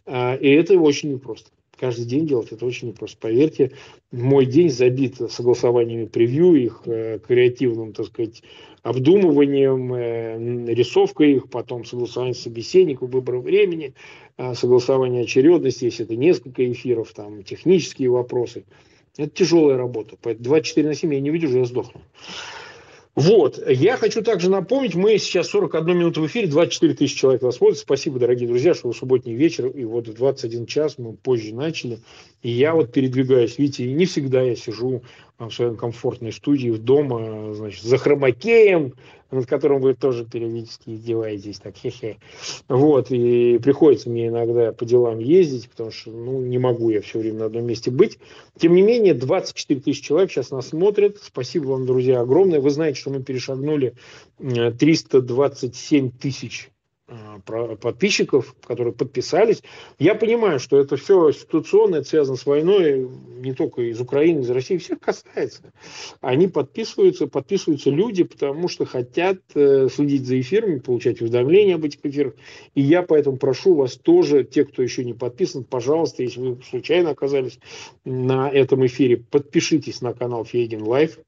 А, 0.05 0.35
и 0.35 0.49
это 0.49 0.77
очень 0.77 1.13
непросто. 1.13 1.49
Каждый 1.77 2.05
день 2.05 2.25
делать 2.25 2.51
это 2.51 2.65
очень 2.65 2.89
непросто. 2.89 3.17
Поверьте, 3.21 3.71
мой 4.11 4.45
день 4.45 4.69
забит 4.69 5.17
согласованиями 5.29 6.05
превью, 6.05 6.55
их 6.55 6.81
э, 6.85 7.19
креативным, 7.19 7.93
так 7.93 8.07
сказать, 8.07 8.41
обдумыванием, 8.81 9.93
э, 9.93 10.73
рисовкой 10.73 11.33
их, 11.33 11.49
потом 11.49 11.85
согласование 11.85 12.33
собеседников, 12.33 13.11
выбором 13.11 13.41
времени, 13.41 13.93
э, 14.37 14.55
согласование 14.55 15.23
очередности, 15.23 15.85
если 15.85 16.05
это 16.05 16.15
несколько 16.15 16.69
эфиров, 16.71 17.13
там, 17.13 17.43
технические 17.43 18.09
вопросы. 18.09 18.65
Это 19.15 19.29
тяжелая 19.29 19.77
работа. 19.77 20.15
Поэтому 20.21 20.45
24 20.45 20.87
на 20.87 20.95
7 20.95 21.13
я 21.13 21.19
не 21.19 21.29
видел, 21.29 21.51
я 21.51 21.65
сдохну. 21.65 22.01
Вот. 23.17 23.59
Я 23.67 23.97
хочу 23.97 24.21
также 24.21 24.47
напомнить, 24.47 24.93
мы 24.93 25.17
сейчас 25.17 25.47
41 25.47 25.97
минуту 25.97 26.21
в 26.21 26.27
эфире, 26.27 26.45
24 26.45 26.93
тысячи 26.93 27.17
человек 27.17 27.41
вас 27.41 27.55
смотрят. 27.55 27.79
Спасибо, 27.79 28.19
дорогие 28.19 28.47
друзья, 28.47 28.75
что 28.75 28.89
вы 28.89 28.93
субботний 28.93 29.33
вечер, 29.33 29.65
и 29.65 29.85
вот 29.85 30.07
в 30.07 30.13
21 30.13 30.67
час 30.67 30.99
мы 30.99 31.13
позже 31.13 31.55
начали. 31.55 31.99
И 32.43 32.51
я 32.51 32.75
вот 32.75 32.93
передвигаюсь, 32.93 33.57
видите, 33.57 33.91
не 33.91 34.05
всегда 34.05 34.43
я 34.43 34.55
сижу 34.55 35.01
в 35.39 35.51
своей 35.51 35.75
комфортной 35.75 36.31
студии, 36.31 36.71
дома, 36.71 37.53
значит, 37.53 37.83
за 37.83 37.97
хромакеем, 37.97 38.93
над 39.29 39.45
которым 39.45 39.81
вы 39.81 39.93
тоже 39.93 40.25
периодически 40.25 40.91
издеваетесь, 40.91 41.59
так, 41.59 41.75
хе-хе. 41.75 42.17
Вот, 42.67 43.11
и 43.11 43.59
приходится 43.59 44.09
мне 44.09 44.27
иногда 44.27 44.71
по 44.71 44.85
делам 44.85 45.19
ездить, 45.19 45.69
потому 45.69 45.91
что, 45.91 46.11
ну, 46.11 46.41
не 46.41 46.57
могу 46.57 46.89
я 46.89 47.01
все 47.01 47.19
время 47.19 47.39
на 47.39 47.45
одном 47.45 47.65
месте 47.65 47.91
быть. 47.91 48.17
Тем 48.57 48.73
не 48.73 48.81
менее, 48.81 49.13
24 49.13 49.79
тысячи 49.81 50.03
человек 50.03 50.31
сейчас 50.31 50.51
нас 50.51 50.69
смотрят. 50.69 51.17
Спасибо 51.21 51.67
вам, 51.67 51.85
друзья, 51.85 52.21
огромное. 52.21 52.59
Вы 52.59 52.69
знаете, 52.69 52.99
что 52.99 53.11
мы 53.11 53.21
перешагнули 53.21 53.93
327 54.39 56.11
тысяч 56.11 56.69
Э, 56.69 56.76
подписчиков, 57.79 58.53
которые 58.65 58.93
подписались. 58.93 59.63
Я 59.97 60.13
понимаю, 60.15 60.59
что 60.59 60.77
это 60.77 60.97
все 60.97 61.31
ситуационно, 61.31 61.97
это 61.97 62.07
связано 62.07 62.37
с 62.37 62.45
войной, 62.45 63.09
не 63.37 63.53
только 63.53 63.81
из 63.83 64.01
Украины, 64.01 64.41
из 64.41 64.49
России, 64.49 64.77
всех 64.77 64.99
касается. 64.99 65.71
Они 66.19 66.47
подписываются, 66.47 67.27
подписываются 67.27 67.89
люди, 67.89 68.23
потому 68.23 68.67
что 68.67 68.85
хотят 68.85 69.39
э, 69.55 69.87
следить 69.89 70.25
за 70.25 70.39
эфирами, 70.39 70.79
получать 70.79 71.21
уведомления 71.21 71.75
об 71.75 71.85
этих 71.85 71.99
эфирах. 72.03 72.33
И 72.75 72.81
я 72.81 73.03
поэтому 73.03 73.37
прошу 73.37 73.75
вас 73.75 73.95
тоже, 73.95 74.43
те, 74.43 74.65
кто 74.65 74.83
еще 74.83 75.05
не 75.05 75.13
подписан, 75.13 75.63
пожалуйста, 75.63 76.23
если 76.23 76.41
вы 76.41 76.59
случайно 76.69 77.11
оказались 77.11 77.59
на 78.03 78.49
этом 78.49 78.85
эфире, 78.85 79.17
подпишитесь 79.17 80.01
на 80.01 80.13
канал 80.13 80.43
Фейгин 80.43 80.83
Live. 80.83 81.19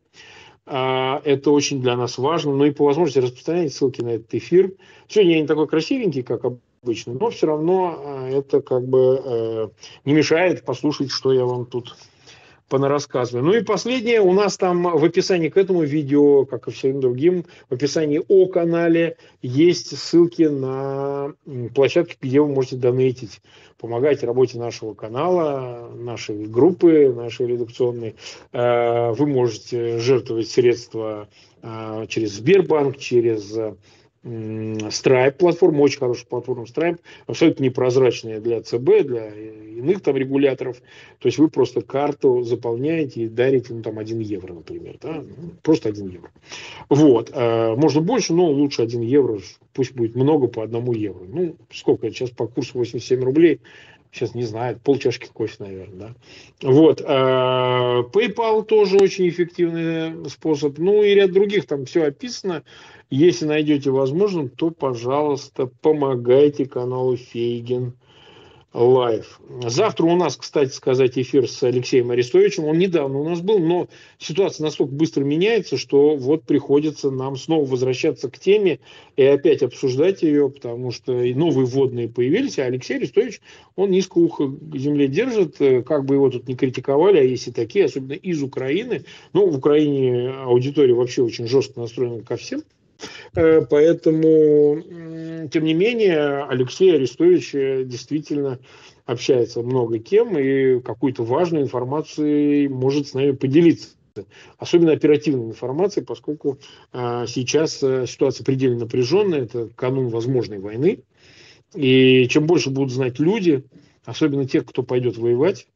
А, 0.71 1.19
это 1.25 1.49
очень 1.49 1.81
для 1.81 1.97
нас 1.97 2.19
важно. 2.19 2.53
Ну 2.53 2.63
и 2.63 2.71
по 2.71 2.85
возможности 2.85 3.19
распространяйте 3.19 3.73
ссылки 3.73 4.01
на 4.01 4.09
этот 4.09 4.33
эфир. 4.35 4.73
Сегодня 5.07 5.33
я 5.33 5.41
не 5.41 5.47
такой 5.47 5.67
красивенький, 5.67 6.21
как 6.21 6.45
обычно, 6.45 7.13
но 7.13 7.31
все 7.31 7.47
равно 7.47 7.95
а, 7.97 8.29
это 8.29 8.61
как 8.61 8.87
бы 8.87 9.21
э, 9.23 9.69
не 10.05 10.13
мешает 10.13 10.63
послушать, 10.63 11.09
что 11.09 11.33
я 11.33 11.43
вам 11.43 11.65
тут 11.65 11.95
понарассказываю. 12.69 13.43
Ну 13.43 13.53
и 13.53 13.63
последнее, 13.63 14.21
у 14.21 14.31
нас 14.31 14.57
там 14.57 14.83
в 14.83 15.03
описании 15.03 15.49
к 15.49 15.57
этому 15.57 15.83
видео, 15.83 16.45
как 16.45 16.67
и 16.67 16.71
всем 16.71 17.01
другим, 17.01 17.45
в 17.69 17.73
описании 17.73 18.21
о 18.27 18.47
канале 18.47 19.17
есть 19.41 19.97
ссылки 19.97 20.43
на 20.43 21.33
площадки, 21.73 22.15
где 22.21 22.39
вы 22.39 22.47
можете 22.47 22.77
донейтить, 22.77 23.41
помогать 23.77 24.23
работе 24.23 24.57
нашего 24.59 24.93
канала, 24.93 25.89
нашей 25.95 26.45
группы, 26.45 27.11
нашей 27.13 27.47
редакционной. 27.47 28.15
Э, 28.53 29.11
вы 29.11 29.25
можете 29.25 29.99
жертвовать 29.99 30.49
средства 30.49 31.27
э, 31.61 32.05
через 32.07 32.35
Сбербанк, 32.35 32.97
через 32.97 33.55
Stripe 34.23 35.37
платформа, 35.37 35.81
очень 35.81 35.99
хорошая 35.99 36.25
платформа 36.25 36.65
Stripe, 36.65 36.99
абсолютно 37.25 37.63
непрозрачная 37.63 38.41
для 38.41 38.61
ЦБ, 38.61 39.05
для 39.05 39.29
иных 39.29 40.01
там 40.01 40.17
регуляторов. 40.17 40.77
То 41.19 41.27
есть 41.27 41.37
вы 41.37 41.49
просто 41.49 41.81
карту 41.81 42.41
заполняете 42.43 43.23
и 43.23 43.27
дарите, 43.29 43.73
ну 43.73 43.81
там 43.81 43.97
1 43.97 44.19
евро, 44.19 44.53
например, 44.53 44.97
да? 45.01 45.21
Ну, 45.21 45.51
просто 45.63 45.89
1 45.89 46.09
евро. 46.09 46.31
Вот. 46.89 47.31
А, 47.33 47.75
можно 47.75 48.01
больше, 48.01 48.33
но 48.33 48.45
лучше 48.47 48.81
1 48.81 49.01
евро, 49.01 49.39
пусть 49.73 49.93
будет 49.93 50.15
много 50.15 50.47
по 50.47 50.63
1 50.63 50.91
евро. 50.91 51.25
Ну, 51.25 51.55
сколько 51.71 52.09
сейчас 52.09 52.29
по 52.29 52.47
курсу 52.47 52.77
87 52.77 53.21
рублей, 53.23 53.61
сейчас 54.11 54.33
не 54.35 54.43
знаю, 54.43 54.79
полчашки 54.83 55.29
кофе, 55.31 55.55
наверное, 55.59 56.15
да. 56.61 56.69
Вот. 56.69 57.01
А, 57.05 58.01
PayPal 58.13 58.63
тоже 58.63 58.97
очень 58.97 59.29
эффективный 59.29 60.29
способ. 60.29 60.77
Ну 60.77 61.03
и 61.03 61.13
ряд 61.13 61.31
других, 61.31 61.67
там 61.67 61.85
все 61.85 62.05
описано. 62.05 62.63
Если 63.09 63.45
найдете 63.45 63.91
возможным, 63.91 64.49
то, 64.49 64.69
пожалуйста, 64.69 65.69
помогайте 65.81 66.65
каналу 66.65 67.17
Фейгин 67.17 67.93
Live. 68.71 69.39
Завтра 69.65 70.05
у 70.05 70.15
нас, 70.15 70.37
кстати 70.37 70.71
сказать, 70.71 71.17
эфир 71.17 71.49
с 71.49 71.63
Алексеем 71.63 72.11
Арестовичем. 72.11 72.65
Он 72.65 72.77
недавно 72.77 73.17
у 73.17 73.27
нас 73.27 73.41
был, 73.41 73.57
но 73.57 73.87
ситуация 74.19 74.63
настолько 74.63 74.93
быстро 74.93 75.23
меняется, 75.23 75.75
что 75.75 76.15
вот 76.15 76.43
приходится 76.43 77.09
нам 77.09 77.35
снова 77.35 77.65
возвращаться 77.65 78.29
к 78.29 78.37
теме 78.37 78.79
и 79.15 79.23
опять 79.23 79.63
обсуждать 79.63 80.21
ее, 80.21 80.49
потому 80.51 80.91
что 80.91 81.19
и 81.23 81.33
новые 81.33 81.65
вводные 81.65 82.09
появились, 82.09 82.59
а 82.59 82.65
Алексей 82.65 82.97
Арестович, 82.97 83.41
он 83.75 83.89
низко 83.89 84.19
ухо 84.19 84.47
к 84.47 84.77
земле 84.77 85.07
держит, 85.07 85.57
как 85.83 86.05
бы 86.05 86.13
его 86.15 86.29
тут 86.29 86.47
не 86.47 86.55
критиковали, 86.55 87.17
а 87.17 87.23
есть 87.23 87.47
и 87.47 87.51
такие, 87.51 87.85
особенно 87.85 88.13
из 88.13 88.43
Украины. 88.43 89.03
Ну, 89.33 89.49
в 89.49 89.57
Украине 89.57 90.29
аудитория 90.29 90.93
вообще 90.93 91.23
очень 91.23 91.47
жестко 91.47 91.79
настроена 91.79 92.21
ко 92.21 92.37
всем 92.37 92.61
Э, 92.61 92.78
поэтому, 93.33 94.81
тем 95.49 95.63
не 95.63 95.73
менее, 95.73 96.43
Алексей 96.43 96.93
Арестович 96.93 97.55
э, 97.55 97.83
действительно 97.85 98.59
общается 99.05 99.61
много 99.61 99.99
кем 99.99 100.37
и 100.37 100.79
какую-то 100.81 101.23
важную 101.23 101.63
информацию 101.63 102.69
может 102.69 103.07
с 103.07 103.13
нами 103.13 103.31
поделиться. 103.31 103.89
особенно 104.57 104.91
оперативной 104.91 105.45
информации, 105.45 106.01
поскольку 106.01 106.59
а, 106.91 107.25
сейчас 107.25 107.81
а, 107.81 108.05
ситуация 108.05 108.43
предельно 108.43 108.79
напряженная, 108.79 109.43
это 109.43 109.69
канун 109.75 110.09
возможной 110.09 110.59
войны, 110.59 111.03
и 111.73 112.27
чем 112.29 112.45
больше 112.45 112.69
будут 112.69 112.91
знать 112.91 113.19
люди, 113.19 113.63
особенно 114.05 114.45
те, 114.45 114.61
кто 114.61 114.83
пойдет 114.83 115.17
воевать, 115.17 115.67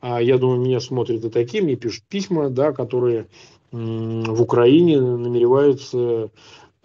а 0.00 0.22
я 0.22 0.38
думаю, 0.38 0.60
меня 0.60 0.80
смотрят 0.80 1.24
и 1.24 1.30
такие, 1.30 1.62
мне 1.62 1.76
пишут 1.76 2.04
письма, 2.08 2.50
да, 2.50 2.72
которые 2.72 3.26
в 3.70 4.42
Украине 4.42 5.00
намереваются 5.00 5.98
э, 5.98 6.28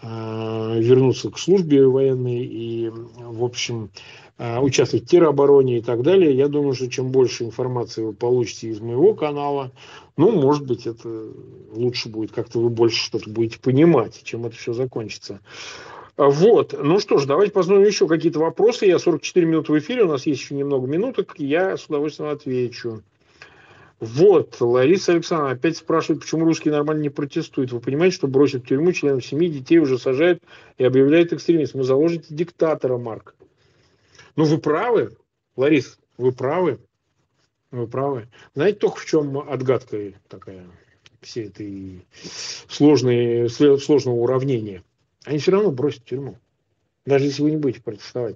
вернуться 0.03 1.31
к 1.31 1.39
службе 1.39 1.87
военной 1.87 2.43
и, 2.43 2.89
в 2.89 3.43
общем, 3.43 3.89
э, 4.37 4.59
участвовать 4.59 5.05
в 5.05 5.09
теробороне 5.09 5.77
и 5.77 5.81
так 5.81 6.01
далее. 6.01 6.35
Я 6.35 6.49
думаю, 6.49 6.73
что 6.73 6.89
чем 6.89 7.09
больше 7.09 7.45
информации 7.45 8.03
вы 8.03 8.13
получите 8.13 8.69
из 8.69 8.81
моего 8.81 9.13
канала, 9.13 9.71
ну, 10.17 10.31
может 10.31 10.65
быть, 10.65 10.85
это 10.85 11.31
лучше 11.71 12.09
будет, 12.09 12.31
как-то 12.31 12.59
вы 12.59 12.69
больше 12.69 13.03
что-то 13.03 13.29
будете 13.29 13.59
понимать, 13.59 14.21
чем 14.23 14.45
это 14.45 14.55
все 14.55 14.73
закончится. 14.73 15.39
Вот, 16.15 16.75
ну 16.79 16.99
что 16.99 17.17
ж, 17.17 17.25
давайте 17.25 17.53
посмотрим 17.53 17.87
еще 17.87 18.07
какие-то 18.07 18.39
вопросы. 18.39 18.85
Я 18.85 18.99
44 18.99 19.47
минуты 19.47 19.71
в 19.71 19.79
эфире, 19.79 20.03
у 20.03 20.09
нас 20.09 20.27
есть 20.27 20.41
еще 20.41 20.53
немного 20.53 20.85
минуток, 20.85 21.33
я 21.37 21.75
с 21.75 21.85
удовольствием 21.85 22.29
отвечу. 22.29 23.01
Вот, 24.03 24.59
Лариса 24.59 25.13
Александровна 25.13 25.53
опять 25.53 25.77
спрашивает, 25.77 26.21
почему 26.21 26.45
русские 26.45 26.73
нормально 26.73 27.01
не 27.01 27.09
протестуют. 27.09 27.71
Вы 27.71 27.79
понимаете, 27.79 28.15
что 28.15 28.27
бросить 28.27 28.63
в 28.63 28.67
тюрьму 28.67 28.91
членов 28.91 29.25
семьи, 29.25 29.49
детей 29.49 29.79
уже 29.79 29.97
сажают 29.97 30.43
и 30.77 30.83
объявляют 30.83 31.33
экстремистом. 31.33 31.81
Вы 31.81 31.87
заложите 31.87 32.25
диктатора, 32.29 32.97
Марк. 32.97 33.35
Ну, 34.35 34.45
вы 34.45 34.57
правы, 34.57 35.15
Ларис, 35.55 35.99
вы 36.17 36.31
правы. 36.31 36.79
Вы 37.71 37.87
правы. 37.87 38.27
Знаете, 38.55 38.79
только 38.79 38.99
в 38.99 39.05
чем 39.05 39.37
отгадка 39.37 40.13
такая 40.27 40.65
всей 41.21 41.47
этой 41.47 42.05
сложной, 42.67 43.49
сложного 43.49 44.15
уравнения– 44.15 44.83
они 45.25 45.37
все 45.37 45.51
равно 45.51 45.71
бросят 45.71 46.05
тюрьму. 46.05 46.37
Даже 47.05 47.25
если 47.25 47.43
вы 47.43 47.51
не 47.51 47.57
будете 47.57 47.81
протестовать. 47.81 48.35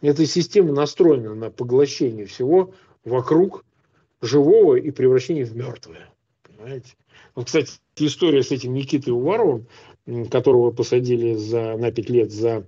Эта 0.00 0.26
система 0.26 0.72
настроена 0.72 1.34
на 1.34 1.50
поглощение 1.50 2.26
всего 2.26 2.74
вокруг 3.04 3.64
живого 4.22 4.76
и 4.76 4.90
превращение 4.90 5.44
в 5.44 5.54
мертвое. 5.54 6.08
Понимаете? 6.42 6.94
Вот, 7.34 7.46
кстати, 7.46 7.72
история 7.96 8.42
с 8.42 8.50
этим 8.50 8.72
Никитой 8.72 9.12
Уваровым, 9.12 9.66
которого 10.30 10.70
посадили 10.70 11.34
за, 11.34 11.76
на 11.76 11.90
5 11.90 12.10
лет 12.10 12.32
за 12.32 12.64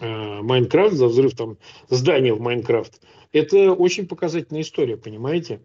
э, 0.00 0.42
Майнкрафт, 0.42 0.94
за 0.94 1.06
взрыв 1.06 1.34
там 1.34 1.58
здания 1.88 2.34
в 2.34 2.40
Майнкрафт, 2.40 3.00
это 3.32 3.72
очень 3.72 4.06
показательная 4.06 4.62
история, 4.62 4.96
понимаете? 4.96 5.60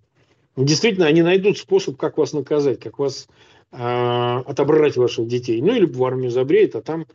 Действительно, 0.56 1.08
они 1.08 1.22
найдут 1.22 1.58
способ, 1.58 1.98
как 1.98 2.18
вас 2.18 2.34
наказать, 2.34 2.80
как 2.80 3.00
вас 3.00 3.28
э, 3.72 3.78
отобрать 3.78 4.98
ваших 4.98 5.28
детей. 5.28 5.62
Ну, 5.62 5.74
или 5.74 5.86
в 5.86 6.04
армию 6.04 6.30
забреет, 6.30 6.76
а 6.76 6.82
там 6.82 7.06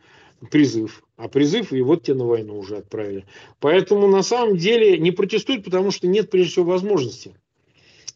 призыв. 0.49 1.03
А 1.17 1.27
призыв, 1.29 1.73
и 1.73 1.81
вот 1.81 2.03
те 2.03 2.13
на 2.13 2.25
войну 2.25 2.57
уже 2.59 2.77
отправили. 2.77 3.25
Поэтому 3.59 4.07
на 4.07 4.21
самом 4.21 4.55
деле 4.55 4.99
не 4.99 5.11
протестуют, 5.11 5.65
потому 5.65 5.89
что 5.89 6.07
нет, 6.07 6.29
прежде 6.29 6.51
всего, 6.51 6.65
возможности. 6.65 7.35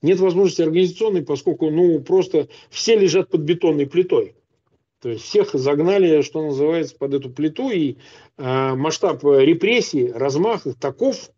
Нет 0.04 0.20
возможности 0.20 0.62
организационной, 0.62 1.24
поскольку, 1.24 1.72
ну, 1.72 1.99
просто 1.99 2.47
все 2.70 2.95
лежат 2.95 3.30
под 3.30 3.41
бетонной 3.41 3.88
плитой. 3.88 4.36
То 5.02 5.10
есть 5.10 5.24
всех 5.24 5.49
загнали, 5.54 6.22
что 6.22 6.45
называется, 6.45 6.95
под 6.95 7.16
эту 7.16 7.32
плиту, 7.32 7.72
и 7.72 7.95
э, 8.38 8.76
масштаб 8.76 9.24
репрессий, 9.24 10.12
размах 10.12 10.62
таков, 10.80 11.32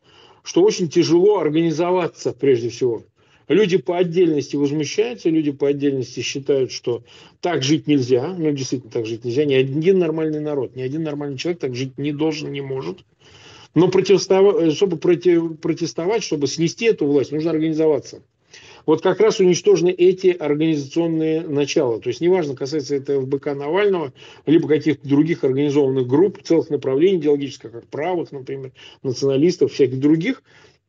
что 0.43 0.61
очень 0.63 0.89
тяжело 0.89 1.39
организоваться 1.39 2.33
прежде 2.33 2.69
всего. 2.69 3.03
Люди 3.47 3.77
по 3.77 3.97
отдельности 3.97 4.55
возмущаются, 4.55 5.29
люди 5.29 5.51
по 5.51 5.67
отдельности 5.67 6.21
считают, 6.21 6.71
что 6.71 7.03
так 7.41 7.63
жить 7.63 7.87
нельзя. 7.87 8.33
Ну, 8.37 8.51
действительно, 8.51 8.91
так 8.91 9.05
жить 9.05 9.25
нельзя. 9.25 9.45
Ни 9.45 9.53
один 9.53 9.99
нормальный 9.99 10.39
народ, 10.39 10.75
ни 10.75 10.81
один 10.81 11.03
нормальный 11.03 11.37
человек 11.37 11.59
так 11.59 11.75
жить 11.75 11.97
не 11.97 12.11
должен, 12.11 12.51
не 12.51 12.61
может. 12.61 12.99
Но 13.75 13.87
протестовать, 13.89 14.73
чтобы 14.73 14.97
против, 14.97 15.59
протестовать, 15.59 16.23
чтобы 16.23 16.47
снести 16.47 16.85
эту 16.85 17.05
власть, 17.05 17.31
нужно 17.31 17.51
организоваться. 17.51 18.21
Вот 18.85 19.01
как 19.01 19.19
раз 19.19 19.39
уничтожены 19.39 19.89
эти 19.89 20.27
организационные 20.27 21.41
начала. 21.41 21.99
То 21.99 22.09
есть 22.09 22.19
неважно, 22.21 22.55
касается 22.55 22.95
это 22.95 23.19
ФБК 23.21 23.55
Навального, 23.55 24.13
либо 24.45 24.67
каких-то 24.67 25.07
других 25.07 25.43
организованных 25.43 26.05
групп, 26.05 26.43
целых 26.43 26.69
направлений 26.69 27.17
идеологических, 27.17 27.71
как 27.71 27.87
правых, 27.87 28.31
например, 28.31 28.73
националистов, 29.01 29.71
всяких 29.71 29.99
других, 29.99 30.43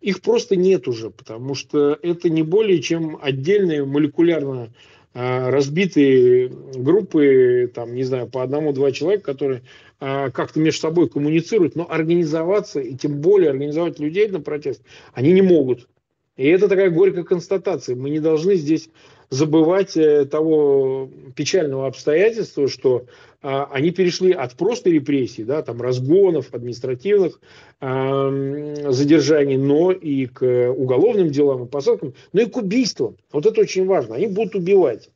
их 0.04 0.20
просто 0.20 0.54
нет 0.54 0.86
уже, 0.86 1.08
потому 1.08 1.54
что 1.54 1.98
это 2.02 2.28
не 2.28 2.42
более 2.42 2.82
чем 2.82 3.18
отдельные 3.20 3.86
молекулярно 3.86 4.70
а, 5.14 5.50
разбитые 5.50 6.48
группы, 6.48 7.70
там, 7.74 7.94
не 7.94 8.02
знаю, 8.02 8.28
по 8.28 8.42
одному-два 8.42 8.92
человека, 8.92 9.24
которые 9.24 9.62
а, 10.00 10.30
как-то 10.30 10.60
между 10.60 10.80
собой 10.80 11.08
коммуницируют, 11.08 11.74
но 11.74 11.90
организоваться, 11.90 12.80
и 12.80 12.94
тем 12.96 13.22
более 13.22 13.50
организовать 13.50 13.98
людей 13.98 14.28
на 14.28 14.40
протест, 14.40 14.82
они 15.14 15.32
не 15.32 15.40
могут. 15.40 15.88
И 16.36 16.46
это 16.48 16.68
такая 16.68 16.90
горькая 16.90 17.24
констатация. 17.24 17.96
Мы 17.96 18.10
не 18.10 18.20
должны 18.20 18.56
здесь 18.56 18.90
забывать 19.34 19.96
э, 19.96 20.24
того 20.24 21.10
печального 21.34 21.86
обстоятельства, 21.86 22.68
что 22.68 23.06
а, 23.42 23.68
они 23.70 23.90
перешли 23.90 24.32
от 24.32 24.54
просто 24.54 24.88
репрессий, 24.88 25.44
да, 25.44 25.62
там 25.62 25.82
разгонов, 25.82 26.54
административных 26.54 27.40
э, 27.80 28.90
задержаний, 28.90 29.58
но 29.58 29.92
и 29.92 30.26
к 30.26 30.70
уголовным 30.70 31.28
делам 31.28 31.64
и 31.64 31.68
посадкам, 31.68 32.14
но 32.32 32.42
и 32.42 32.46
к 32.46 32.56
убийствам. 32.56 33.16
Вот 33.32 33.44
это 33.44 33.60
очень 33.60 33.86
важно. 33.86 34.14
Они 34.14 34.28
будут 34.28 34.54
убивать. 34.54 35.10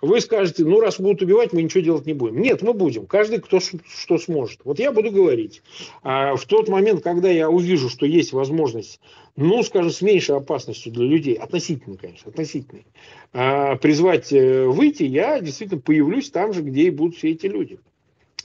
Вы 0.00 0.20
скажете, 0.20 0.64
ну 0.64 0.80
раз 0.80 0.98
будут 0.98 1.22
убивать, 1.22 1.52
мы 1.52 1.62
ничего 1.62 1.82
делать 1.82 2.06
не 2.06 2.14
будем. 2.14 2.40
Нет, 2.40 2.62
мы 2.62 2.72
будем. 2.72 3.06
Каждый, 3.06 3.40
кто 3.40 3.60
что 3.60 4.18
сможет. 4.18 4.60
Вот 4.64 4.78
я 4.78 4.92
буду 4.92 5.10
говорить. 5.10 5.62
А 6.02 6.36
в 6.36 6.44
тот 6.46 6.68
момент, 6.68 7.02
когда 7.02 7.30
я 7.30 7.50
увижу, 7.50 7.90
что 7.90 8.06
есть 8.06 8.32
возможность, 8.32 9.00
ну, 9.36 9.62
скажем, 9.62 9.90
с 9.90 10.00
меньшей 10.00 10.36
опасностью 10.36 10.92
для 10.92 11.04
людей, 11.04 11.34
относительно, 11.34 11.96
конечно, 11.98 12.30
относительной, 12.30 12.86
а, 13.32 13.76
призвать 13.76 14.32
э, 14.32 14.66
выйти, 14.66 15.02
я 15.02 15.40
действительно 15.40 15.80
появлюсь 15.80 16.30
там 16.30 16.54
же, 16.54 16.62
где 16.62 16.84
и 16.84 16.90
будут 16.90 17.16
все 17.16 17.32
эти 17.32 17.46
люди. 17.46 17.78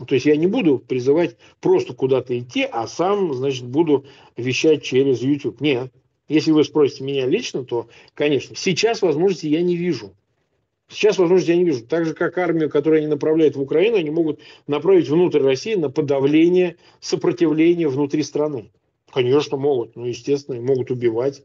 То 0.07 0.13
есть 0.13 0.25
я 0.25 0.35
не 0.35 0.47
буду 0.47 0.77
призывать 0.79 1.37
просто 1.61 1.93
куда-то 1.93 2.37
идти, 2.37 2.67
а 2.69 2.85
сам, 2.85 3.33
значит, 3.33 3.65
буду 3.65 4.05
вещать 4.35 4.83
через 4.83 5.21
YouTube. 5.21 5.61
Нет. 5.61 5.91
Если 6.27 6.51
вы 6.51 6.63
спросите 6.65 7.03
меня 7.03 7.27
лично, 7.27 7.63
то, 7.63 7.87
конечно, 8.13 8.55
сейчас 8.55 9.01
возможности 9.01 9.47
я 9.47 9.61
не 9.61 9.77
вижу. 9.77 10.13
Сейчас 10.87 11.17
возможности 11.17 11.51
я 11.51 11.57
не 11.57 11.65
вижу. 11.65 11.85
Так 11.85 12.05
же, 12.05 12.13
как 12.13 12.37
армию, 12.37 12.69
которую 12.69 12.99
они 12.99 13.07
направляют 13.07 13.55
в 13.55 13.61
Украину, 13.61 13.97
они 13.97 14.11
могут 14.11 14.39
направить 14.67 15.09
внутрь 15.09 15.39
России 15.39 15.75
на 15.75 15.89
подавление 15.89 16.77
сопротивления 16.99 17.87
внутри 17.87 18.21
страны. 18.23 18.71
Конечно, 19.11 19.57
могут. 19.57 19.95
Ну, 19.95 20.05
естественно, 20.05 20.61
могут 20.61 20.91
убивать. 20.91 21.43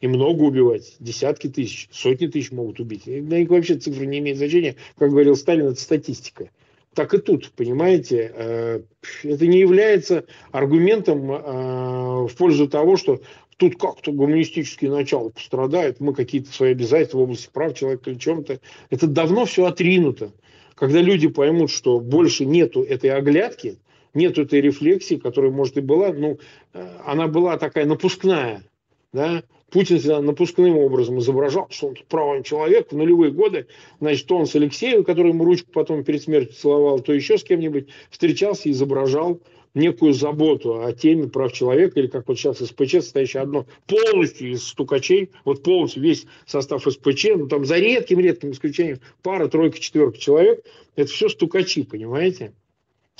И 0.00 0.06
много 0.06 0.42
убивать. 0.42 0.96
Десятки 0.98 1.48
тысяч, 1.48 1.88
сотни 1.90 2.26
тысяч 2.26 2.50
могут 2.50 2.78
убить. 2.78 3.04
Для 3.04 3.38
них 3.38 3.48
вообще 3.48 3.76
цифры 3.76 4.04
не 4.04 4.18
имеют 4.18 4.38
значения. 4.38 4.76
Как 4.98 5.10
говорил 5.10 5.34
Сталин, 5.34 5.68
это 5.68 5.80
статистика. 5.80 6.50
Так 6.94 7.12
и 7.14 7.18
тут, 7.18 7.50
понимаете, 7.56 8.32
э, 8.34 8.80
это 9.24 9.46
не 9.46 9.58
является 9.58 10.24
аргументом 10.52 11.30
э, 11.30 12.26
в 12.26 12.30
пользу 12.36 12.68
того, 12.68 12.96
что 12.96 13.20
тут 13.56 13.78
как-то 13.78 14.12
гуманистические 14.12 14.90
начала 14.90 15.30
пострадают, 15.30 16.00
мы 16.00 16.14
какие-то 16.14 16.52
свои 16.52 16.72
обязательства 16.72 17.18
в 17.18 17.22
области 17.22 17.48
прав 17.52 17.74
человека 17.74 18.10
или 18.10 18.18
чем-то. 18.18 18.60
Это 18.90 19.06
давно 19.06 19.44
все 19.44 19.66
отринуто. 19.66 20.32
Когда 20.74 21.00
люди 21.00 21.28
поймут, 21.28 21.70
что 21.70 22.00
больше 22.00 22.44
нету 22.44 22.82
этой 22.82 23.10
оглядки, 23.10 23.78
нету 24.12 24.42
этой 24.42 24.60
рефлексии, 24.60 25.16
которая, 25.16 25.50
может, 25.50 25.76
и 25.76 25.80
была, 25.80 26.12
ну, 26.12 26.38
э, 26.72 26.88
она 27.04 27.28
была 27.28 27.58
такая 27.58 27.84
напускная, 27.84 28.64
да, 29.12 29.44
Путин 29.70 29.98
всегда 29.98 30.20
напускным 30.20 30.76
образом 30.76 31.18
изображал, 31.18 31.66
что 31.70 31.88
он 31.88 31.96
правый 32.08 32.44
человек 32.44 32.92
в 32.92 32.96
нулевые 32.96 33.32
годы, 33.32 33.66
значит, 34.00 34.30
он 34.30 34.46
с 34.46 34.54
Алексеем, 34.54 35.02
который 35.02 35.32
ему 35.32 35.44
ручку 35.44 35.70
потом 35.72 36.04
перед 36.04 36.22
смертью 36.22 36.54
целовал, 36.54 37.00
то 37.00 37.12
еще 37.12 37.38
с 37.38 37.44
кем-нибудь 37.44 37.88
встречался 38.10 38.68
и 38.68 38.72
изображал 38.72 39.40
некую 39.74 40.14
заботу 40.14 40.82
о 40.82 40.92
теме 40.92 41.28
прав 41.28 41.52
человека, 41.52 41.98
или 42.00 42.06
как 42.06 42.28
вот 42.28 42.38
сейчас 42.38 42.58
СПЧ, 42.58 42.92
состоящее 42.94 43.42
одно 43.42 43.66
полностью 43.86 44.52
из 44.52 44.66
стукачей, 44.66 45.30
вот 45.44 45.62
полностью 45.62 46.02
весь 46.02 46.26
состав 46.46 46.82
СПЧ, 46.84 47.26
ну 47.36 47.48
там 47.48 47.64
за 47.64 47.78
редким-редким 47.78 48.52
исключением 48.52 49.00
пара, 49.22 49.48
тройка, 49.48 49.78
четверка 49.80 50.18
человек, 50.18 50.64
это 50.96 51.10
все 51.10 51.28
стукачи, 51.28 51.82
понимаете? 51.82 52.52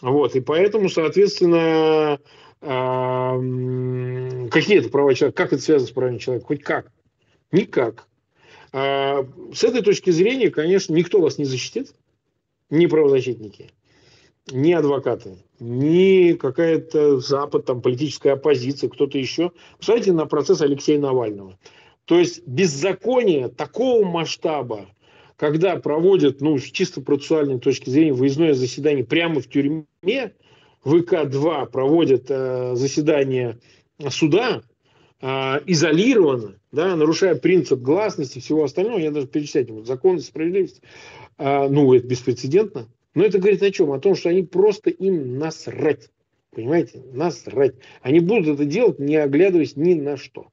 Вот, 0.01 0.37
и 0.37 0.41
поэтому, 0.41 0.89
соответственно, 0.89 2.19
э, 2.61 4.49
какие 4.51 4.79
это 4.79 4.89
права 4.89 5.15
человека, 5.15 5.37
как 5.37 5.53
это 5.53 5.63
связано 5.63 5.89
с 5.89 5.93
правами 5.93 6.19
человека, 6.19 6.47
хоть 6.47 6.63
как? 6.63 6.91
Никак. 7.53 8.07
А, 8.73 9.25
с 9.53 9.63
этой 9.63 9.83
точки 9.83 10.11
зрения, 10.11 10.51
конечно, 10.51 10.93
никто 10.93 11.21
вас 11.21 11.39
не 11.39 11.45
защитит, 11.45 11.95
ни 12.71 12.87
правозащитники, 12.87 13.71
ни 14.51 14.73
адвокаты, 14.73 15.39
ни 15.59 16.33
какая-то 16.35 17.21
Запад, 17.21 17.65
там, 17.65 17.81
политическая 17.81 18.33
оппозиция, 18.33 18.91
кто-то 18.91 19.19
еще. 19.19 19.53
Посмотрите 19.79 20.13
на 20.13 20.27
процесс 20.27 20.61
Алексея 20.61 20.99
Навального. 20.99 21.59
То 22.05 22.19
есть 22.19 22.47
беззаконие 22.47 23.49
такого 23.49 24.05
масштаба, 24.05 24.87
когда 25.37 25.77
проводят, 25.77 26.41
ну, 26.41 26.59
с 26.59 26.65
чисто 26.65 27.01
процессуальной 27.01 27.59
точки 27.59 27.89
зрения, 27.89 28.13
выездное 28.13 28.55
заседание 28.55 29.05
прямо 29.05 29.41
в 29.41 29.49
тюрьме, 29.49 29.87
ВК-2 30.85 31.71
проводят 31.71 32.27
э, 32.29 32.75
заседание 32.77 33.59
суда, 34.11 34.63
э, 35.23 35.27
изолированно, 35.67 36.59
да, 36.73 36.95
нарушая 36.95 37.37
принцип 37.37 37.81
гласности 37.81 38.39
и 38.39 38.41
всего 38.43 38.65
остального, 38.65 38.99
я 38.99 39.11
даже 39.11 39.27
перечислять 39.27 39.69
не 39.69 39.73
буду, 39.73 39.87
законность, 39.87 40.27
справедливость, 40.27 40.83
э, 41.39 41.69
ну, 41.69 41.95
это 41.95 42.07
беспрецедентно. 42.07 42.87
Но 43.15 43.25
это 43.25 43.39
говорит 43.39 43.63
о 43.63 43.71
чем? 43.71 43.93
О 43.93 44.01
том, 44.01 44.15
что 44.15 44.29
они 44.29 44.43
просто 44.43 44.91
им 44.91 45.39
насрать. 45.39 46.11
Понимаете? 46.51 47.03
Насрать. 47.13 47.75
Они 48.03 48.21
будут 48.21 48.49
это 48.49 48.65
делать, 48.65 48.99
не 48.99 49.17
оглядываясь 49.17 49.77
ни 49.77 49.95
на 49.95 50.17
что. 50.17 50.49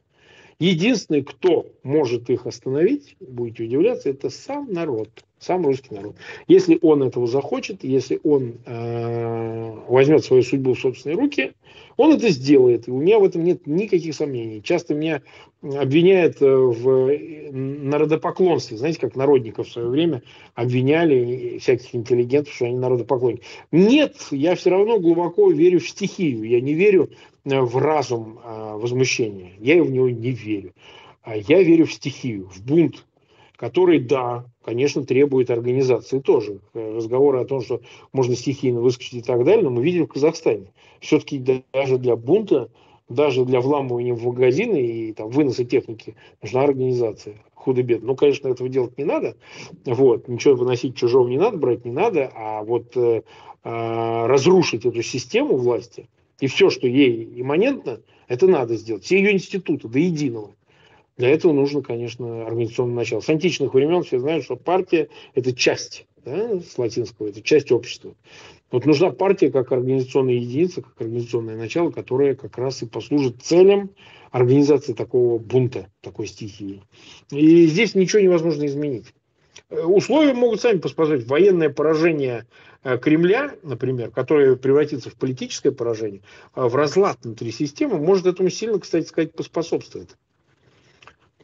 Единственный, 0.59 1.23
кто 1.23 1.73
может 1.81 2.29
их 2.29 2.45
остановить, 2.45 3.15
будете 3.19 3.63
удивляться, 3.63 4.09
это 4.09 4.29
сам 4.29 4.71
народ, 4.71 5.09
сам 5.41 5.65
русский 5.65 5.93
народ. 5.95 6.15
Если 6.47 6.77
он 6.81 7.01
этого 7.01 7.25
захочет, 7.25 7.83
если 7.83 8.19
он 8.23 8.53
э, 8.65 9.75
возьмет 9.87 10.23
свою 10.23 10.43
судьбу 10.43 10.75
в 10.75 10.79
собственные 10.79 11.17
руки, 11.17 11.53
он 11.97 12.13
это 12.13 12.29
сделает. 12.29 12.87
И 12.87 12.91
у 12.91 12.97
меня 12.97 13.17
в 13.17 13.23
этом 13.23 13.43
нет 13.43 13.65
никаких 13.65 14.13
сомнений. 14.13 14.61
Часто 14.61 14.93
меня 14.93 15.23
обвиняют 15.63 16.41
э, 16.41 16.45
в 16.45 17.11
народопоклонстве. 17.51 18.77
Знаете, 18.77 18.99
как 18.99 19.15
народников 19.15 19.67
в 19.67 19.71
свое 19.71 19.89
время 19.89 20.21
обвиняли 20.53 21.57
всяких 21.57 21.93
интеллигентов, 21.95 22.53
что 22.53 22.65
они 22.65 22.77
народопоклонники. 22.77 23.43
Нет, 23.71 24.15
я 24.29 24.55
все 24.55 24.69
равно 24.69 24.99
глубоко 24.99 25.49
верю 25.49 25.79
в 25.79 25.89
стихию. 25.89 26.43
Я 26.43 26.61
не 26.61 26.75
верю 26.75 27.09
э, 27.45 27.59
в 27.59 27.77
разум 27.77 28.39
э, 28.43 28.73
возмущения. 28.75 29.53
Я 29.59 29.83
в 29.83 29.89
него 29.89 30.07
не 30.07 30.29
верю. 30.29 30.73
А 31.23 31.35
я 31.35 31.63
верю 31.63 31.85
в 31.85 31.93
стихию, 31.93 32.47
в 32.47 32.63
бунт, 32.63 33.05
который, 33.61 33.99
да, 33.99 34.43
конечно, 34.65 35.05
требует 35.05 35.51
организации 35.51 36.17
тоже. 36.17 36.61
Разговоры 36.73 37.41
о 37.41 37.45
том, 37.45 37.61
что 37.61 37.81
можно 38.11 38.35
стихийно 38.35 38.81
выскочить 38.81 39.13
и 39.13 39.21
так 39.21 39.43
далее, 39.45 39.63
но 39.63 39.69
мы 39.69 39.83
видим 39.83 40.07
в 40.07 40.13
Казахстане. 40.13 40.73
Все-таки 40.99 41.61
даже 41.71 41.99
для 41.99 42.15
бунта, 42.15 42.71
даже 43.07 43.45
для 43.45 43.61
вламывания 43.61 44.15
в 44.15 44.25
магазины 44.25 44.81
и 44.81 45.13
там, 45.13 45.29
выноса 45.29 45.63
техники 45.63 46.15
нужна 46.41 46.63
организация. 46.63 47.35
Худо-бедно. 47.53 48.07
Ну, 48.07 48.15
конечно, 48.15 48.47
этого 48.47 48.67
делать 48.67 48.97
не 48.97 49.03
надо. 49.03 49.35
Вот. 49.85 50.27
Ничего 50.27 50.55
выносить 50.55 50.95
чужого 50.95 51.27
не 51.27 51.37
надо, 51.37 51.57
брать 51.57 51.85
не 51.85 51.91
надо. 51.91 52.31
А 52.35 52.63
вот 52.63 52.97
э, 52.97 53.21
э, 53.63 54.25
разрушить 54.25 54.87
эту 54.87 55.03
систему 55.03 55.57
власти 55.57 56.09
и 56.39 56.47
все, 56.47 56.71
что 56.71 56.87
ей 56.87 57.31
имманентно, 57.39 58.01
это 58.27 58.47
надо 58.47 58.75
сделать. 58.75 59.03
Все 59.03 59.17
ее 59.17 59.33
институты 59.33 59.87
до 59.87 59.99
единого. 59.99 60.55
Для 61.17 61.29
этого 61.29 61.53
нужно, 61.53 61.81
конечно, 61.81 62.45
организационное 62.45 62.95
начало. 62.95 63.19
С 63.19 63.29
античных 63.29 63.73
времен 63.73 64.03
все 64.03 64.19
знают, 64.19 64.43
что 64.43 64.55
партия– 64.55 65.09
это 65.35 65.53
часть, 65.53 66.05
да, 66.23 66.59
с 66.59 66.77
латинского, 66.77 67.27
это 67.27 67.41
часть 67.41 67.71
общества. 67.71 68.15
Вот 68.71 68.85
нужна 68.85 69.11
партия 69.11 69.51
как 69.51 69.71
организационная 69.71 70.35
единица, 70.35 70.81
как 70.81 70.93
организационное 71.01 71.57
начало, 71.57 71.91
которое 71.91 72.35
как 72.35 72.57
раз 72.57 72.81
и 72.81 72.85
послужит 72.85 73.41
целям 73.41 73.91
организации 74.31 74.93
такого 74.93 75.37
бунта, 75.37 75.89
такой 75.99 76.27
стихии. 76.27 76.81
И 77.31 77.65
здесь 77.65 77.95
ничего 77.95 78.21
невозможно 78.21 78.65
изменить. 78.65 79.13
Условия 79.69 80.33
могут 80.33 80.61
сами 80.61 80.79
поспособствовать. 80.79 81.27
Военное 81.27 81.69
поражение 81.69 82.45
э, 82.83 82.97
Кремля, 82.97 83.55
например, 83.63 84.11
которое 84.11 84.55
превратится 84.55 85.09
в 85.09 85.15
политическое 85.15 85.71
поражение, 85.71 86.21
э, 86.55 86.63
в 86.63 86.75
разлад 86.75 87.17
внутри 87.23 87.51
системы, 87.51 87.97
может 87.97 88.25
этому 88.25 88.49
сильно, 88.49 88.79
кстати 88.79 89.05
сказать, 89.05 89.33
поспособствовать 89.33 90.09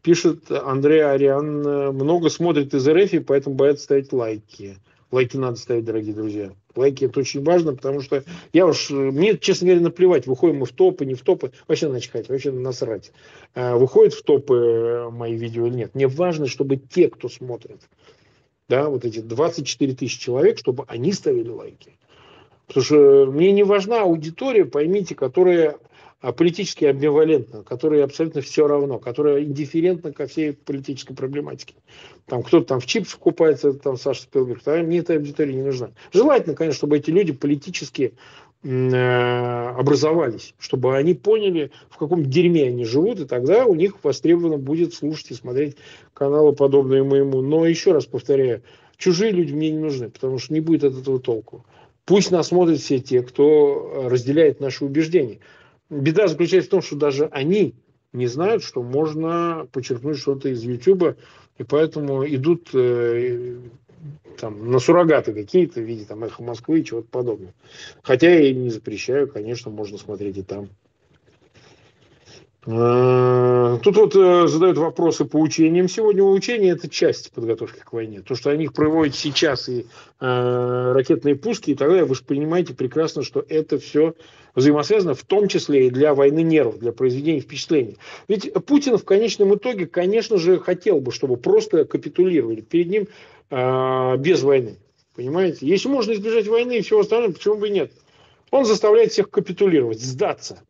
пишет 0.02 0.52
Андрей 0.52 1.04
Ариан, 1.04 1.96
много 1.96 2.30
смотрит 2.30 2.74
из 2.74 2.88
РФ, 2.88 3.26
поэтому 3.26 3.56
боятся 3.56 3.84
ставить 3.86 4.14
лайки. 4.14 4.78
Лайки 5.12 5.38
надо 5.38 5.56
ставить, 5.58 5.86
дорогие 5.86 6.14
друзья. 6.14 6.52
Лайки 6.76 7.06
это 7.06 7.22
очень 7.22 7.44
важно, 7.44 7.74
потому 7.74 8.02
что 8.02 8.24
я 8.52 8.68
уж, 8.68 8.90
мне, 8.90 9.38
честно 9.38 9.68
говоря, 9.68 9.84
наплевать, 9.84 10.28
выходим 10.28 10.58
мы 10.58 10.66
в 10.66 10.74
топы, 10.74 11.06
не 11.06 11.14
в 11.14 11.22
топы, 11.22 11.52
вообще 11.68 11.88
начхать, 11.88 12.28
вообще 12.28 12.52
насрать. 12.52 13.12
А, 13.56 13.78
выходят 13.78 14.14
в 14.14 14.22
топы 14.24 15.10
мои 15.12 15.36
видео 15.36 15.66
или 15.68 15.76
нет. 15.76 15.96
Мне 15.96 16.08
важно, 16.08 16.48
чтобы 16.48 16.76
те, 16.76 17.10
кто 17.10 17.30
смотрит, 17.30 17.82
да, 18.68 18.90
вот 18.90 19.06
эти 19.06 19.20
24 19.20 19.96
тысячи 19.96 20.20
человек, 20.20 20.60
чтобы 20.60 20.84
они 20.88 21.14
ставили 21.14 21.50
лайки. 21.50 21.98
Потому 22.68 22.84
что 22.84 23.26
мне 23.32 23.54
не 23.54 23.64
важна 23.64 24.02
аудитория, 24.02 24.66
поймите, 24.66 25.16
которая 25.16 25.78
политически 26.20 26.86
амбивалентно, 26.86 27.64
которые 27.64 28.04
абсолютно 28.04 28.42
все 28.42 28.68
равно, 28.68 28.98
которые 28.98 29.46
индифферентны 29.46 30.12
ко 30.14 30.26
всей 30.26 30.54
политической 30.54 31.14
проблематике. 31.14 31.76
Там 32.26 32.42
кто-то 32.44 32.66
там 32.66 32.80
в 32.80 32.86
чипсах 32.86 33.20
купается, 33.20 33.74
там 33.74 33.98
Саша 33.98 34.24
Спилберг, 34.24 34.62
а 34.66 34.82
мне 34.82 35.00
эта 35.00 35.14
аудитория 35.14 35.54
не 35.54 35.62
нужна. 35.62 35.92
Желательно, 36.12 36.56
конечно, 36.56 36.78
чтобы 36.78 36.98
эти 36.98 37.12
люди 37.12 37.34
политически 37.34 38.16
э, 38.64 39.70
образовались, 39.78 40.56
чтобы 40.58 40.98
они 40.98 41.14
поняли, 41.14 41.72
в 41.90 41.98
каком 41.98 42.26
дерьме 42.26 42.68
они 42.68 42.84
живут, 42.84 43.20
и 43.20 43.26
тогда 43.26 43.66
у 43.66 43.76
них 43.76 44.04
востребовано 44.04 44.58
будет 44.58 44.96
слушать 44.96 45.32
и 45.32 45.36
смотреть 45.36 45.78
каналы, 46.14 46.54
подобные 46.54 47.04
моему. 47.04 47.42
Но 47.42 47.68
еще 47.68 47.92
раз 47.92 48.08
повторяю, 48.08 48.64
чужие 48.98 49.32
люди 49.32 49.54
мне 49.54 49.70
не 49.70 49.80
нужны, 49.80 50.10
потому 50.10 50.40
что 50.40 50.52
не 50.52 50.62
будет 50.62 50.84
от 50.84 51.00
этого 51.00 51.20
толку. 51.20 51.64
Пусть 52.06 52.32
нас 52.32 52.48
смотрят 52.48 52.80
все 52.80 53.00
те, 53.00 53.22
кто 53.22 54.06
разделяет 54.10 54.62
наши 54.62 54.84
убеждения. 54.84 55.40
Беда 55.90 56.28
заключается 56.28 56.68
в 56.70 56.72
том, 56.72 56.82
что 56.82 56.96
даже 56.96 57.26
они 57.28 57.76
не 58.14 58.28
знают, 58.28 58.64
что 58.64 58.84
можно 58.84 59.68
почерпнуть 59.72 60.18
что-то 60.18 60.50
из 60.50 60.64
Ютуба, 60.64 61.16
и 61.58 61.64
поэтому 61.64 62.26
идут 62.28 62.70
э, 62.74 63.58
там, 64.38 64.72
на 64.72 64.80
суррогаты 64.80 65.34
какие-то 65.34 65.80
в 65.80 65.84
виде 65.84 66.06
там, 66.06 66.24
эхо 66.24 66.44
Москвы 66.44 66.80
и 66.80 66.86
чего-то 66.86 67.08
подобного. 67.10 67.54
Хотя 68.02 68.34
я 68.34 68.54
не 68.54 68.70
запрещаю, 68.70 69.28
конечно, 69.28 69.72
можно 69.72 69.98
смотреть 69.98 70.38
и 70.38 70.44
там. 70.44 70.70
Э, 72.70 73.80
тут 73.82 73.96
вот 73.96 74.14
э, 74.14 74.48
задают 74.48 74.78
вопросы 74.78 75.24
по 75.24 75.38
учениям. 75.38 75.88
Сегодня 75.88 76.22
учения– 76.22 76.70
это 76.72 76.90
часть 76.90 77.32
подготовки 77.32 77.80
к 77.80 77.94
войне. 77.94 78.22
То, 78.22 78.36
что 78.36 78.50
они 78.50 78.68
проводят 78.68 79.16
сейчас 79.16 79.70
и 79.70 79.86
э, 80.20 80.92
ракетные 80.94 81.38
пуски 81.38 81.72
и 81.72 81.76
так 81.76 81.88
далее, 81.88 82.04
вы 82.04 82.16
же 82.16 82.26
понимаете 82.26 82.74
прекрасно, 82.74 83.24
что 83.24 83.46
это 83.48 83.80
все 83.80 84.16
взаимосвязано, 84.54 85.14
в 85.14 85.24
том 85.24 85.48
числе 85.48 85.88
и 85.88 85.90
для 85.90 86.14
войны 86.14 86.42
нервов, 86.42 86.80
для 86.80 86.92
произведения 86.92 87.40
впечатлений. 87.40 87.96
Ведь 88.28 88.52
Путин 88.66 88.98
в 88.98 89.06
конечном 89.06 89.56
итоге, 89.56 89.86
конечно 89.86 90.38
же, 90.38 90.60
хотел 90.60 91.00
бы, 91.00 91.14
чтобы 91.14 91.38
просто 91.38 91.86
капитулировали 91.86 92.60
перед 92.60 92.88
ним 92.90 93.08
э, 93.50 94.18
без 94.18 94.42
войны. 94.44 94.76
Понимаете? 95.16 95.66
Если 95.66 95.88
можно 95.88 96.12
избежать 96.12 96.48
войны 96.48 96.80
и 96.80 96.82
всего 96.82 97.00
остального, 97.00 97.32
почему 97.32 97.56
бы 97.56 97.70
и 97.70 97.72
нет? 97.72 97.94
Он 98.52 98.66
заставляет 98.66 99.14
всех 99.14 99.30
капитулировать, 99.30 100.02
сдаться 100.02 100.62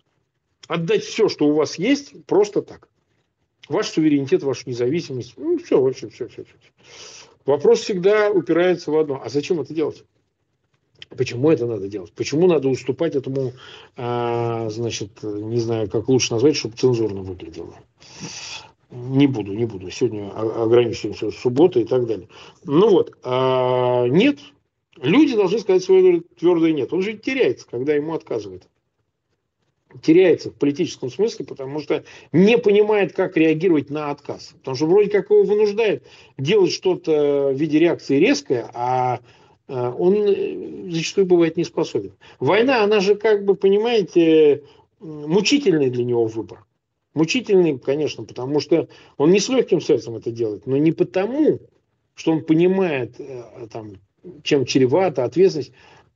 отдать 0.68 1.04
все, 1.04 1.30
что 1.30 1.48
у 1.48 1.54
вас 1.54 1.78
есть, 1.78 2.14
просто 2.26 2.62
так. 2.62 2.90
Ваш 3.70 3.88
суверенитет, 3.88 4.44
вашу 4.44 4.70
независимость. 4.70 5.34
Ну, 5.38 5.58
все, 5.58 5.82
вообще, 5.82 6.10
все, 6.10 6.28
все, 6.28 6.44
все. 6.44 6.54
Вопрос 7.46 7.82
всегда 7.82 8.30
упирается 8.30 8.92
в 8.92 8.98
одно. 8.98 9.22
А 9.24 9.30
зачем 9.30 9.60
это 9.60 9.74
делать? 9.74 10.04
Почему 11.10 11.52
это 11.52 11.66
надо 11.66 11.88
делать? 11.88 12.12
Почему 12.14 12.48
надо 12.48 12.68
уступать 12.68 13.16
этому, 13.16 13.54
а, 13.96 14.70
значит, 14.70 15.24
не 15.24 15.58
знаю, 15.58 15.90
как 15.90 16.10
лучше 16.10 16.34
назвать, 16.34 16.56
чтобы 16.56 16.76
цензурно 16.76 17.22
выглядело? 17.22 17.76
Не 18.92 19.28
буду, 19.28 19.54
не 19.54 19.66
буду. 19.66 19.90
Сегодня 19.90 20.30
ограничимся 20.32 21.32
суббота 21.32 21.80
и 21.80 21.86
так 21.86 22.06
далее. 22.06 22.28
Ну 22.64 22.90
вот, 22.90 23.18
а, 23.24 24.06
нет. 24.08 24.40
Люди 24.98 25.36
должны 25.36 25.60
сказать 25.60 25.84
свое 25.84 26.22
твердое 26.40 26.74
нет. 26.74 26.92
Он 26.92 27.02
же 27.02 27.14
теряется, 27.14 27.68
когда 27.70 27.94
ему 27.94 28.14
отказывают 28.14 28.68
теряется 30.02 30.50
в 30.50 30.56
политическом 30.56 31.10
смысле, 31.10 31.46
потому 31.46 31.80
что 31.80 32.04
не 32.32 32.58
понимает, 32.58 33.14
как 33.14 33.38
реагировать 33.38 33.90
на 33.90 34.12
отказ. 34.12 34.54
Потому 34.60 34.76
что 34.76 34.86
вроде 34.88 35.10
как 35.10 35.30
его 35.30 35.44
вынуждает 35.44 36.04
делать 36.38 36.72
что-то 36.72 37.52
в 37.54 37.58
виде 37.58 37.80
реакции 37.80 38.18
резкое, 38.18 38.70
а 38.74 39.20
э, 39.68 39.94
он 39.98 40.16
э, 40.16 40.90
зачастую 40.92 41.26
бывает 41.26 41.58
не 41.58 41.64
способен. 41.64 42.14
Война, 42.40 42.84
она 42.84 43.00
же, 43.00 43.16
как 43.16 43.46
бы, 43.46 43.56
понимаете, 43.56 44.64
мучительный 45.00 45.90
для 45.90 46.04
него 46.04 46.26
выбор. 46.26 46.66
Мучительный, 47.14 47.80
конечно, 47.80 48.24
потому 48.26 48.60
что 48.60 48.90
он 49.18 49.32
не 49.32 49.40
с 49.40 49.50
легким 49.50 49.82
сердцем 49.82 50.16
это 50.16 50.32
делает, 50.32 50.68
но 50.68 50.78
не 50.78 50.92
потому, 50.92 51.60
что 52.14 52.32
он 52.32 52.44
понимает, 52.44 53.16
э, 53.20 53.68
там, 53.72 53.94
чем 54.44 54.66
чревата 54.66 55.24
ответственность, 55.24 55.72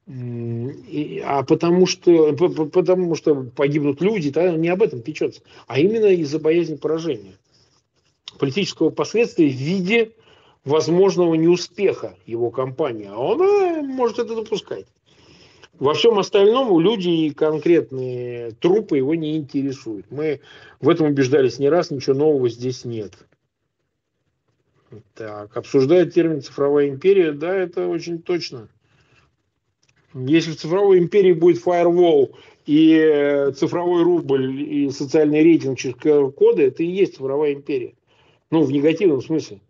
а 0.08 1.43
потому 1.43 1.86
что, 1.86 2.34
потому 2.34 3.16
что 3.16 3.43
погибнут 3.56 4.02
люди, 4.02 4.32
тогда 4.32 4.58
не 4.58 4.70
об 4.70 4.82
этом 4.82 5.02
печется, 5.02 5.41
а 5.68 5.80
именно 5.80 6.08
из-за 6.08 6.39
боязни 6.39 6.76
поражения. 6.76 7.38
Политического 8.39 8.89
последствия 8.89 9.47
в 9.47 9.56
виде 9.56 10.14
возможного 10.66 11.36
неуспеха 11.36 12.16
его 12.26 12.49
кампании. 12.49 13.08
А 13.08 13.18
он 13.18 13.88
может 13.88 14.20
это 14.20 14.36
допускать. 14.36 14.86
Во 15.80 15.93
всем 15.93 16.20
остальном 16.20 16.80
люди 16.80 17.10
и 17.10 17.32
конкретные 17.32 18.52
трупы 18.52 18.97
его 18.97 19.16
не 19.16 19.38
интересуют. 19.38 20.06
Мы 20.12 20.41
в 20.80 20.89
этом 20.89 21.08
убеждались 21.08 21.58
не 21.58 21.70
раз, 21.70 21.89
ничего 21.89 22.16
нового 22.16 22.49
здесь 22.49 22.86
нет. 22.86 23.14
Так, 25.16 25.56
обсуждает 25.56 26.14
термин 26.14 26.41
цифровая 26.41 26.89
империя, 26.89 27.32
да, 27.32 27.56
это 27.56 27.88
очень 27.88 28.22
точно. 28.22 28.68
Если 30.14 30.51
в 30.51 30.57
цифровой 30.57 30.99
империи 30.99 31.32
будет 31.32 31.66
firewall 31.66 32.34
и 32.66 32.95
э, 32.95 33.51
цифровой 33.51 34.03
рубль 34.03 34.62
и 34.62 34.89
социальный 34.89 35.41
рейтинг 35.41 35.78
через 35.78 35.95
коды, 36.34 36.64
это 36.64 36.84
и 36.84 36.88
есть 36.88 37.16
цифровая 37.16 37.53
империя. 37.53 37.93
Ну, 38.49 38.64
в 38.64 38.72
негативном 38.72 39.22
смысле. 39.22 39.62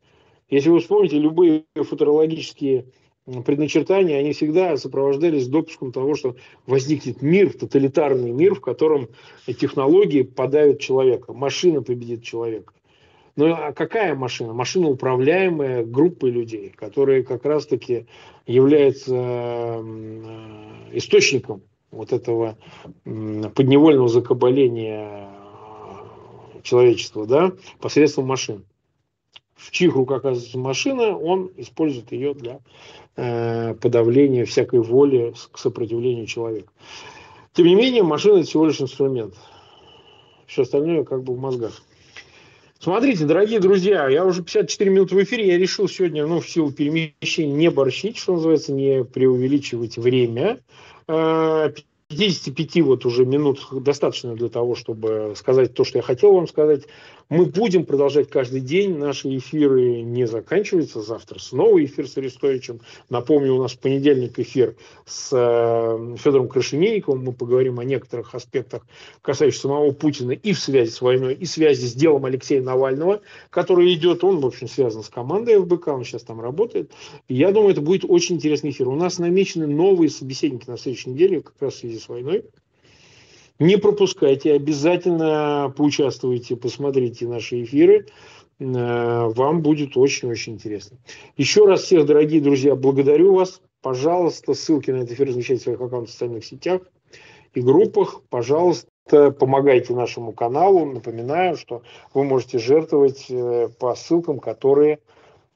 Если 0.49 0.69
вы 0.69 0.79
вспомните, 0.79 1.19
любые 1.19 1.63
футурологические 1.75 2.85
предначертания, 3.45 4.17
они 4.17 4.33
всегда 4.33 4.75
сопровождались 4.77 5.47
допуском 5.47 5.91
того, 5.91 6.15
что 6.15 6.35
возникнет 6.65 7.21
мир, 7.21 7.53
тоталитарный 7.53 8.31
мир, 8.31 8.55
в 8.55 8.61
котором 8.61 9.09
технологии 9.45 10.23
подавят 10.23 10.79
человека, 10.79 11.33
машина 11.33 11.83
победит 11.83 12.23
человека. 12.23 12.73
Ну 13.36 13.53
а 13.53 13.71
какая 13.71 14.15
машина? 14.15 14.53
Машина, 14.53 14.89
управляемая 14.89 15.86
группой 15.86 16.32
людей, 16.32 16.73
которые 16.75 17.23
как 17.23 17.45
раз-таки 17.45 18.05
являются 18.45 19.15
э, 19.15 19.84
источником 20.93 21.61
вот 21.91 22.13
этого 22.13 22.57
подневольного 23.03 24.07
закабаления 24.07 25.29
человечества 26.63 27.25
да, 27.25 27.51
посредством 27.79 28.25
машин. 28.27 28.65
В 29.55 29.71
чьих 29.71 29.93
руках 29.93 30.19
оказывается 30.19 30.57
машина, 30.57 31.15
он 31.15 31.51
использует 31.55 32.11
ее 32.11 32.34
для 32.34 32.59
э, 33.15 33.75
подавления 33.75 34.45
всякой 34.45 34.82
воли 34.82 35.34
к 35.51 35.57
сопротивлению 35.57 36.25
человека. 36.25 36.71
Тем 37.53 37.67
не 37.67 37.75
менее, 37.75 38.01
машина 38.01 38.38
это 38.38 38.47
всего 38.47 38.65
лишь 38.65 38.82
инструмент. 38.82 39.36
Все 40.47 40.63
остальное 40.63 41.03
как 41.03 41.23
бы 41.23 41.36
в 41.36 41.39
мозгах. 41.39 41.82
Смотрите, 42.82 43.25
дорогие 43.25 43.59
друзья, 43.59 44.07
я 44.09 44.25
уже 44.25 44.41
54 44.41 44.89
минуты 44.89 45.13
в 45.13 45.21
эфире, 45.21 45.49
я 45.49 45.57
решил 45.59 45.88
сегодня, 45.88 46.25
ну, 46.25 46.39
в 46.39 46.49
силу 46.49 46.71
перемещения 46.71 47.53
не 47.53 47.69
борщить, 47.69 48.17
что 48.17 48.34
называется, 48.34 48.73
не 48.73 49.03
преувеличивать 49.03 49.99
время. 49.99 50.61
55 51.05 52.77
э, 52.77 52.82
вот 52.82 53.05
уже 53.05 53.23
минут 53.27 53.67
достаточно 53.71 54.36
для 54.36 54.49
того, 54.49 54.73
чтобы 54.73 55.34
сказать 55.36 55.75
то, 55.75 55.84
что 55.84 55.99
я 55.99 56.01
хотел 56.01 56.34
вам 56.34 56.47
сказать. 56.47 56.88
Мы 57.32 57.45
будем 57.45 57.86
продолжать 57.86 58.29
каждый 58.29 58.59
день. 58.59 58.97
Наши 58.97 59.38
эфиры 59.38 60.01
не 60.01 60.27
заканчиваются. 60.27 61.01
Завтра 61.01 61.39
снова 61.39 61.82
эфир 61.82 62.05
с 62.05 62.17
Арестовичем. 62.17 62.82
Напомню, 63.09 63.55
у 63.55 63.61
нас 63.61 63.73
понедельник 63.73 64.38
эфир 64.38 64.75
с 65.05 65.29
э, 65.32 66.17
Федором 66.17 66.49
Крашенинниковым. 66.49 67.23
Мы 67.23 67.32
поговорим 67.32 67.79
о 67.79 67.86
некоторых 67.86 68.36
аспектах, 68.36 68.86
касающихся 69.21 69.61
самого 69.61 69.91
Путина 69.93 70.32
и 70.32 70.51
в 70.51 70.59
связи 70.59 70.91
с 70.91 70.99
войной, 70.99 71.36
и 71.36 71.45
в 71.45 71.49
связи 71.49 71.88
с 71.88 71.93
делом 71.93 72.25
Алексея 72.25 72.61
Навального, 72.61 73.21
который 73.49 73.93
идет. 73.93 74.25
Он, 74.25 74.41
в 74.41 74.45
общем, 74.45 74.67
связан 74.67 75.01
с 75.01 75.07
командой 75.07 75.57
ФБК, 75.57 75.88
он 75.88 76.03
сейчас 76.03 76.23
там 76.23 76.41
работает. 76.41 76.91
Я 77.29 77.53
думаю, 77.53 77.71
это 77.71 77.79
будет 77.79 78.03
очень 78.05 78.36
интересный 78.36 78.71
эфир. 78.71 78.89
У 78.89 78.95
нас 78.97 79.19
намечены 79.19 79.67
новые 79.67 80.09
собеседники 80.09 80.69
на 80.69 80.77
следующей 80.77 81.11
неделе, 81.11 81.39
как 81.39 81.55
раз 81.61 81.75
в 81.75 81.77
связи 81.77 81.97
с 81.97 82.09
войной. 82.09 82.43
Не 83.62 83.78
пропускайте, 83.78 84.53
обязательно 84.53 85.72
поучаствуйте, 85.78 86.55
посмотрите 86.55 87.28
наши 87.28 87.62
эфиры. 87.62 88.07
Э, 88.59 89.28
вам 89.28 89.62
будет 89.62 89.95
очень-очень 89.95 90.53
интересно. 90.53 90.97
Еще 91.38 91.68
раз 91.68 91.84
всех, 91.84 92.07
дорогие 92.07 92.41
друзья, 92.41 92.76
благодарю 92.76 93.36
вас. 93.36 93.62
Пожалуйста, 93.84 94.55
ссылки 94.55 94.89
на 94.89 94.97
этот 94.97 95.12
эфир 95.12 95.28
размещайте 95.28 95.62
в 95.62 95.64
своих 95.66 95.80
аккаунтах 95.80 96.09
в 96.09 96.12
социальных 96.12 96.43
сетях 96.43 96.82
и 97.53 97.62
группах. 97.62 98.24
Пожалуйста, 98.32 99.30
помогайте 99.30 99.93
нашему 99.93 100.32
каналу. 100.32 100.88
Напоминаю, 100.88 101.55
что 101.55 101.84
вы 102.16 102.24
можете 102.24 102.57
жертвовать 102.57 103.28
э, 103.30 103.70
по 103.78 103.93
ссылкам, 103.93 104.39
которые 104.39 105.01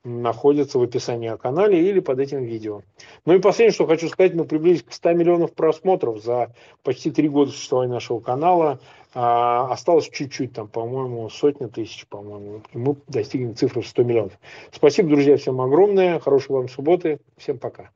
находятся 0.06 0.80
в 0.80 0.84
описании 0.84 1.30
о 1.30 1.38
канале 1.38 1.90
или 1.90 2.00
под 2.00 2.20
этим 2.20 2.44
видео. 2.44 2.84
Ну 3.26 3.34
и 3.34 3.40
последнее, 3.40 3.74
что 3.74 3.88
хочу 3.88 4.08
сказать, 4.08 4.34
мы 4.34 4.46
приблизились 4.46 4.84
к 4.84 4.94
100 4.94 5.14
миллионов 5.14 5.54
просмотров 5.54 6.24
за 6.24 6.54
почти 6.84 7.12
три 7.12 7.28
года 7.28 7.52
существования 7.52 7.94
нашего 7.94 8.20
канала. 8.20 8.80
А, 9.14 9.72
осталось 9.72 10.10
чуть-чуть, 10.10 10.54
там, 10.54 10.68
по-моему, 10.68 11.30
сотня 11.30 11.68
тысяч, 11.68 12.06
по-моему. 12.08 12.62
Мы 12.74 12.96
достигнем 13.08 13.56
цифры 13.56 13.82
в 13.82 13.88
100 13.88 14.04
миллионов. 14.04 14.34
Спасибо, 14.72 15.10
друзья, 15.10 15.38
всем 15.38 15.60
огромное. 15.60 16.20
Хорошей 16.20 16.52
вам 16.52 16.70
субботы. 16.70 17.20
Всем 17.38 17.58
пока. 17.58 17.95